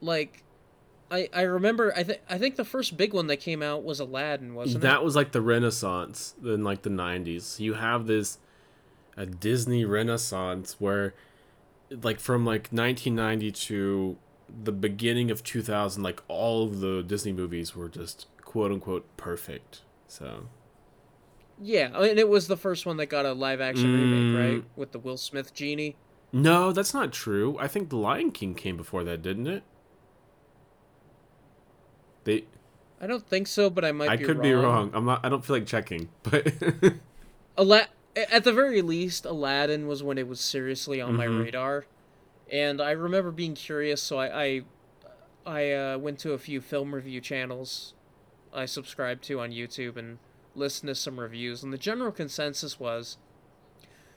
like 0.00 0.42
I 1.10 1.28
I 1.32 1.42
remember 1.42 1.92
I 1.96 2.02
think 2.02 2.20
I 2.28 2.38
think 2.38 2.56
the 2.56 2.64
first 2.64 2.96
big 2.96 3.12
one 3.14 3.28
that 3.28 3.36
came 3.36 3.62
out 3.62 3.84
was 3.84 4.00
Aladdin, 4.00 4.54
wasn't 4.54 4.82
that 4.82 4.96
it? 4.96 5.04
was 5.04 5.14
like 5.14 5.32
the 5.32 5.40
Renaissance 5.40 6.34
in 6.42 6.64
like 6.64 6.82
the 6.82 6.90
'90s. 6.90 7.60
You 7.60 7.74
have 7.74 8.06
this 8.06 8.38
a 9.16 9.26
Disney 9.26 9.84
Renaissance 9.84 10.76
where, 10.80 11.14
like 12.02 12.18
from 12.18 12.44
like 12.44 12.68
1990 12.72 13.52
to 13.52 14.16
the 14.62 14.72
beginning 14.72 15.30
of 15.30 15.44
2000, 15.44 16.02
like 16.02 16.20
all 16.26 16.64
of 16.64 16.80
the 16.80 17.02
Disney 17.02 17.32
movies 17.32 17.76
were 17.76 17.88
just 17.88 18.26
quote 18.42 18.72
unquote 18.72 19.04
perfect. 19.16 19.82
So 20.08 20.46
Yeah, 21.62 21.90
I 21.94 22.02
mean, 22.08 22.18
it 22.18 22.28
was 22.28 22.48
the 22.48 22.56
first 22.56 22.84
one 22.84 22.96
that 22.96 23.06
got 23.06 23.24
a 23.26 23.32
live 23.32 23.60
action 23.60 23.92
remake, 23.92 24.34
Mm. 24.34 24.52
right? 24.54 24.64
With 24.76 24.92
the 24.92 24.98
Will 24.98 25.16
Smith 25.16 25.54
genie. 25.54 25.96
no, 26.32 26.72
that's 26.72 26.92
not 26.92 27.12
true. 27.12 27.56
I 27.60 27.68
think 27.68 27.90
The 27.90 27.96
Lion 27.96 28.32
King 28.32 28.54
came 28.54 28.76
before 28.76 29.04
that, 29.04 29.22
didn't 29.22 29.46
it? 29.46 29.62
They, 32.24 32.44
I 33.00 33.06
don't 33.06 33.26
think 33.26 33.46
so, 33.46 33.68
but 33.70 33.84
I 33.84 33.92
might 33.92 34.08
I 34.10 34.16
be 34.16 34.24
could 34.24 34.38
wrong. 34.38 34.42
be 34.42 34.52
wrong. 34.52 34.90
I'm 34.94 35.04
not. 35.04 35.24
I 35.24 35.28
don't 35.28 35.44
feel 35.44 35.56
like 35.56 35.66
checking, 35.66 36.08
but 36.22 36.52
Ala- 37.58 37.88
at 38.16 38.44
the 38.44 38.52
very 38.52 38.80
least, 38.82 39.24
Aladdin 39.26 39.86
was 39.86 40.02
when 40.02 40.18
it 40.18 40.26
was 40.26 40.40
seriously 40.40 41.00
on 41.00 41.14
my 41.14 41.26
Mhm. 41.26 41.44
radar, 41.44 41.84
and 42.50 42.80
I 42.80 42.92
remember 42.92 43.30
being 43.30 43.54
curious, 43.54 44.02
so 44.02 44.18
I 44.18 44.44
I, 44.44 44.62
I 45.46 45.72
uh, 45.72 45.98
went 45.98 46.18
to 46.20 46.32
a 46.32 46.38
few 46.38 46.60
film 46.60 46.94
review 46.94 47.20
channels 47.20 47.92
I 48.52 48.64
subscribed 48.66 49.22
to 49.24 49.40
on 49.40 49.50
YouTube 49.50 49.96
and 49.96 50.18
listened 50.54 50.88
to 50.88 50.94
some 50.94 51.20
reviews, 51.20 51.62
and 51.62 51.72
the 51.72 51.78
general 51.78 52.12
consensus 52.12 52.78
was 52.78 53.16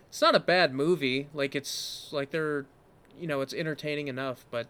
it's 0.10 0.22
not 0.22 0.36
a 0.36 0.40
bad 0.40 0.74
movie. 0.74 1.28
Like 1.34 1.56
it's 1.56 2.10
like 2.12 2.32
they're, 2.32 2.66
you 3.20 3.28
know, 3.28 3.42
it's 3.42 3.54
entertaining 3.54 4.08
enough, 4.08 4.46
but 4.52 4.68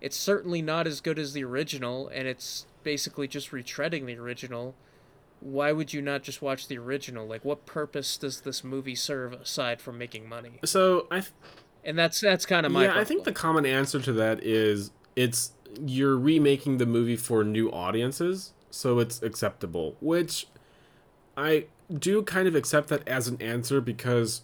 it's 0.00 0.16
certainly 0.16 0.62
not 0.62 0.86
as 0.86 1.00
good 1.00 1.18
as 1.18 1.32
the 1.32 1.44
original, 1.44 2.08
and 2.08 2.28
it's 2.28 2.66
basically 2.82 3.26
just 3.26 3.50
retreading 3.50 4.06
the 4.06 4.16
original 4.16 4.74
why 5.40 5.72
would 5.72 5.92
you 5.92 6.02
not 6.02 6.22
just 6.22 6.42
watch 6.42 6.68
the 6.68 6.78
original? 6.78 7.26
Like, 7.26 7.44
what 7.44 7.66
purpose 7.66 8.16
does 8.16 8.40
this 8.40 8.64
movie 8.64 8.94
serve 8.94 9.32
aside 9.32 9.80
from 9.80 9.98
making 9.98 10.28
money? 10.28 10.60
so 10.64 11.06
I 11.10 11.22
And 11.84 11.98
that's 11.98 12.20
that's 12.20 12.46
kind 12.46 12.66
of 12.66 12.72
my. 12.72 12.84
yeah, 12.84 12.98
I 12.98 13.04
think 13.04 13.24
the 13.24 13.32
common 13.32 13.66
answer 13.66 14.00
to 14.00 14.12
that 14.14 14.42
is 14.42 14.90
it's 15.14 15.52
you're 15.84 16.18
remaking 16.18 16.78
the 16.78 16.86
movie 16.86 17.16
for 17.16 17.44
new 17.44 17.70
audiences, 17.70 18.52
so 18.70 18.98
it's 18.98 19.22
acceptable. 19.22 19.96
Which 20.00 20.46
I 21.36 21.66
do 21.92 22.22
kind 22.22 22.48
of 22.48 22.54
accept 22.54 22.88
that 22.88 23.06
as 23.06 23.28
an 23.28 23.40
answer 23.40 23.80
because 23.80 24.42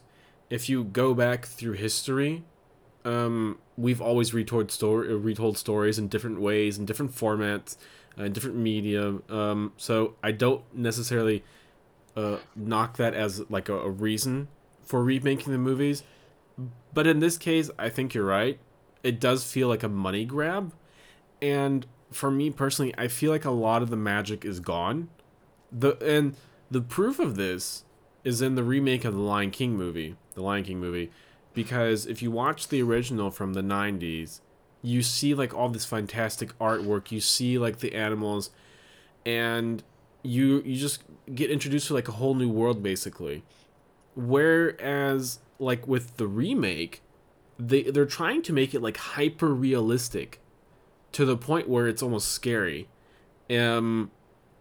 if 0.51 0.69
you 0.69 0.85
go 0.85 1.15
back 1.15 1.47
through 1.47 1.73
history, 1.73 2.45
um, 3.05 3.59
we've 3.77 4.01
always 4.01 4.35
retold 4.35 4.71
story 4.71 5.15
retold 5.15 5.59
stories 5.59 5.99
in 5.99 6.09
different 6.09 6.41
ways 6.41 6.79
in 6.79 6.85
different 6.85 7.15
formats, 7.15 7.77
uh, 8.19 8.29
different 8.29 8.57
medium. 8.57 9.23
Um, 9.29 9.73
so 9.77 10.15
I 10.23 10.33
don't 10.33 10.63
necessarily 10.75 11.43
uh, 12.17 12.37
knock 12.55 12.97
that 12.99 13.15
as 13.15 13.49
like 13.51 13.69
a, 13.69 13.79
a 13.79 13.91
reason 13.91 14.49
for 14.85 15.03
remaking 15.03 15.53
the 15.53 15.59
movies. 15.59 16.03
But 16.93 17.07
in 17.07 17.21
this 17.21 17.39
case, 17.39 17.71
I 17.79 17.89
think 17.89 18.13
you're 18.15 18.27
right. 18.27 18.59
It 19.03 19.19
does 19.19 19.43
feel 19.51 19.69
like 19.69 19.83
a 19.83 19.89
money 19.89 20.25
grab. 20.25 20.73
And 21.41 21.87
for 22.13 22.31
me 22.31 22.51
personally, 22.51 22.95
I 22.99 23.09
feel 23.09 23.31
like 23.31 23.45
a 23.45 23.51
lot 23.51 23.83
of 23.83 23.91
the 23.91 23.97
magic 23.97 24.45
is 24.45 24.61
gone. 24.61 25.09
The 25.73 25.97
and 26.05 26.37
the 26.73 26.81
proof 26.81 27.19
of 27.19 27.37
this 27.37 27.85
is 28.25 28.41
in 28.41 28.55
the 28.55 28.63
remake 28.63 29.05
of 29.05 29.13
the 29.13 29.21
Lion 29.21 29.51
King 29.51 29.77
movie, 29.77 30.17
the 30.35 30.43
Lion 30.43 30.65
King 30.65 30.81
movie, 30.81 31.11
because 31.53 32.07
if 32.07 32.23
you 32.23 32.31
watch 32.31 32.69
the 32.69 32.83
original 32.83 33.31
from 33.31 33.53
the 33.53 33.61
90s, 33.61 34.41
you 34.81 35.03
see 35.03 35.35
like 35.35 35.53
all 35.53 35.69
this 35.69 35.85
fantastic 35.85 36.57
artwork, 36.59 37.13
you 37.13 37.21
see 37.21 37.59
like 37.59 37.79
the 37.79 37.95
animals 37.95 38.51
and 39.27 39.85
you 40.23 40.63
you 40.65 40.77
just 40.77 41.05
get 41.35 41.51
introduced 41.51 41.89
to 41.89 41.95
like 41.95 42.09
a 42.09 42.13
whole 42.13 42.35
new 42.35 42.49
world 42.49 42.83
basically. 42.83 43.45
Whereas 44.17 45.41
like 45.59 45.87
with 45.87 46.17
the 46.17 46.27
remake, 46.27 47.03
they 47.59 47.83
they're 47.83 48.07
trying 48.07 48.41
to 48.43 48.53
make 48.53 48.75
it 48.75 48.81
like 48.81 48.97
hyper 48.97 49.55
realistic 49.55 50.41
to 51.13 51.27
the 51.27 51.37
point 51.37 51.69
where 51.69 51.87
it's 51.87 52.03
almost 52.03 52.29
scary. 52.29 52.89
Um 53.51 54.11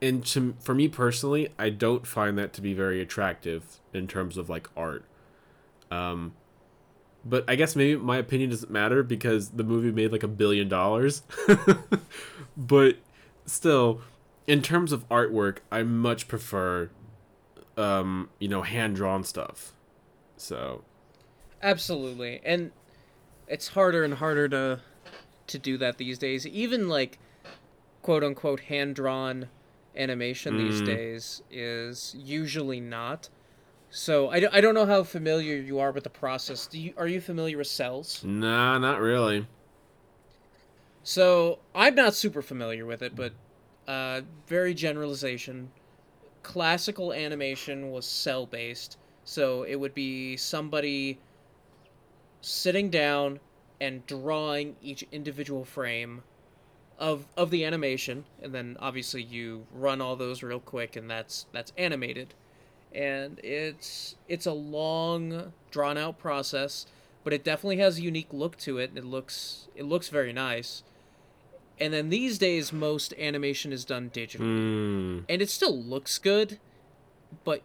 and 0.01 0.25
to, 0.27 0.55
for 0.59 0.73
me 0.73 0.87
personally, 0.87 1.49
I 1.59 1.69
don't 1.69 2.07
find 2.07 2.37
that 2.37 2.53
to 2.53 2.61
be 2.61 2.73
very 2.73 3.01
attractive 3.01 3.79
in 3.93 4.07
terms 4.07 4.37
of 4.37 4.49
like 4.49 4.69
art. 4.75 5.05
Um 5.89 6.33
but 7.23 7.45
I 7.47 7.55
guess 7.55 7.75
maybe 7.75 7.99
my 7.99 8.17
opinion 8.17 8.49
doesn't 8.49 8.71
matter 8.71 9.03
because 9.03 9.49
the 9.49 9.63
movie 9.63 9.91
made 9.91 10.11
like 10.11 10.23
a 10.23 10.27
billion 10.27 10.67
dollars. 10.67 11.21
but 12.57 12.97
still, 13.45 14.01
in 14.47 14.63
terms 14.63 14.91
of 14.91 15.07
artwork, 15.09 15.57
I 15.71 15.83
much 15.83 16.27
prefer 16.27 16.89
um, 17.77 18.29
you 18.39 18.47
know, 18.47 18.61
hand 18.61 18.95
drawn 18.95 19.23
stuff. 19.23 19.73
So 20.37 20.83
absolutely, 21.61 22.41
and 22.43 22.71
it's 23.47 23.69
harder 23.69 24.03
and 24.03 24.15
harder 24.15 24.47
to 24.49 24.79
to 25.47 25.57
do 25.57 25.77
that 25.77 25.97
these 25.97 26.17
days. 26.17 26.45
Even 26.47 26.89
like 26.89 27.19
quote 28.01 28.23
unquote 28.23 28.61
hand 28.61 28.95
drawn 28.95 29.49
animation 29.95 30.57
these 30.57 30.81
Mm. 30.81 30.85
days 30.85 31.41
is 31.51 32.15
usually 32.17 32.79
not. 32.79 33.29
So 33.89 34.29
I, 34.29 34.39
don't- 34.39 34.53
I 34.53 34.61
don't 34.61 34.73
know 34.73 34.85
how 34.85 35.03
familiar 35.03 35.55
you 35.57 35.79
are 35.79 35.91
with 35.91 36.03
the 36.05 36.09
process. 36.09 36.65
Do 36.67 36.79
you 36.79 36.93
are 36.97 37.07
you 37.07 37.19
familiar 37.19 37.57
with 37.57 37.67
cels? 37.67 38.23
nah, 38.23 38.77
not 38.77 39.01
really. 39.01 39.47
So 41.03 41.59
I'm 41.73 41.95
not 41.95 42.13
super 42.13 42.41
familiar 42.41 42.85
with 42.85 43.01
it, 43.01 43.15
but 43.15 43.33
uh, 43.87 44.21
very 44.47 44.73
generalization. 44.73 45.71
Classical 46.43 47.11
animation 47.13 47.91
was 47.91 48.05
cel 48.05 48.45
based, 48.45 48.97
so 49.23 49.63
it 49.63 49.75
would 49.75 49.93
be 49.93 50.37
somebody 50.37 51.19
sitting 52.41 52.89
down 52.89 53.39
and 53.79 54.05
drawing 54.05 54.75
each 54.81 55.03
individual 55.11 55.65
frame 55.65 56.23
of 57.01 57.25
of 57.35 57.49
the 57.49 57.65
animation, 57.65 58.23
and 58.41 58.53
then 58.53 58.77
obviously 58.79 59.23
you 59.23 59.65
run 59.73 59.99
all 59.99 60.15
those 60.15 60.43
real 60.43 60.59
quick, 60.59 60.95
and 60.95 61.09
that's 61.09 61.47
that's 61.51 61.73
animated, 61.75 62.35
and 62.93 63.39
it's 63.43 64.15
it's 64.29 64.45
a 64.45 64.53
long 64.53 65.51
drawn 65.71 65.97
out 65.97 66.19
process, 66.19 66.85
but 67.23 67.33
it 67.33 67.43
definitely 67.43 67.77
has 67.77 67.97
a 67.97 68.01
unique 68.03 68.31
look 68.31 68.55
to 68.59 68.77
it, 68.77 68.91
and 68.91 68.99
it 68.99 69.05
looks 69.05 69.67
it 69.75 69.83
looks 69.83 70.09
very 70.09 70.31
nice. 70.31 70.83
And 71.79 71.91
then 71.91 72.09
these 72.09 72.37
days, 72.37 72.71
most 72.71 73.15
animation 73.17 73.73
is 73.73 73.83
done 73.83 74.11
digitally 74.11 74.41
Mm, 74.41 75.25
and 75.27 75.41
it 75.41 75.49
still 75.49 75.75
looks 75.75 76.19
good, 76.19 76.59
but 77.43 77.63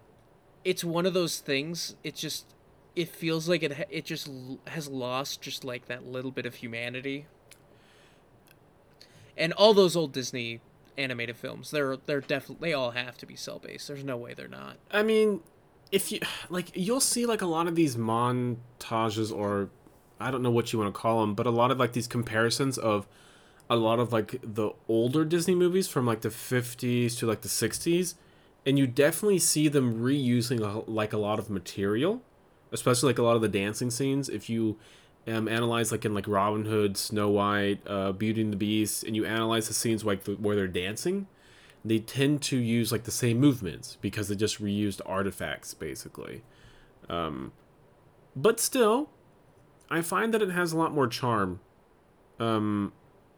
it's 0.64 0.82
one 0.82 1.04
of 1.04 1.12
those 1.12 1.40
things. 1.40 1.94
It 2.02 2.14
just 2.14 2.54
it 2.94 3.10
feels 3.10 3.50
like 3.50 3.62
it 3.62 3.86
it 3.90 4.06
just 4.06 4.30
has 4.68 4.88
lost 4.88 5.42
just 5.42 5.62
like 5.62 5.88
that 5.88 6.06
little 6.06 6.30
bit 6.30 6.46
of 6.46 6.54
humanity. 6.54 7.26
And 9.36 9.52
all 9.52 9.74
those 9.74 9.96
old 9.96 10.12
Disney 10.12 10.60
animated 10.96 11.36
films, 11.36 11.70
they're 11.70 11.96
they're 11.96 12.20
definitely 12.20 12.68
they 12.70 12.72
all 12.74 12.92
have 12.92 13.18
to 13.18 13.26
be 13.26 13.36
cel 13.36 13.58
based. 13.58 13.88
There's 13.88 14.04
no 14.04 14.16
way 14.16 14.34
they're 14.34 14.48
not. 14.48 14.76
I 14.90 15.02
mean, 15.02 15.40
if 15.92 16.10
you 16.10 16.20
like, 16.48 16.70
you'll 16.74 17.00
see 17.00 17.26
like 17.26 17.42
a 17.42 17.46
lot 17.46 17.66
of 17.66 17.74
these 17.74 17.96
montages, 17.96 19.32
or 19.32 19.70
I 20.18 20.30
don't 20.30 20.42
know 20.42 20.50
what 20.50 20.72
you 20.72 20.78
want 20.78 20.94
to 20.94 20.98
call 20.98 21.20
them, 21.20 21.34
but 21.34 21.46
a 21.46 21.50
lot 21.50 21.70
of 21.70 21.78
like 21.78 21.92
these 21.92 22.06
comparisons 22.06 22.78
of 22.78 23.06
a 23.68 23.76
lot 23.76 23.98
of 23.98 24.12
like 24.12 24.40
the 24.42 24.70
older 24.88 25.24
Disney 25.24 25.54
movies 25.54 25.88
from 25.88 26.06
like 26.06 26.20
the 26.20 26.28
50s 26.28 27.18
to 27.18 27.26
like 27.26 27.42
the 27.42 27.48
60s, 27.48 28.14
and 28.64 28.78
you 28.78 28.86
definitely 28.86 29.38
see 29.38 29.68
them 29.68 30.00
reusing 30.00 30.84
like 30.88 31.12
a 31.12 31.18
lot 31.18 31.38
of 31.38 31.50
material, 31.50 32.22
especially 32.72 33.08
like 33.08 33.18
a 33.18 33.22
lot 33.22 33.36
of 33.36 33.42
the 33.42 33.48
dancing 33.48 33.90
scenes. 33.90 34.28
If 34.28 34.48
you 34.48 34.78
um, 35.26 35.48
analyze 35.48 35.90
like 35.90 36.04
in 36.04 36.14
like 36.14 36.28
Robin 36.28 36.64
Hood, 36.64 36.96
Snow 36.96 37.28
White, 37.30 37.80
uh, 37.86 38.12
Beauty 38.12 38.42
and 38.42 38.52
the 38.52 38.56
Beast, 38.56 39.02
and 39.04 39.16
you 39.16 39.24
analyze 39.24 39.68
the 39.68 39.74
scenes 39.74 40.04
like 40.04 40.24
the, 40.24 40.32
where 40.32 40.54
they're 40.54 40.68
dancing, 40.68 41.26
they 41.84 41.98
tend 41.98 42.42
to 42.42 42.56
use 42.56 42.92
like 42.92 43.04
the 43.04 43.10
same 43.10 43.38
movements 43.38 43.96
because 44.00 44.28
they 44.28 44.34
just 44.36 44.62
reused 44.62 45.00
artifacts 45.06 45.74
basically. 45.74 46.42
Um, 47.08 47.52
but 48.34 48.60
still, 48.60 49.10
I 49.90 50.02
find 50.02 50.32
that 50.34 50.42
it 50.42 50.50
has 50.50 50.72
a 50.72 50.76
lot 50.76 50.92
more 50.92 51.06
charm. 51.06 51.60
Um, 52.38 52.92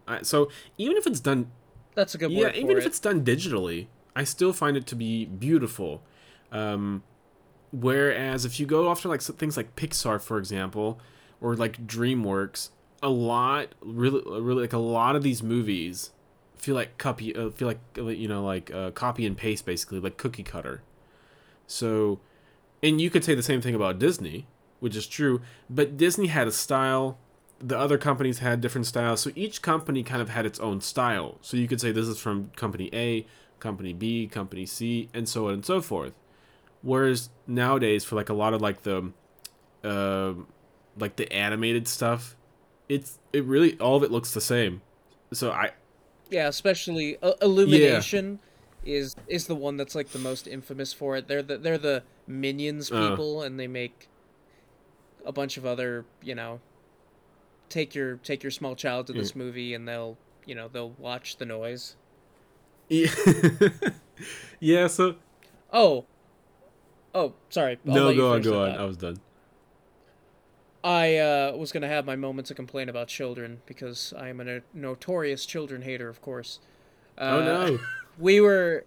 I, 0.07 0.23
so 0.23 0.51
even 0.77 0.97
if 0.97 1.07
it's 1.07 1.21
done, 1.21 1.51
That's 1.95 2.15
a 2.15 2.19
good 2.19 2.31
yeah, 2.31 2.51
even 2.55 2.77
if 2.77 2.85
it. 2.85 2.87
it's 2.87 3.01
done 3.01 3.25
digitally, 3.25 3.87
I 4.17 4.25
still 4.25 4.53
find 4.53 4.77
it 4.77 4.87
to 4.89 4.97
be 4.97 5.27
beautiful. 5.27 6.03
Um, 6.51 7.03
whereas 7.71 8.45
if 8.45 8.59
you 8.59 8.67
go 8.67 8.91
after 8.91 9.09
like 9.09 9.21
things 9.23 9.57
like 9.57 9.77
Pixar, 9.77 10.21
for 10.21 10.39
example, 10.39 10.99
or 11.41 11.57
like 11.57 11.87
DreamWorks, 11.87 12.71
a 13.03 13.09
lot 13.09 13.69
really, 13.81 14.23
really 14.27 14.63
like 14.63 14.73
a 14.73 14.79
lot 14.79 15.17
of 15.17 15.23
these 15.23 15.43
movies 15.43 16.11
feel 16.57 16.75
like 16.75 16.99
copy, 16.99 17.35
uh, 17.35 17.51
feel 17.51 17.69
like 17.69 17.81
uh, 17.97 18.05
you 18.07 18.29
know 18.29 18.45
like 18.45 18.71
uh, 18.73 18.91
copy 18.91 19.27
and 19.27 19.37
paste 19.37 19.65
basically, 19.65 20.01
like 20.01 20.17
cookie 20.17 20.43
cutter. 20.43 20.83
So 21.67 22.21
and 22.83 23.01
you 23.01 23.11
could 23.11 23.25
say 23.25 23.35
the 23.35 23.43
same 23.43 23.61
thing 23.61 23.75
about 23.75 23.99
Disney, 23.99 24.47
which 24.81 24.97
is 24.97 25.07
true. 25.07 25.41
But 25.69 25.97
Disney 25.97 26.29
had 26.29 26.47
a 26.47 26.53
style. 26.53 27.19
The 27.61 27.77
other 27.77 27.99
companies 27.99 28.39
had 28.39 28.61
different 28.61 28.87
styles, 28.87 29.21
so 29.21 29.33
each 29.35 29.63
company 29.63 30.05
kind 30.05 30.23
of 30.23 30.29
had 30.29 30.47
its 30.47 30.61
own 30.61 30.81
style. 30.81 31.39
So 31.41 31.57
you 31.57 31.67
could 31.67 31.81
say 31.81 31.91
this 31.91 32.07
is 32.07 32.19
from 32.19 32.53
company 32.55 32.89
A, 32.93 33.27
company 33.59 33.93
B, 33.93 34.29
company 34.29 34.65
C, 34.65 35.09
and 35.13 35.29
so 35.29 35.49
on 35.49 35.55
and 35.55 35.67
so 35.67 35.81
forth. 35.81 36.13
Whereas 36.83 37.31
nowadays, 37.49 38.05
for 38.05 38.15
like 38.15 38.29
a 38.29 38.35
lot 38.35 38.55
of 38.55 38.61
like 38.61 38.85
the, 38.85 39.11
uh, 39.83 40.35
like 40.99 41.17
the 41.17 41.31
animated 41.33 41.89
stuff, 41.89 42.37
it's 42.89 43.19
it 43.33 43.45
really 43.45 43.79
all 43.79 43.97
of 43.97 44.03
it 44.03 44.11
looks 44.11 44.33
the 44.35 44.41
same. 44.41 44.83
So 45.33 45.51
I 45.51 45.71
Yeah, 46.31 46.49
especially 46.49 47.19
uh, 47.23 47.33
Illumination 47.43 48.41
is 48.85 49.15
is 49.27 49.47
the 49.47 49.55
one 49.55 49.77
that's 49.77 49.95
like 49.95 50.09
the 50.11 50.19
most 50.19 50.47
infamous 50.47 50.93
for 50.93 51.17
it. 51.17 51.29
They're 51.29 51.43
the 51.43 51.59
they're 51.59 51.79
the 51.79 52.03
Minions 52.27 52.91
Uh. 52.93 53.11
people, 53.11 53.43
and 53.43 53.59
they 53.59 53.67
make 53.67 54.09
a 55.25 55.33
bunch 55.33 55.57
of 55.57 55.67
other 55.67 56.05
you 56.23 56.35
know. 56.35 56.61
Take 57.69 57.95
your 57.95 58.17
take 58.17 58.43
your 58.43 58.51
small 58.51 58.75
child 58.75 59.07
to 59.09 59.13
this 59.13 59.37
movie, 59.37 59.75
and 59.75 59.87
they'll 59.87 60.17
you 60.47 60.55
know 60.55 60.69
they'll 60.69 60.91
watch 60.99 61.37
the 61.37 61.45
noise. 61.45 61.97
yeah, 62.89 63.11
yeah 64.61 64.87
so 64.87 65.17
Oh, 65.71 66.07
oh, 67.15 67.35
sorry. 67.51 67.79
I'll 67.87 67.95
no 67.95 68.15
go 68.17 68.33
on 68.33 68.41
go 68.41 68.63
on. 68.65 68.71
thought. 68.73 68.81
I 68.81 68.85
was 68.87 68.97
done. 68.97 69.19
I 70.85 71.17
uh, 71.17 71.53
was 71.57 71.73
gonna 71.73 71.89
have 71.89 72.07
my 72.07 72.17
moment 72.17 72.47
to 72.49 72.55
complain 72.55 72.89
about 72.89 73.09
children 73.09 73.63
because 73.67 74.15
I 74.17 74.29
am 74.29 74.41
a 74.41 74.45
no- 74.45 74.61
notorious 74.73 75.45
children 75.45 75.83
hater, 75.83 76.09
of 76.09 76.23
course. 76.23 76.61
Uh, 77.17 77.21
oh 77.23 77.45
no. 77.45 77.79
we 78.19 78.41
were 78.41 78.85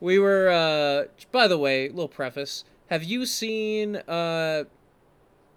we 0.00 0.18
were 0.18 0.48
uh 0.48 1.04
by 1.32 1.48
the 1.48 1.58
way 1.58 1.88
little 1.88 2.08
preface 2.08 2.64
have 2.88 3.02
you 3.02 3.26
seen 3.26 3.96
uh 3.96 4.64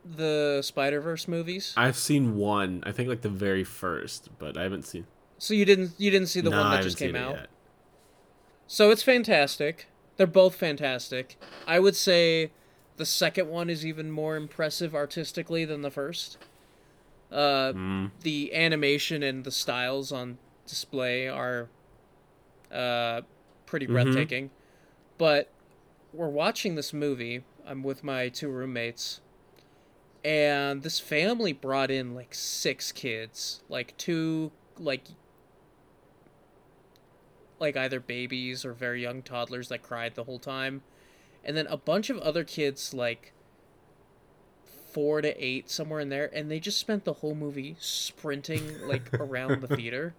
the 0.03 0.62
spider-verse 0.64 1.28
movies 1.28 1.74
I've 1.78 1.95
seen 1.97 2.36
one. 2.36 2.82
I 2.88 2.91
think 2.91 3.07
like 3.07 3.22
the 3.22 3.30
very 3.30 3.64
first, 3.64 4.30
but 4.39 4.57
I 4.57 4.64
haven't 4.64 4.86
seen. 4.86 5.05
so 5.38 5.53
you 5.53 5.64
didn't 5.64 5.91
you 5.99 6.09
didn't 6.09 6.28
see 6.30 6.41
the 6.41 6.49
no, 6.49 6.59
one 6.59 6.72
that 6.72 6.82
just 6.82 6.97
came 6.97 7.09
seen 7.09 7.16
it 7.16 7.20
out 7.20 7.36
yet. 7.36 7.47
so 8.66 8.89
it's 8.89 9.03
fantastic 9.03 9.88
they're 10.18 10.28
both 10.28 10.55
fantastic 10.55 11.38
i 11.68 11.80
would 11.80 11.95
say 11.95 12.51
the 12.97 13.05
second 13.05 13.49
one 13.49 13.69
is 13.69 13.85
even 13.85 14.11
more 14.11 14.35
impressive 14.35 14.93
artistically 14.93 15.65
than 15.65 15.81
the 15.81 15.91
first 15.91 16.37
uh 17.31 17.71
Mm. 17.73 18.11
the 18.21 18.53
animation 18.53 19.23
and 19.23 19.43
the 19.45 19.51
styles 19.51 20.11
on 20.11 20.37
display 20.67 21.27
are 21.27 21.69
uh, 22.71 23.21
pretty 23.65 23.85
Mhm. 23.85 23.91
breathtaking. 23.91 24.49
But 25.17 25.49
we're 26.13 26.29
watching 26.29 26.75
this 26.75 26.93
movie. 26.93 27.43
I'm 27.65 27.83
with 27.83 28.03
my 28.03 28.29
two 28.29 28.49
roommates, 28.49 29.19
and 30.23 30.81
this 30.83 30.99
family 30.99 31.51
brought 31.53 31.91
in 31.91 32.15
like 32.15 32.33
six 32.33 32.91
kids, 32.91 33.61
like 33.69 33.95
two 33.97 34.51
like 34.77 35.03
like 37.59 37.77
either 37.77 37.99
babies 37.99 38.65
or 38.65 38.73
very 38.73 39.01
young 39.01 39.21
toddlers 39.21 39.67
that 39.69 39.83
cried 39.83 40.15
the 40.15 40.23
whole 40.23 40.39
time, 40.39 40.81
and 41.43 41.55
then 41.57 41.67
a 41.67 41.77
bunch 41.77 42.09
of 42.09 42.17
other 42.19 42.43
kids 42.43 42.93
like 42.93 43.33
four 44.91 45.21
to 45.21 45.43
eight 45.43 45.69
somewhere 45.69 45.99
in 45.99 46.09
there 46.09 46.29
and 46.33 46.51
they 46.51 46.59
just 46.59 46.77
spent 46.77 47.05
the 47.05 47.13
whole 47.13 47.35
movie 47.35 47.75
sprinting 47.79 48.75
like 48.87 49.13
around 49.19 49.61
the 49.61 49.75
theater 49.75 50.13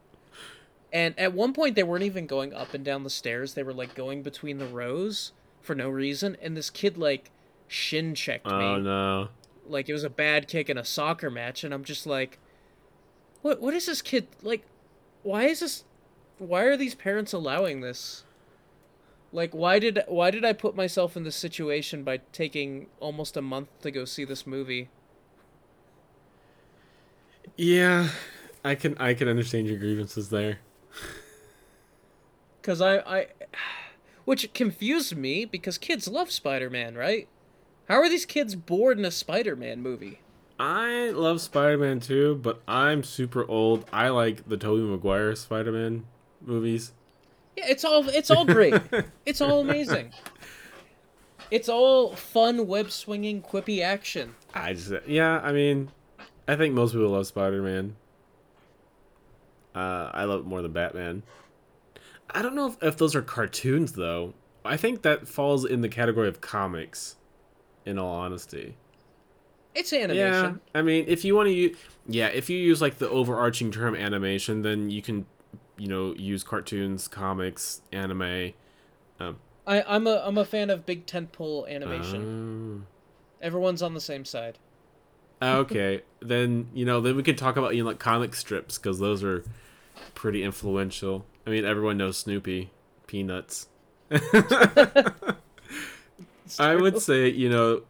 and 0.92 1.18
at 1.18 1.32
one 1.34 1.52
point 1.52 1.76
they 1.76 1.82
weren't 1.82 2.04
even 2.04 2.26
going 2.26 2.54
up 2.54 2.72
and 2.74 2.84
down 2.84 3.02
the 3.04 3.10
stairs 3.10 3.54
they 3.54 3.62
were 3.62 3.74
like 3.74 3.94
going 3.94 4.22
between 4.22 4.58
the 4.58 4.66
rows 4.66 5.32
for 5.60 5.74
no 5.74 5.88
reason 5.88 6.36
and 6.40 6.56
this 6.56 6.70
kid 6.70 6.96
like 6.96 7.30
shin 7.68 8.14
checked 8.14 8.46
me. 8.46 8.52
Oh 8.52 8.78
no. 8.78 9.28
like 9.66 9.88
it 9.88 9.92
was 9.92 10.04
a 10.04 10.10
bad 10.10 10.48
kick 10.48 10.68
in 10.70 10.78
a 10.78 10.84
soccer 10.84 11.30
match 11.30 11.64
and 11.64 11.72
i'm 11.74 11.84
just 11.84 12.06
like 12.06 12.38
what 13.42 13.60
what 13.60 13.74
is 13.74 13.86
this 13.86 14.00
kid 14.02 14.26
like 14.42 14.64
why 15.22 15.44
is 15.44 15.60
this 15.60 15.84
why 16.38 16.62
are 16.62 16.76
these 16.76 16.94
parents 16.94 17.32
allowing 17.32 17.80
this 17.80 18.24
like 19.32 19.54
why 19.54 19.78
did 19.78 20.02
why 20.08 20.30
did 20.30 20.44
i 20.44 20.52
put 20.52 20.76
myself 20.76 21.16
in 21.16 21.24
this 21.24 21.36
situation 21.36 22.02
by 22.04 22.18
taking 22.32 22.86
almost 23.00 23.36
a 23.36 23.42
month 23.42 23.68
to 23.80 23.90
go 23.90 24.04
see 24.04 24.24
this 24.24 24.46
movie 24.46 24.88
Yeah, 27.56 28.08
I 28.64 28.74
can 28.74 28.96
I 28.98 29.14
can 29.14 29.28
understand 29.28 29.66
your 29.66 29.78
grievances 29.78 30.30
there. 30.30 30.58
because 32.60 32.80
i 32.80 32.98
i 32.98 33.26
which 34.24 34.52
confused 34.54 35.16
me 35.16 35.44
because 35.44 35.78
kids 35.78 36.06
love 36.06 36.30
spider-man 36.30 36.94
right 36.94 37.26
how 37.88 37.96
are 37.96 38.08
these 38.08 38.24
kids 38.24 38.54
bored 38.54 38.98
in 38.98 39.04
a 39.04 39.10
spider-man 39.10 39.80
movie 39.82 40.20
I 40.60 41.10
love 41.10 41.40
Spider-Man 41.40 41.98
too, 41.98 42.36
but 42.40 42.62
I'm 42.68 43.02
super 43.02 43.44
old. 43.50 43.84
I 43.92 44.10
like 44.10 44.48
the 44.48 44.56
Tobey 44.56 44.82
Maguire 44.82 45.34
Spider-Man 45.34 46.04
movies. 46.40 46.92
Yeah, 47.56 47.66
it's 47.68 47.84
all 47.84 48.08
it's 48.08 48.30
all 48.30 48.44
great. 48.44 48.74
it's 49.26 49.40
all 49.40 49.60
amazing. 49.60 50.12
It's 51.50 51.68
all 51.68 52.14
fun 52.14 52.66
web 52.66 52.90
swinging 52.90 53.42
quippy 53.42 53.82
action. 53.82 54.34
I 54.54 54.72
just 54.72 54.92
yeah, 55.06 55.40
I 55.40 55.52
mean, 55.52 55.90
I 56.48 56.56
think 56.56 56.74
most 56.74 56.92
people 56.92 57.10
love 57.10 57.26
Spider-Man. 57.26 57.96
Uh, 59.74 60.10
I 60.12 60.24
love 60.24 60.40
it 60.40 60.46
more 60.46 60.62
than 60.62 60.72
Batman. 60.72 61.22
I 62.30 62.42
don't 62.42 62.54
know 62.54 62.68
if, 62.68 62.82
if 62.82 62.96
those 62.96 63.14
are 63.14 63.22
cartoons 63.22 63.92
though. 63.92 64.34
I 64.64 64.76
think 64.76 65.02
that 65.02 65.26
falls 65.26 65.64
in 65.64 65.80
the 65.80 65.88
category 65.88 66.28
of 66.28 66.40
comics. 66.40 67.16
In 67.84 67.98
all 67.98 68.14
honesty. 68.14 68.76
It's 69.74 69.92
animation. 69.92 70.60
Yeah. 70.74 70.78
I 70.78 70.82
mean, 70.82 71.06
if 71.08 71.24
you 71.24 71.34
want 71.34 71.48
to 71.48 71.52
use, 71.52 71.76
yeah, 72.06 72.28
if 72.28 72.48
you 72.50 72.58
use 72.58 72.80
like 72.80 72.98
the 72.98 73.08
overarching 73.08 73.72
term 73.72 73.96
animation, 73.96 74.62
then 74.62 74.90
you 74.90 75.02
can, 75.02 75.26
you 75.76 75.88
know, 75.88 76.14
use 76.14 76.44
cartoons, 76.44 77.08
comics, 77.08 77.80
anime. 77.92 78.52
Um, 79.18 79.38
I, 79.66 79.82
I'm 79.86 80.06
a 80.06 80.22
I'm 80.24 80.38
a 80.38 80.44
fan 80.44 80.70
of 80.70 80.86
big 80.86 81.06
tentpole 81.06 81.68
animation. 81.68 82.84
Oh. 82.84 82.86
Everyone's 83.40 83.82
on 83.82 83.94
the 83.94 84.00
same 84.00 84.24
side. 84.24 84.58
Oh. 85.40 85.58
okay, 85.60 86.02
then 86.20 86.68
you 86.74 86.84
know, 86.84 87.00
then 87.00 87.16
we 87.16 87.22
could 87.22 87.38
talk 87.38 87.56
about 87.56 87.74
you 87.74 87.82
know 87.82 87.88
like 87.88 87.98
comic 87.98 88.34
strips 88.34 88.78
because 88.78 88.98
those 88.98 89.24
are 89.24 89.44
pretty 90.14 90.42
influential. 90.42 91.24
I 91.46 91.50
mean, 91.50 91.64
everyone 91.64 91.96
knows 91.96 92.18
Snoopy, 92.18 92.70
Peanuts. 93.06 93.68
I 96.58 96.76
would 96.76 97.00
say 97.00 97.28
you 97.28 97.48
know 97.48 97.82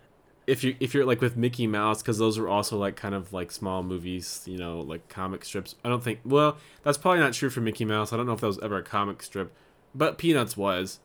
if 0.47 0.65
you 0.65 0.77
if 0.81 0.95
you're 0.95 1.05
like 1.05 1.21
with 1.21 1.37
Mickey 1.37 1.67
Mouse 1.67 2.03
because 2.03 2.19
those 2.19 2.39
were 2.39 2.49
also 2.49 2.77
like 2.77 2.97
kind 2.97 3.15
of 3.15 3.33
like 3.33 3.53
small 3.53 3.83
movies, 3.83 4.43
you 4.47 4.59
know, 4.59 4.81
like 4.81 5.09
comic 5.09 5.45
strips. 5.45 5.75
I 5.85 5.89
don't 5.89 6.03
think 6.03 6.21
well 6.25 6.57
that's 6.83 6.99
probably 6.99 7.21
not 7.21 7.33
true 7.33 7.51
for 7.51 7.61
Mickey 7.61 7.85
Mouse. 7.85 8.13
I 8.13 8.17
don't 8.17 8.27
know 8.27 8.33
if 8.33 8.41
that 8.41 8.47
was 8.47 8.59
ever 8.61 8.79
a 8.79 8.83
comic 8.83 9.23
strip, 9.23 9.53
but 9.95 10.19
Peanuts 10.19 10.57
was, 10.57 11.01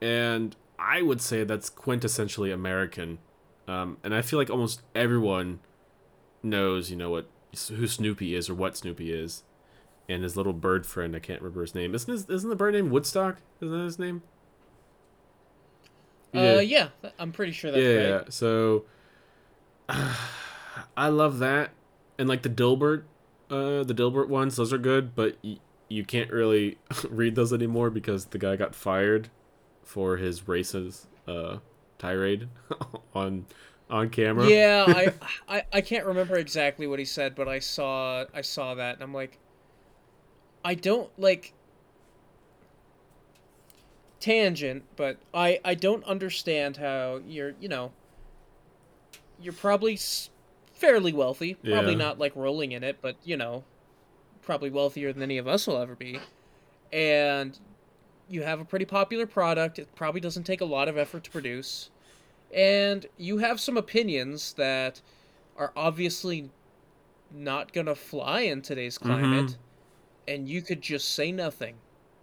and 0.00 0.54
I 0.78 1.02
would 1.02 1.20
say 1.20 1.44
that's 1.44 1.70
quintessentially 1.70 2.52
American. 2.52 3.18
Um, 3.66 3.98
and 4.02 4.14
I 4.14 4.22
feel 4.22 4.38
like 4.38 4.50
almost 4.50 4.82
everyone 4.94 5.60
knows, 6.42 6.90
you 6.90 6.96
know, 6.96 7.10
what 7.10 7.28
who 7.68 7.86
Snoopy 7.86 8.34
is 8.34 8.48
or 8.48 8.54
what 8.54 8.76
Snoopy 8.76 9.12
is, 9.12 9.42
and 10.08 10.22
his 10.22 10.36
little 10.36 10.52
bird 10.52 10.86
friend. 10.86 11.16
I 11.16 11.18
can't 11.18 11.42
remember 11.42 11.62
his 11.62 11.74
name. 11.74 11.94
Isn't 11.94 12.10
his, 12.10 12.30
isn't 12.30 12.48
the 12.48 12.56
bird 12.56 12.74
named 12.74 12.90
Woodstock? 12.90 13.38
Isn't 13.60 13.76
that 13.76 13.84
his 13.84 13.98
name? 13.98 14.22
Uh, 16.34 16.60
yeah, 16.62 16.88
I'm 17.18 17.32
pretty 17.32 17.52
sure 17.52 17.70
that's 17.70 17.84
yeah, 17.84 17.94
right. 17.94 18.18
yeah. 18.20 18.22
So 18.28 18.84
I 20.96 21.08
love 21.08 21.38
that, 21.38 21.70
and 22.18 22.28
like 22.28 22.42
the 22.42 22.50
Dilbert, 22.50 23.04
uh, 23.50 23.84
the 23.84 23.94
Dilbert 23.94 24.28
ones, 24.28 24.56
those 24.56 24.72
are 24.72 24.78
good, 24.78 25.14
but 25.14 25.36
y- 25.42 25.58
you 25.88 26.04
can't 26.04 26.30
really 26.30 26.78
read 27.08 27.34
those 27.34 27.52
anymore 27.52 27.90
because 27.90 28.26
the 28.26 28.38
guy 28.38 28.56
got 28.56 28.74
fired 28.74 29.30
for 29.82 30.16
his 30.16 30.42
racist 30.42 31.06
uh, 31.26 31.58
tirade 31.98 32.48
on 33.14 33.46
on 33.90 34.10
camera. 34.10 34.46
Yeah, 34.46 34.86
I, 34.88 35.12
I 35.48 35.64
I 35.72 35.80
can't 35.80 36.06
remember 36.06 36.36
exactly 36.36 36.86
what 36.86 36.98
he 36.98 37.04
said, 37.04 37.34
but 37.34 37.48
I 37.48 37.58
saw 37.58 38.24
I 38.32 38.42
saw 38.42 38.74
that 38.74 38.94
and 38.94 39.02
I'm 39.02 39.14
like 39.14 39.38
I 40.64 40.74
don't 40.74 41.10
like 41.18 41.52
tangent, 44.20 44.84
but 44.96 45.18
I 45.32 45.60
I 45.64 45.74
don't 45.74 46.04
understand 46.04 46.76
how 46.78 47.20
you're, 47.26 47.54
you 47.60 47.68
know, 47.68 47.92
you're 49.40 49.52
probably 49.52 49.94
s- 49.94 50.30
fairly 50.74 51.12
wealthy, 51.12 51.54
probably 51.54 51.92
Yeah. 51.92 51.98
not 51.98 52.18
like 52.18 52.34
rolling 52.34 52.72
in 52.72 52.82
it, 52.84 52.98
but 53.00 53.16
you 53.24 53.36
know, 53.36 53.64
probably 54.42 54.70
wealthier 54.70 55.12
than 55.12 55.22
any 55.22 55.38
of 55.38 55.46
us 55.46 55.66
will 55.66 55.78
ever 55.78 55.94
be. 55.94 56.18
And 56.92 57.58
you 58.28 58.42
have 58.42 58.60
a 58.60 58.64
pretty 58.64 58.84
popular 58.84 59.26
product. 59.26 59.78
It 59.78 59.94
probably 59.94 60.20
doesn't 60.20 60.44
take 60.44 60.60
a 60.60 60.66
lot 60.66 60.88
of 60.88 60.96
effort 60.98 61.24
to 61.24 61.30
produce 61.30 61.90
and 62.52 63.06
you 63.16 63.38
have 63.38 63.60
some 63.60 63.76
opinions 63.76 64.54
that 64.54 65.00
are 65.56 65.72
obviously 65.76 66.50
not 67.30 67.72
gonna 67.72 67.94
fly 67.94 68.40
in 68.40 68.62
today's 68.62 68.96
climate 68.96 69.46
mm-hmm. 69.46 69.60
and 70.26 70.48
you 70.48 70.62
could 70.62 70.80
just 70.80 71.14
say 71.14 71.30
nothing 71.30 71.74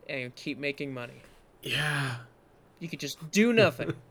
and 0.10 0.36
keep 0.36 0.58
making 0.58 0.94
money 0.94 1.22
yeah. 1.66 2.16
you 2.80 2.88
could 2.88 3.00
just 3.00 3.32
do 3.32 3.52
nothing 3.52 3.94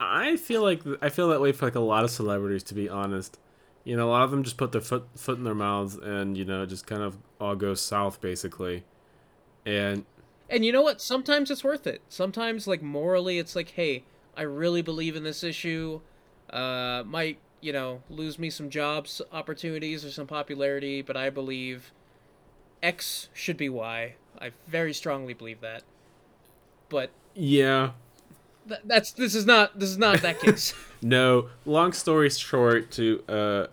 I 0.00 0.36
feel 0.36 0.62
like 0.62 0.82
I 1.00 1.08
feel 1.08 1.28
that 1.28 1.40
way 1.40 1.52
for 1.52 1.66
like 1.66 1.74
a 1.74 1.80
lot 1.80 2.04
of 2.04 2.10
celebrities, 2.10 2.62
to 2.64 2.74
be 2.74 2.88
honest. 2.88 3.38
You 3.84 3.96
know, 3.96 4.08
a 4.08 4.10
lot 4.10 4.22
of 4.22 4.30
them 4.30 4.42
just 4.42 4.56
put 4.56 4.72
their 4.72 4.80
foot 4.80 5.06
foot 5.16 5.38
in 5.38 5.44
their 5.44 5.54
mouths, 5.54 5.96
and 5.96 6.36
you 6.36 6.44
know, 6.44 6.66
just 6.66 6.86
kind 6.86 7.02
of 7.02 7.18
all 7.40 7.54
goes 7.54 7.80
south, 7.80 8.20
basically. 8.20 8.84
And 9.64 10.04
and 10.50 10.64
you 10.64 10.72
know 10.72 10.82
what? 10.82 11.00
Sometimes 11.00 11.50
it's 11.50 11.64
worth 11.64 11.86
it. 11.86 12.02
Sometimes, 12.08 12.66
like 12.66 12.82
morally, 12.82 13.38
it's 13.38 13.56
like, 13.56 13.70
hey, 13.70 14.04
I 14.36 14.42
really 14.42 14.82
believe 14.82 15.16
in 15.16 15.22
this 15.22 15.42
issue. 15.42 16.00
Uh, 16.50 17.02
might 17.06 17.38
you 17.60 17.72
know 17.72 18.02
lose 18.10 18.38
me 18.38 18.50
some 18.50 18.68
jobs 18.68 19.22
opportunities 19.32 20.04
or 20.04 20.10
some 20.10 20.26
popularity, 20.26 21.02
but 21.02 21.16
I 21.16 21.30
believe 21.30 21.92
X 22.82 23.28
should 23.32 23.56
be 23.56 23.68
Y. 23.68 24.16
I 24.40 24.50
very 24.66 24.92
strongly 24.92 25.34
believe 25.34 25.60
that. 25.60 25.82
But 26.88 27.10
yeah, 27.34 27.90
th- 28.68 28.80
that's 28.84 29.12
this 29.12 29.34
is 29.34 29.46
not 29.46 29.78
this 29.78 29.90
is 29.90 29.98
not 29.98 30.20
that 30.22 30.40
case. 30.40 30.74
no. 31.02 31.48
Long 31.64 31.92
story 31.92 32.30
short, 32.30 32.90
to 32.92 33.22
uh, 33.28 33.66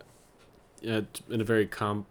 in 0.82 1.40
a 1.40 1.44
very 1.44 1.66
com, 1.66 2.06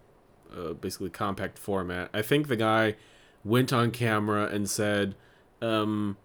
uh, 0.56 0.72
basically 0.72 1.10
compact 1.10 1.58
format. 1.58 2.10
I 2.12 2.22
think 2.22 2.48
the 2.48 2.56
guy 2.56 2.96
went 3.44 3.72
on 3.72 3.90
camera 3.90 4.46
and 4.46 4.68
said, 4.68 5.14
um, 5.60 6.16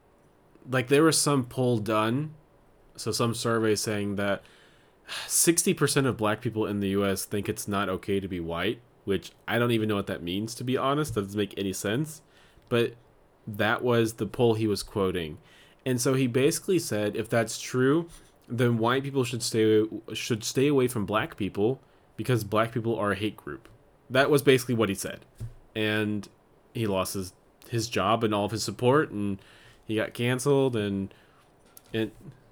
like 0.70 0.88
there 0.88 1.04
was 1.04 1.20
some 1.20 1.46
poll 1.46 1.80
done, 1.80 2.34
so 2.96 3.12
some 3.12 3.34
survey 3.34 3.76
saying 3.76 4.16
that 4.16 4.42
60% 5.28 6.06
of 6.06 6.18
black 6.18 6.42
people 6.42 6.66
in 6.66 6.80
the 6.80 6.90
US 6.90 7.26
think 7.26 7.48
it's 7.48 7.68
not 7.68 7.90
okay 7.90 8.20
to 8.20 8.28
be 8.28 8.40
white, 8.40 8.80
which 9.08 9.32
I 9.48 9.58
don't 9.58 9.72
even 9.72 9.88
know 9.88 9.96
what 9.96 10.08
that 10.08 10.22
means 10.22 10.54
to 10.56 10.66
be 10.66 10.76
honest. 10.76 11.16
That 11.16 11.22
doesn't 11.22 11.38
make 11.38 11.58
any 11.58 11.72
sense. 11.72 12.22
But 12.68 12.96
that 13.48 13.82
was 13.82 14.16
the 14.16 14.26
poll 14.26 14.56
he 14.56 14.68
was 14.68 14.84
quoting. 14.84 15.38
And 15.86 16.02
so 16.02 16.14
he 16.14 16.28
basically 16.28 16.78
said 16.78 17.16
if 17.16 17.30
that's 17.30 17.58
true, 17.58 18.10
then 18.50 18.78
white 18.78 19.04
people 19.04 19.24
should 19.24 19.42
stay 19.42 19.86
should 20.12 20.44
stay 20.44 20.68
away 20.68 20.90
from 20.90 21.06
black 21.06 21.38
people 21.38 21.80
because 22.18 22.44
black 22.44 22.74
people 22.74 23.00
are 23.00 23.14
a 23.14 23.16
hate 23.16 23.38
group. 23.38 23.70
That 24.10 24.30
was 24.30 24.42
basically 24.42 24.76
what 24.76 24.90
he 24.90 24.96
said. 24.96 25.22
And 25.74 26.28
he 26.74 26.86
lost 26.86 27.14
his 27.14 27.32
his 27.70 27.88
job 27.88 28.26
and 28.26 28.34
all 28.34 28.44
of 28.44 28.52
his 28.52 28.64
support 28.64 29.10
and 29.10 29.40
he 29.86 29.96
got 29.96 30.14
canceled 30.14 30.76
and 30.76 31.14
and 31.94 32.12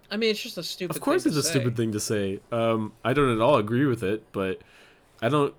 I 0.09 0.15
mean, 0.15 0.29
it's 0.29 0.41
just 0.41 0.57
a 0.57 0.63
stupid. 0.63 0.95
Of 0.95 1.01
course, 1.01 1.25
it's 1.25 1.35
a 1.35 1.43
say. 1.43 1.49
stupid 1.49 1.75
thing 1.75 1.91
to 1.91 1.99
say. 1.99 2.39
Um, 2.51 2.93
I 3.03 3.11
don't 3.11 3.29
at 3.29 3.41
all 3.41 3.57
agree 3.57 3.85
with 3.85 4.03
it, 4.03 4.23
but 4.31 4.61
I 5.21 5.27
don't. 5.29 5.53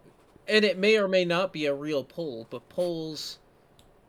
And 0.49 0.64
it 0.64 0.78
may 0.78 0.97
or 0.97 1.09
may 1.09 1.24
not 1.24 1.53
be 1.53 1.66
a 1.66 1.74
real 1.74 2.05
poll, 2.05 2.47
but 2.51 2.68
polls, 2.68 3.38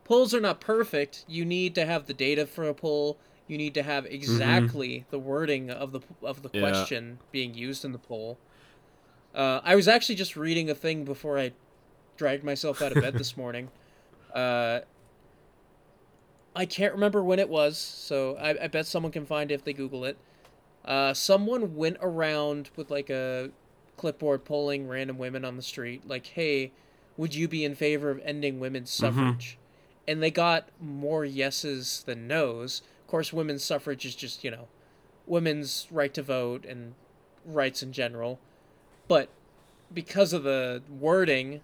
polls 0.04 0.34
are 0.34 0.42
not 0.42 0.62
perfect. 0.62 1.26
You 1.28 1.46
need 1.46 1.76
to 1.76 1.86
have 1.86 2.06
the 2.08 2.14
data 2.14 2.46
for 2.46 2.64
a 2.68 2.74
poll. 2.74 3.20
You 3.48 3.58
need 3.58 3.74
to 3.76 3.84
have 3.84 4.06
Mm-hmm. 4.06 4.14
exactly 4.14 4.90
mm-hmm. 4.90 5.10
the 5.10 5.20
wording 5.20 5.70
of 5.72 5.92
the 5.92 6.02
of 6.22 6.42
the 6.44 6.50
Yeah. 6.54 6.62
question 6.62 7.20
being 7.32 7.54
used 7.54 7.84
in 7.86 7.92
the 7.92 8.00
poll. 8.00 8.40
Uh, 9.34 9.62
I 9.64 9.76
was 9.76 9.88
actually 9.88 10.16
just 10.16 10.36
reading 10.36 10.70
a 10.70 10.76
thing 10.76 11.06
before 11.06 11.38
I 11.40 11.54
dragged 12.18 12.44
myself 12.44 12.82
out 12.82 12.92
of 12.92 13.00
bed 13.00 13.18
this 13.18 13.38
morning. 13.38 13.72
Uh, 14.34 14.82
I 16.56 16.66
can't 16.66 16.94
remember 16.94 17.24
when 17.24 17.40
it 17.40 17.50
was, 17.50 17.78
so 17.78 18.36
I, 18.38 18.66
I 18.66 18.68
bet 18.68 18.88
someone 18.88 19.12
can 19.12 19.26
find 19.26 19.52
it 19.52 19.56
if 19.56 19.64
they 19.64 19.74
Google 19.74 20.06
it. 20.06 20.18
Uh, 20.84 21.14
someone 21.14 21.76
went 21.76 21.98
around 22.02 22.72
with 22.76 22.90
like 22.90 23.10
a 23.10 23.52
clipboard 23.98 24.46
polling 24.46 24.88
random 24.88 25.18
women 25.18 25.44
on 25.44 25.56
the 25.56 25.62
street, 25.62 26.08
like, 26.08 26.28
"Hey, 26.28 26.72
would 27.18 27.36
you 27.36 27.48
be 27.48 27.66
in 27.66 27.76
favor 27.76 28.10
of 28.10 28.22
ending 28.24 28.60
women's 28.60 28.92
suffrage?" 28.92 29.58
And 30.08 30.24
they 30.24 30.32
got 30.32 30.70
more 30.80 31.26
yeses 31.26 32.04
than 32.06 32.28
nos. 32.28 32.82
Of 33.02 33.08
course, 33.08 33.34
women's 33.34 33.64
suffrage 33.64 34.06
is 34.06 34.16
just 34.16 34.44
you 34.44 34.52
know, 34.52 34.68
women's 35.26 35.88
right 35.92 36.14
to 36.14 36.22
vote 36.22 36.66
and 36.66 36.94
rights 37.46 37.84
in 37.84 37.92
general, 37.92 38.40
but 39.08 39.30
because 39.94 40.34
of 40.34 40.44
the 40.44 40.82
wording, 40.90 41.62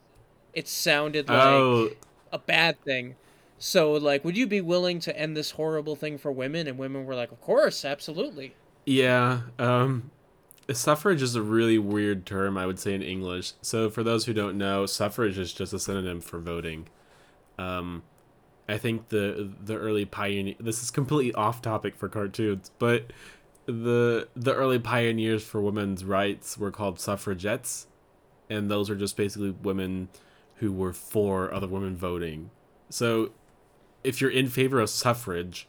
it 0.53 0.67
sounded 0.67 1.27
like 1.29 1.43
oh, 1.43 1.89
a 2.31 2.39
bad 2.39 2.81
thing. 2.83 3.15
So, 3.59 3.93
like, 3.93 4.25
would 4.25 4.35
you 4.35 4.47
be 4.47 4.61
willing 4.61 4.99
to 5.01 5.17
end 5.17 5.37
this 5.37 5.51
horrible 5.51 5.95
thing 5.95 6.17
for 6.17 6.31
women? 6.31 6.67
And 6.67 6.77
women 6.77 7.05
were 7.05 7.15
like, 7.15 7.31
of 7.31 7.39
course, 7.41 7.85
absolutely. 7.85 8.55
yeah. 8.85 9.41
Um, 9.57 10.11
suffrage 10.71 11.21
is 11.21 11.35
a 11.35 11.41
really 11.41 11.77
weird 11.77 12.25
term, 12.25 12.57
I 12.57 12.65
would 12.65 12.79
say 12.79 12.93
in 12.93 13.01
English. 13.01 13.53
So 13.61 13.89
for 13.89 14.03
those 14.03 14.25
who 14.25 14.33
don't 14.33 14.57
know, 14.57 14.85
suffrage 14.85 15.37
is 15.37 15.53
just 15.53 15.73
a 15.73 15.79
synonym 15.79 16.21
for 16.21 16.39
voting. 16.39 16.87
Um, 17.57 18.03
I 18.67 18.77
think 18.77 19.09
the 19.09 19.51
the 19.61 19.75
early 19.75 20.05
pioneer. 20.05 20.55
This 20.59 20.81
is 20.81 20.89
completely 20.89 21.33
off 21.33 21.61
topic 21.61 21.95
for 21.95 22.07
cartoons, 22.07 22.71
but 22.79 23.11
the 23.65 24.27
the 24.35 24.53
early 24.53 24.79
pioneers 24.79 25.43
for 25.43 25.61
women's 25.61 26.05
rights 26.05 26.57
were 26.57 26.71
called 26.71 26.99
suffragettes, 26.99 27.87
and 28.49 28.71
those 28.71 28.89
are 28.89 28.95
just 28.95 29.17
basically 29.17 29.51
women 29.51 30.09
who 30.55 30.71
were 30.71 30.93
for 30.93 31.53
other 31.53 31.67
women 31.67 31.95
voting. 31.95 32.51
So, 32.89 33.31
if 34.03 34.21
you're 34.21 34.29
in 34.29 34.47
favor 34.47 34.79
of 34.79 34.89
suffrage, 34.89 35.67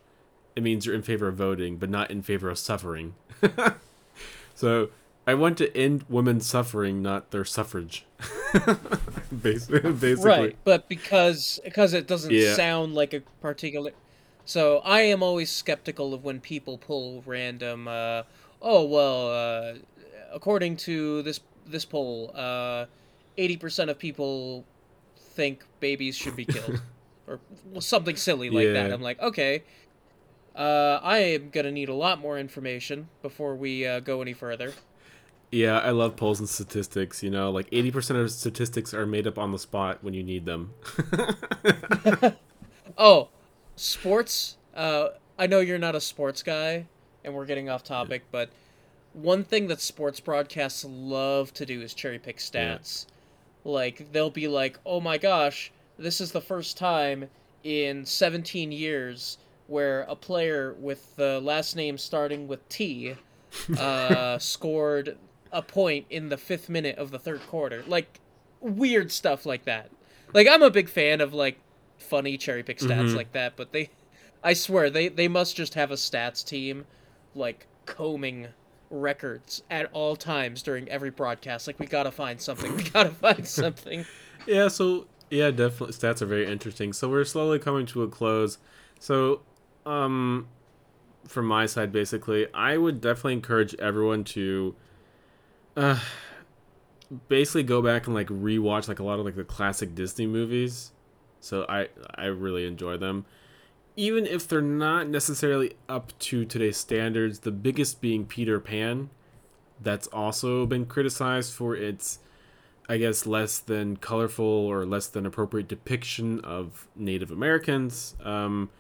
it 0.55 0.62
means 0.62 0.86
you're 0.86 0.95
in 0.95 1.03
favor 1.03 1.26
of 1.26 1.36
voting, 1.36 1.78
but 1.78 1.90
not 1.90 2.11
in 2.12 2.22
favor 2.22 2.49
of 2.49 2.59
suffering. 2.59 3.14
so, 4.55 4.90
I 5.26 5.34
want 5.34 5.59
to 5.59 5.74
end 5.76 6.05
women's 6.09 6.46
suffering, 6.46 7.02
not 7.02 7.30
their 7.30 7.44
suffrage. 7.44 8.05
basically, 9.42 9.92
basically. 9.92 10.24
Right, 10.30 10.57
but 10.64 10.88
because 10.88 11.61
because 11.64 11.94
it 11.94 12.07
doesn't 12.07 12.30
Yeah. 12.32 12.55
sound 12.55 12.94
like 12.94 13.14
a 13.14 13.20
particular. 13.40 13.92
So 14.44 14.78
I 14.84 15.00
am 15.02 15.22
always 15.22 15.50
skeptical 15.50 16.12
of 16.12 16.24
when 16.24 16.40
people 16.40 16.76
pull 16.78 17.22
random. 17.26 17.88
Uh, 17.88 18.24
oh 18.61 18.84
well, 18.84 19.30
uh, 19.30 19.74
according 20.32 20.76
to 20.78 21.22
this 21.22 21.40
this 21.66 21.84
poll, 21.84 22.30
uh, 22.34 22.84
eighty 23.38 23.57
percent 23.57 23.88
of 23.90 23.98
people 23.98 24.64
think 25.16 25.64
babies 25.80 26.16
should 26.16 26.36
be 26.36 26.44
killed, 26.44 26.80
or 27.26 27.40
something 27.80 28.16
silly 28.16 28.50
like 28.50 28.72
that. 28.74 28.92
I'm 28.92 29.02
like, 29.02 29.20
okay. 29.20 29.62
Uh, 30.55 31.00
I 31.02 31.18
am 31.18 31.50
gonna 31.50 31.72
need 31.72 31.88
a 31.88 31.94
lot 31.94 32.20
more 32.20 32.38
information 32.38 33.09
before 33.22 33.57
we 33.57 33.86
uh, 33.86 34.00
go 34.00 34.22
any 34.22 34.32
further. 34.32 34.72
Yeah, 35.50 35.78
I 35.78 35.90
love 35.90 36.16
polls 36.16 36.40
and 36.40 36.48
statistics. 36.48 37.22
You 37.22 37.30
know, 37.30 37.50
like 37.50 37.70
80% 37.70 38.20
of 38.20 38.30
statistics 38.30 38.92
are 38.94 39.07
made 39.07 39.26
up 39.26 39.38
on 39.38 39.52
the 39.52 39.59
spot 39.59 40.02
when 40.02 40.14
you 40.14 40.22
need 40.22 40.44
them. 40.46 40.74
Oh, 42.96 43.28
sports. 43.76 44.57
Uh, 44.74 45.09
I 45.38 45.46
know 45.46 45.61
you're 45.61 45.78
not 45.78 45.94
a 45.96 46.00
sports 46.00 46.42
guy, 46.42 46.86
and 47.24 47.34
we're 47.34 47.46
getting 47.46 47.68
off 47.68 47.82
topic, 47.82 48.22
but 48.30 48.50
one 49.12 49.42
thing 49.44 49.66
that 49.68 49.80
sports 49.80 50.20
broadcasts 50.20 50.84
love 50.84 51.52
to 51.55 51.66
do 51.66 51.80
is 51.82 51.94
cherry 51.94 52.18
pick 52.18 52.36
Yeah. 52.52 52.76
stats. 52.76 53.07
Like 53.64 54.12
they'll 54.12 54.30
be 54.30 54.46
like, 54.46 54.78
"Oh 54.86 55.00
my 55.00 55.18
gosh, 55.18 55.72
this 55.98 56.20
is 56.20 56.32
the 56.32 56.40
first 56.40 56.76
time 56.76 57.30
in 57.64 58.05
17 58.05 58.70
years 58.70 59.38
where 59.66 60.02
a 60.02 60.16
player 60.16 60.74
with 60.78 61.16
the 61.16 61.40
last 61.40 61.74
name 61.76 61.96
starting 61.98 62.46
with 62.48 62.68
T 62.68 63.16
uh, 63.78 64.38
scored 64.38 65.16
a 65.52 65.62
point 65.62 66.06
in 66.10 66.28
the 66.28 66.36
fifth 66.36 66.68
minute 66.68 66.98
of 66.98 67.10
the 67.10 67.18
third 67.18 67.40
quarter." 67.46 67.82
Like 67.86 68.20
weird 68.60 69.12
stuff 69.12 69.44
like 69.46 69.64
that. 69.64 69.90
Like 70.32 70.48
I'm 70.48 70.62
a 70.62 70.70
big 70.70 70.88
fan 70.88 71.20
of 71.20 71.32
like 71.34 71.58
funny 71.98 72.36
cherry 72.36 72.62
pick 72.62 72.78
stats 72.78 73.10
Mhm. 73.10 73.16
like 73.16 73.32
that, 73.32 73.56
but 73.56 73.72
they 73.72 73.90
I 74.42 74.52
swear 74.54 74.90
they 74.90 75.08
they 75.08 75.28
must 75.28 75.56
just 75.56 75.74
have 75.74 75.90
a 75.90 75.94
stats 75.94 76.44
team 76.44 76.86
like 77.34 77.66
combing 77.86 78.48
records 78.90 79.62
at 79.70 79.88
all 79.92 80.14
times 80.16 80.62
during 80.62 80.88
every 80.88 81.10
broadcast. 81.10 81.66
Like 81.66 81.78
we 81.78 81.86
gotta 81.86 82.10
find 82.10 82.40
something. 82.40 82.76
We 82.76 82.82
gotta 82.84 83.10
find 83.26 83.46
something. 83.46 84.04
Yeah, 84.46 84.68
so 84.68 85.06
yeah, 85.30 85.50
definitely 85.50 85.94
stats 85.94 86.20
are 86.22 86.26
very 86.26 86.46
interesting. 86.46 86.92
So 86.92 87.08
we're 87.08 87.24
slowly 87.24 87.58
coming 87.58 87.86
to 87.86 88.02
a 88.02 88.08
close. 88.08 88.58
So 89.00 89.40
um 89.87 90.49
from 91.26 91.47
my 91.47 91.66
side 91.66 91.93
basically, 91.93 92.47
I 92.53 92.76
would 92.76 93.01
definitely 93.01 93.35
encourage 93.35 93.74
everyone 93.76 94.24
to 94.24 94.74
uh 95.76 96.01
basically 97.28 97.62
go 97.62 97.82
back 97.82 98.07
and 98.07 98.14
like 98.14 98.28
rewatch 98.28 98.89
like 98.89 98.99
a 98.99 99.05
lot 99.05 99.18
of 99.18 99.24
like 99.24 99.37
the 99.37 99.45
classic 99.45 99.95
Disney 99.95 100.26
movies. 100.26 100.93
So 101.41 101.66
I 101.68 101.89
I 102.14 102.26
really 102.26 102.66
enjoy 102.66 102.97
them. 102.97 103.26
Even 103.97 104.26
if 104.26 104.49
they're 104.49 104.61
not 104.61 105.09
necessarily 105.09 105.74
up 105.89 106.18
to 106.18 106.45
today's 106.45 106.76
standards, 106.76 107.41
the 107.41 107.53
biggest 107.53 108.01
being 108.01 108.24
Peter 108.26 108.59
Pan, 108.59 109.11
that's 109.80 110.09
also 110.09 110.66
been 110.66 110.87
criticized 110.87 111.53
for 111.53 111.76
its 111.76 112.18
I 112.89 112.99
guess 112.99 113.24
less 113.24 113.59
than 113.59 113.97
colorful 113.97 114.45
or 114.45 114.85
less 114.85 115.07
than 115.07 115.24
appropriate 115.24 115.68
depiction 115.68 116.41
of 116.41 116.87
Native 116.95 117.30
Americans. 117.30 118.14
Um, 118.22 118.70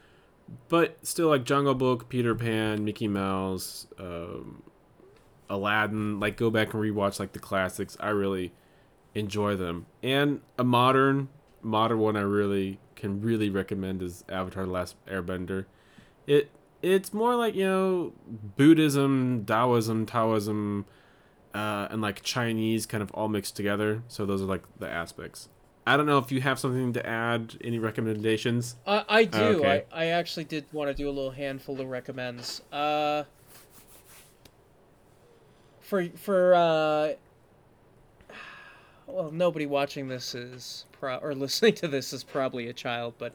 but 0.68 0.98
still, 1.02 1.28
like 1.28 1.44
Jungle 1.44 1.74
Book, 1.74 2.08
Peter 2.08 2.34
Pan, 2.34 2.84
Mickey 2.84 3.08
Mouse, 3.08 3.86
um, 3.98 4.62
Aladdin. 5.48 6.20
Like 6.20 6.36
go 6.36 6.50
back 6.50 6.74
and 6.74 6.82
rewatch 6.82 7.18
like 7.18 7.32
the 7.32 7.38
classics. 7.38 7.96
I 8.00 8.10
really 8.10 8.52
enjoy 9.14 9.56
them. 9.56 9.86
And 10.02 10.40
a 10.58 10.64
modern 10.64 11.28
modern 11.62 11.98
one 11.98 12.16
I 12.16 12.20
really 12.20 12.78
can 12.96 13.20
really 13.20 13.50
recommend 13.50 14.02
is 14.02 14.24
Avatar: 14.28 14.66
The 14.66 14.72
Last 14.72 14.96
Airbender. 15.06 15.66
It 16.26 16.50
it's 16.82 17.14
more 17.14 17.34
like 17.34 17.54
you 17.54 17.64
know 17.64 18.12
Buddhism, 18.56 19.44
Taoism, 19.46 20.06
Taoism, 20.06 20.84
uh, 21.54 21.88
and 21.90 22.02
like 22.02 22.22
Chinese 22.22 22.86
kind 22.86 23.02
of 23.02 23.10
all 23.12 23.28
mixed 23.28 23.56
together. 23.56 24.02
So 24.08 24.26
those 24.26 24.42
are 24.42 24.46
like 24.46 24.62
the 24.78 24.88
aspects. 24.88 25.48
I 25.86 25.96
don't 25.96 26.06
know 26.06 26.18
if 26.18 26.32
you 26.32 26.40
have 26.40 26.58
something 26.58 26.92
to 26.94 27.06
add. 27.06 27.56
Any 27.62 27.78
recommendations? 27.78 28.76
I 28.86 29.04
I 29.08 29.24
do. 29.24 29.38
Okay. 29.38 29.84
I, 29.92 30.04
I 30.04 30.06
actually 30.06 30.44
did 30.44 30.64
want 30.72 30.88
to 30.88 30.94
do 30.94 31.08
a 31.08 31.12
little 31.12 31.30
handful 31.30 31.80
of 31.80 31.88
recommends. 31.88 32.62
Uh, 32.72 33.24
for 35.80 36.06
for 36.16 36.54
uh, 36.54 37.12
well, 39.06 39.30
nobody 39.30 39.66
watching 39.66 40.08
this 40.08 40.34
is 40.34 40.86
pro 40.92 41.16
or 41.16 41.34
listening 41.34 41.74
to 41.74 41.88
this 41.88 42.12
is 42.12 42.24
probably 42.24 42.68
a 42.68 42.72
child, 42.72 43.14
but 43.18 43.34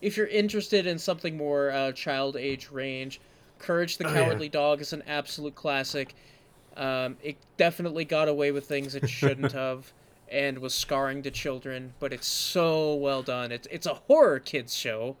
if 0.00 0.16
you're 0.16 0.26
interested 0.26 0.86
in 0.86 0.98
something 0.98 1.36
more 1.36 1.70
uh, 1.70 1.92
child 1.92 2.36
age 2.36 2.70
range, 2.70 3.20
Courage 3.60 3.98
the 3.98 4.06
Oh, 4.06 4.12
yeah. 4.12 4.24
Cowardly 4.24 4.48
Dog 4.48 4.80
is 4.80 4.92
an 4.92 5.02
absolute 5.06 5.54
classic. 5.54 6.14
Um, 6.76 7.16
it 7.22 7.36
definitely 7.58 8.04
got 8.04 8.28
away 8.28 8.52
with 8.52 8.66
things 8.66 8.94
it 8.94 9.08
shouldn't 9.08 9.52
have, 9.52 9.92
and 10.30 10.58
was 10.58 10.74
scarring 10.74 11.22
to 11.22 11.30
children. 11.30 11.94
But 11.98 12.12
it's 12.12 12.26
so 12.26 12.94
well 12.94 13.22
done. 13.22 13.52
It's 13.52 13.66
it's 13.70 13.86
a 13.86 13.94
horror 13.94 14.38
kids 14.38 14.74
show, 14.74 15.16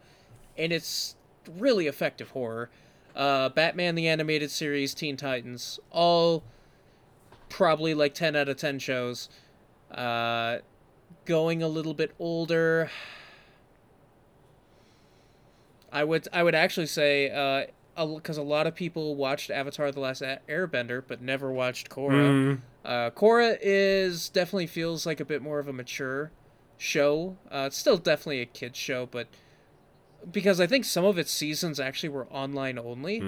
and 0.56 0.72
it's 0.72 1.16
really 1.58 1.86
effective 1.86 2.30
horror. 2.30 2.70
Uh, 3.14 3.48
Batman 3.48 3.96
the 3.96 4.08
animated 4.08 4.50
series, 4.50 4.94
Teen 4.94 5.16
Titans, 5.16 5.80
all 5.90 6.44
probably 7.48 7.94
like 7.94 8.14
ten 8.14 8.36
out 8.36 8.48
of 8.48 8.56
ten 8.56 8.78
shows. 8.78 9.28
Uh, 9.90 10.58
going 11.24 11.62
a 11.62 11.68
little 11.68 11.94
bit 11.94 12.12
older, 12.18 12.90
I 15.92 16.04
would 16.04 16.28
I 16.32 16.42
would 16.42 16.54
actually 16.54 16.86
say 16.86 17.30
uh 17.30 17.66
because 18.14 18.38
a 18.38 18.42
lot 18.42 18.66
of 18.66 18.74
people 18.74 19.16
watched 19.16 19.50
Avatar: 19.50 19.90
The 19.90 20.00
Last 20.00 20.22
Airbender 20.48 21.02
but 21.06 21.20
never 21.20 21.52
watched 21.52 21.90
Korra. 21.90 22.30
Mm, 22.56 22.60
Uh, 22.84 23.10
Korra 23.10 23.58
is 23.60 24.28
definitely 24.28 24.66
feels 24.66 25.04
like 25.06 25.20
a 25.20 25.24
bit 25.24 25.42
more 25.42 25.58
of 25.58 25.68
a 25.68 25.72
mature 25.72 26.30
show. 26.78 27.36
Uh, 27.50 27.64
it's 27.66 27.76
still 27.76 27.98
definitely 27.98 28.40
a 28.40 28.46
kids 28.46 28.78
show, 28.78 29.06
but 29.06 29.28
because 30.30 30.60
I 30.60 30.66
think 30.66 30.84
some 30.84 31.04
of 31.04 31.18
its 31.18 31.30
seasons 31.30 31.78
actually 31.80 32.10
were 32.10 32.26
online 32.26 32.78
only, 32.78 33.20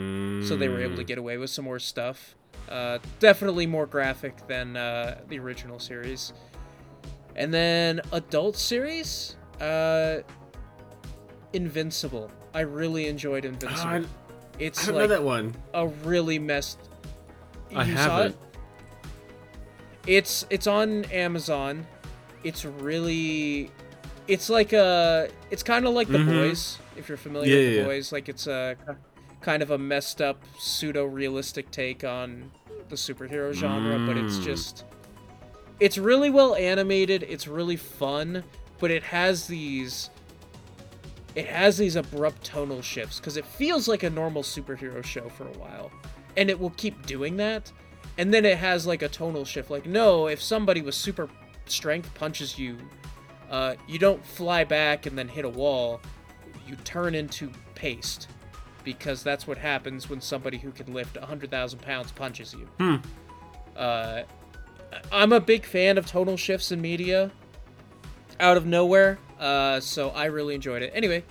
so 0.46 0.56
they 0.56 0.68
were 0.68 0.80
able 0.80 0.96
to 0.96 1.04
mm. 1.04 1.06
get 1.06 1.18
away 1.18 1.36
with 1.38 1.50
some 1.50 1.64
more 1.64 1.78
stuff. 1.78 2.34
Uh, 2.68 2.98
definitely 3.18 3.66
more 3.66 3.86
graphic 3.86 4.46
than 4.46 4.76
uh, 4.76 5.20
the 5.28 5.38
original 5.38 5.78
series. 5.78 6.32
And 7.34 7.52
then 7.52 8.00
adult 8.12 8.56
series, 8.56 9.36
uh, 9.60 10.18
Invincible. 11.52 12.30
I 12.54 12.60
really 12.60 13.06
enjoyed 13.08 13.44
Invincible. 13.44 13.90
I, 13.90 13.96
I 13.98 14.04
it's 14.58 14.86
know 14.86 14.94
like 14.94 15.08
that 15.08 15.22
one. 15.22 15.54
a 15.74 15.86
really 15.88 16.38
messed. 16.38 16.78
I 17.74 17.84
You 17.84 17.96
saw 17.96 18.02
haven't. 18.02 18.32
it? 18.32 18.38
It's 20.06 20.46
it's 20.50 20.66
on 20.66 21.04
Amazon. 21.06 21.86
It's 22.44 22.64
really, 22.64 23.70
it's 24.26 24.50
like 24.50 24.72
a, 24.72 25.28
it's 25.50 25.62
kind 25.62 25.86
of 25.86 25.94
like 25.94 26.08
The 26.08 26.18
Mhm. 26.18 26.26
Boys. 26.26 26.78
If 26.96 27.08
you're 27.08 27.16
familiar 27.16 27.48
Yeah, 27.50 27.56
with 27.56 27.66
The 27.74 27.76
yeah. 27.80 27.84
Boys, 27.84 28.12
like 28.12 28.28
it's 28.28 28.46
a 28.46 28.76
kind 29.40 29.62
of 29.62 29.70
a 29.70 29.78
messed 29.78 30.20
up 30.20 30.42
pseudo 30.58 31.04
realistic 31.04 31.70
take 31.70 32.04
on 32.04 32.50
the 32.88 32.96
superhero 32.96 33.52
genre, 33.52 33.98
but 34.06 34.16
it's 34.16 34.38
Mm. 34.38 34.44
just, 34.44 34.84
it's 35.80 35.98
really 35.98 36.30
well 36.30 36.54
animated. 36.56 37.22
It's 37.22 37.46
really 37.48 37.76
fun, 37.76 38.44
but 38.78 38.90
it 38.90 39.02
has 39.04 39.46
these. 39.46 40.10
It 41.34 41.46
has 41.46 41.78
these 41.78 41.96
abrupt 41.96 42.44
tonal 42.44 42.82
shifts 42.82 43.18
because 43.18 43.38
it 43.38 43.46
feels 43.46 43.88
like 43.88 44.02
a 44.02 44.10
normal 44.10 44.42
superhero 44.42 45.02
show 45.02 45.30
for 45.30 45.44
a 45.44 45.52
while, 45.58 45.90
and 46.36 46.50
it 46.50 46.60
will 46.60 46.70
keep 46.76 47.06
doing 47.06 47.36
that 47.38 47.72
and 48.18 48.32
then 48.32 48.44
it 48.44 48.58
has 48.58 48.86
like 48.86 49.02
a 49.02 49.08
tonal 49.08 49.44
shift. 49.44 49.70
Like 49.70 49.86
no 49.86 50.28
if 50.28 50.42
somebody 50.42 50.82
with 50.82 50.94
super 50.94 51.28
strength 51.66 52.12
punches 52.14 52.58
you 52.58 52.76
uh, 53.50 53.74
you 53.86 53.98
don't 53.98 54.24
fly 54.24 54.64
back 54.64 55.06
and 55.06 55.16
then 55.16 55.28
hit 55.28 55.44
a 55.44 55.48
wall. 55.48 56.00
You 56.66 56.76
turn 56.76 57.14
into 57.14 57.50
paste 57.74 58.28
because 58.84 59.22
that's 59.22 59.46
what 59.46 59.58
happens 59.58 60.08
when 60.08 60.20
somebody 60.20 60.58
who 60.58 60.70
can 60.72 60.92
lift 60.92 61.16
100000 61.16 61.80
pounds 61.80 62.12
punches 62.12 62.54
you. 62.54 62.68
Hmm. 62.78 62.96
uh, 63.76 64.22
i'm 65.10 65.32
a 65.32 65.40
big 65.40 65.64
fan 65.64 65.96
of 65.96 66.06
tonal 66.06 66.36
shifts 66.36 66.72
in 66.72 66.80
media 66.80 67.30
out 68.40 68.56
of 68.56 68.66
nowhere 68.66 69.18
uh, 69.38 69.80
so 69.80 70.10
i 70.10 70.26
really 70.26 70.54
enjoyed 70.54 70.82
it. 70.82 70.92
Anyway 70.94 71.22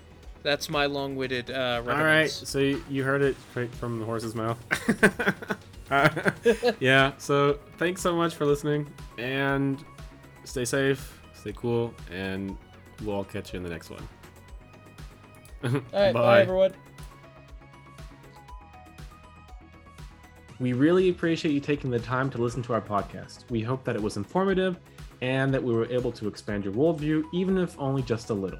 that's 0.43 0.69
my 0.69 0.87
long-witted 0.87 1.51
uh, 1.51 1.83
All 1.87 2.03
right, 2.03 2.29
so 2.29 2.59
you, 2.59 3.03
heard 3.03 3.21
it 3.21 3.35
from 3.79 3.99
the 3.99 4.05
horse's 4.05 4.33
mouth. 4.33 4.57
Uh, 5.91 6.31
yeah, 6.79 7.11
so 7.17 7.59
thanks 7.77 8.01
so 8.01 8.15
much 8.15 8.33
for 8.33 8.45
listening, 8.45 8.91
and 9.17 9.83
stay 10.45 10.65
safe, 10.65 11.21
stay 11.33 11.53
cool, 11.53 11.93
and 12.09 12.57
we'll 13.03 13.15
all 13.15 13.23
catch 13.23 13.53
you 13.53 13.57
in 13.57 13.63
the 13.63 13.69
next 13.69 13.89
one. 13.89 14.07
all 15.63 15.81
right 15.93 16.13
bye 16.13 16.41
everyone 16.41 16.73
We 20.61 20.73
really 20.73 21.09
appreciate 21.09 21.53
you 21.53 21.59
taking 21.59 21.89
the 21.89 21.99
time 21.99 22.29
to 22.29 22.37
listen 22.37 22.61
to 22.63 22.73
our 22.73 22.81
podcast. 22.81 23.49
We 23.49 23.61
hope 23.61 23.83
that 23.83 23.95
it 23.95 24.01
was 24.01 24.15
informative 24.15 24.77
and 25.21 25.51
that 25.51 25.63
we 25.63 25.73
were 25.73 25.87
able 25.87 26.11
to 26.11 26.27
expand 26.27 26.63
your 26.65 26.73
worldview, 26.73 27.23
even 27.33 27.57
if 27.57 27.75
only 27.79 28.03
just 28.03 28.29
a 28.29 28.33
little. 28.35 28.59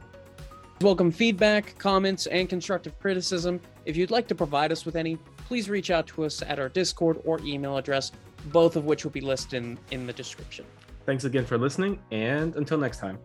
Welcome 0.82 1.12
feedback, 1.12 1.78
comments, 1.78 2.26
and 2.26 2.50
constructive 2.50 2.98
criticism. 2.98 3.62
If 3.86 3.96
you'd 3.96 4.10
like 4.10 4.28
to 4.30 4.36
provide 4.36 4.72
us 4.72 4.84
with 4.84 4.96
any, 4.96 5.20
please 5.52 5.70
reach 5.70 5.92
out 5.92 6.08
to 6.08 6.24
us 6.24 6.42
at 6.42 6.60
our 6.60 6.70
Discord 6.70 7.20
or 7.26 7.38
email 7.42 7.76
address, 7.76 8.14
both 8.54 8.78
of 8.78 8.86
which 8.86 9.04
will 9.04 9.12
be 9.12 9.20
listed 9.20 9.62
in, 9.62 9.78
in 9.92 10.08
the 10.08 10.14
description. 10.14 10.64
Thanks 11.06 11.26
again 11.26 11.46
for 11.46 11.58
listening, 11.58 12.00
and 12.10 12.56
until 12.56 12.78
next 12.78 13.02
time. 13.02 13.20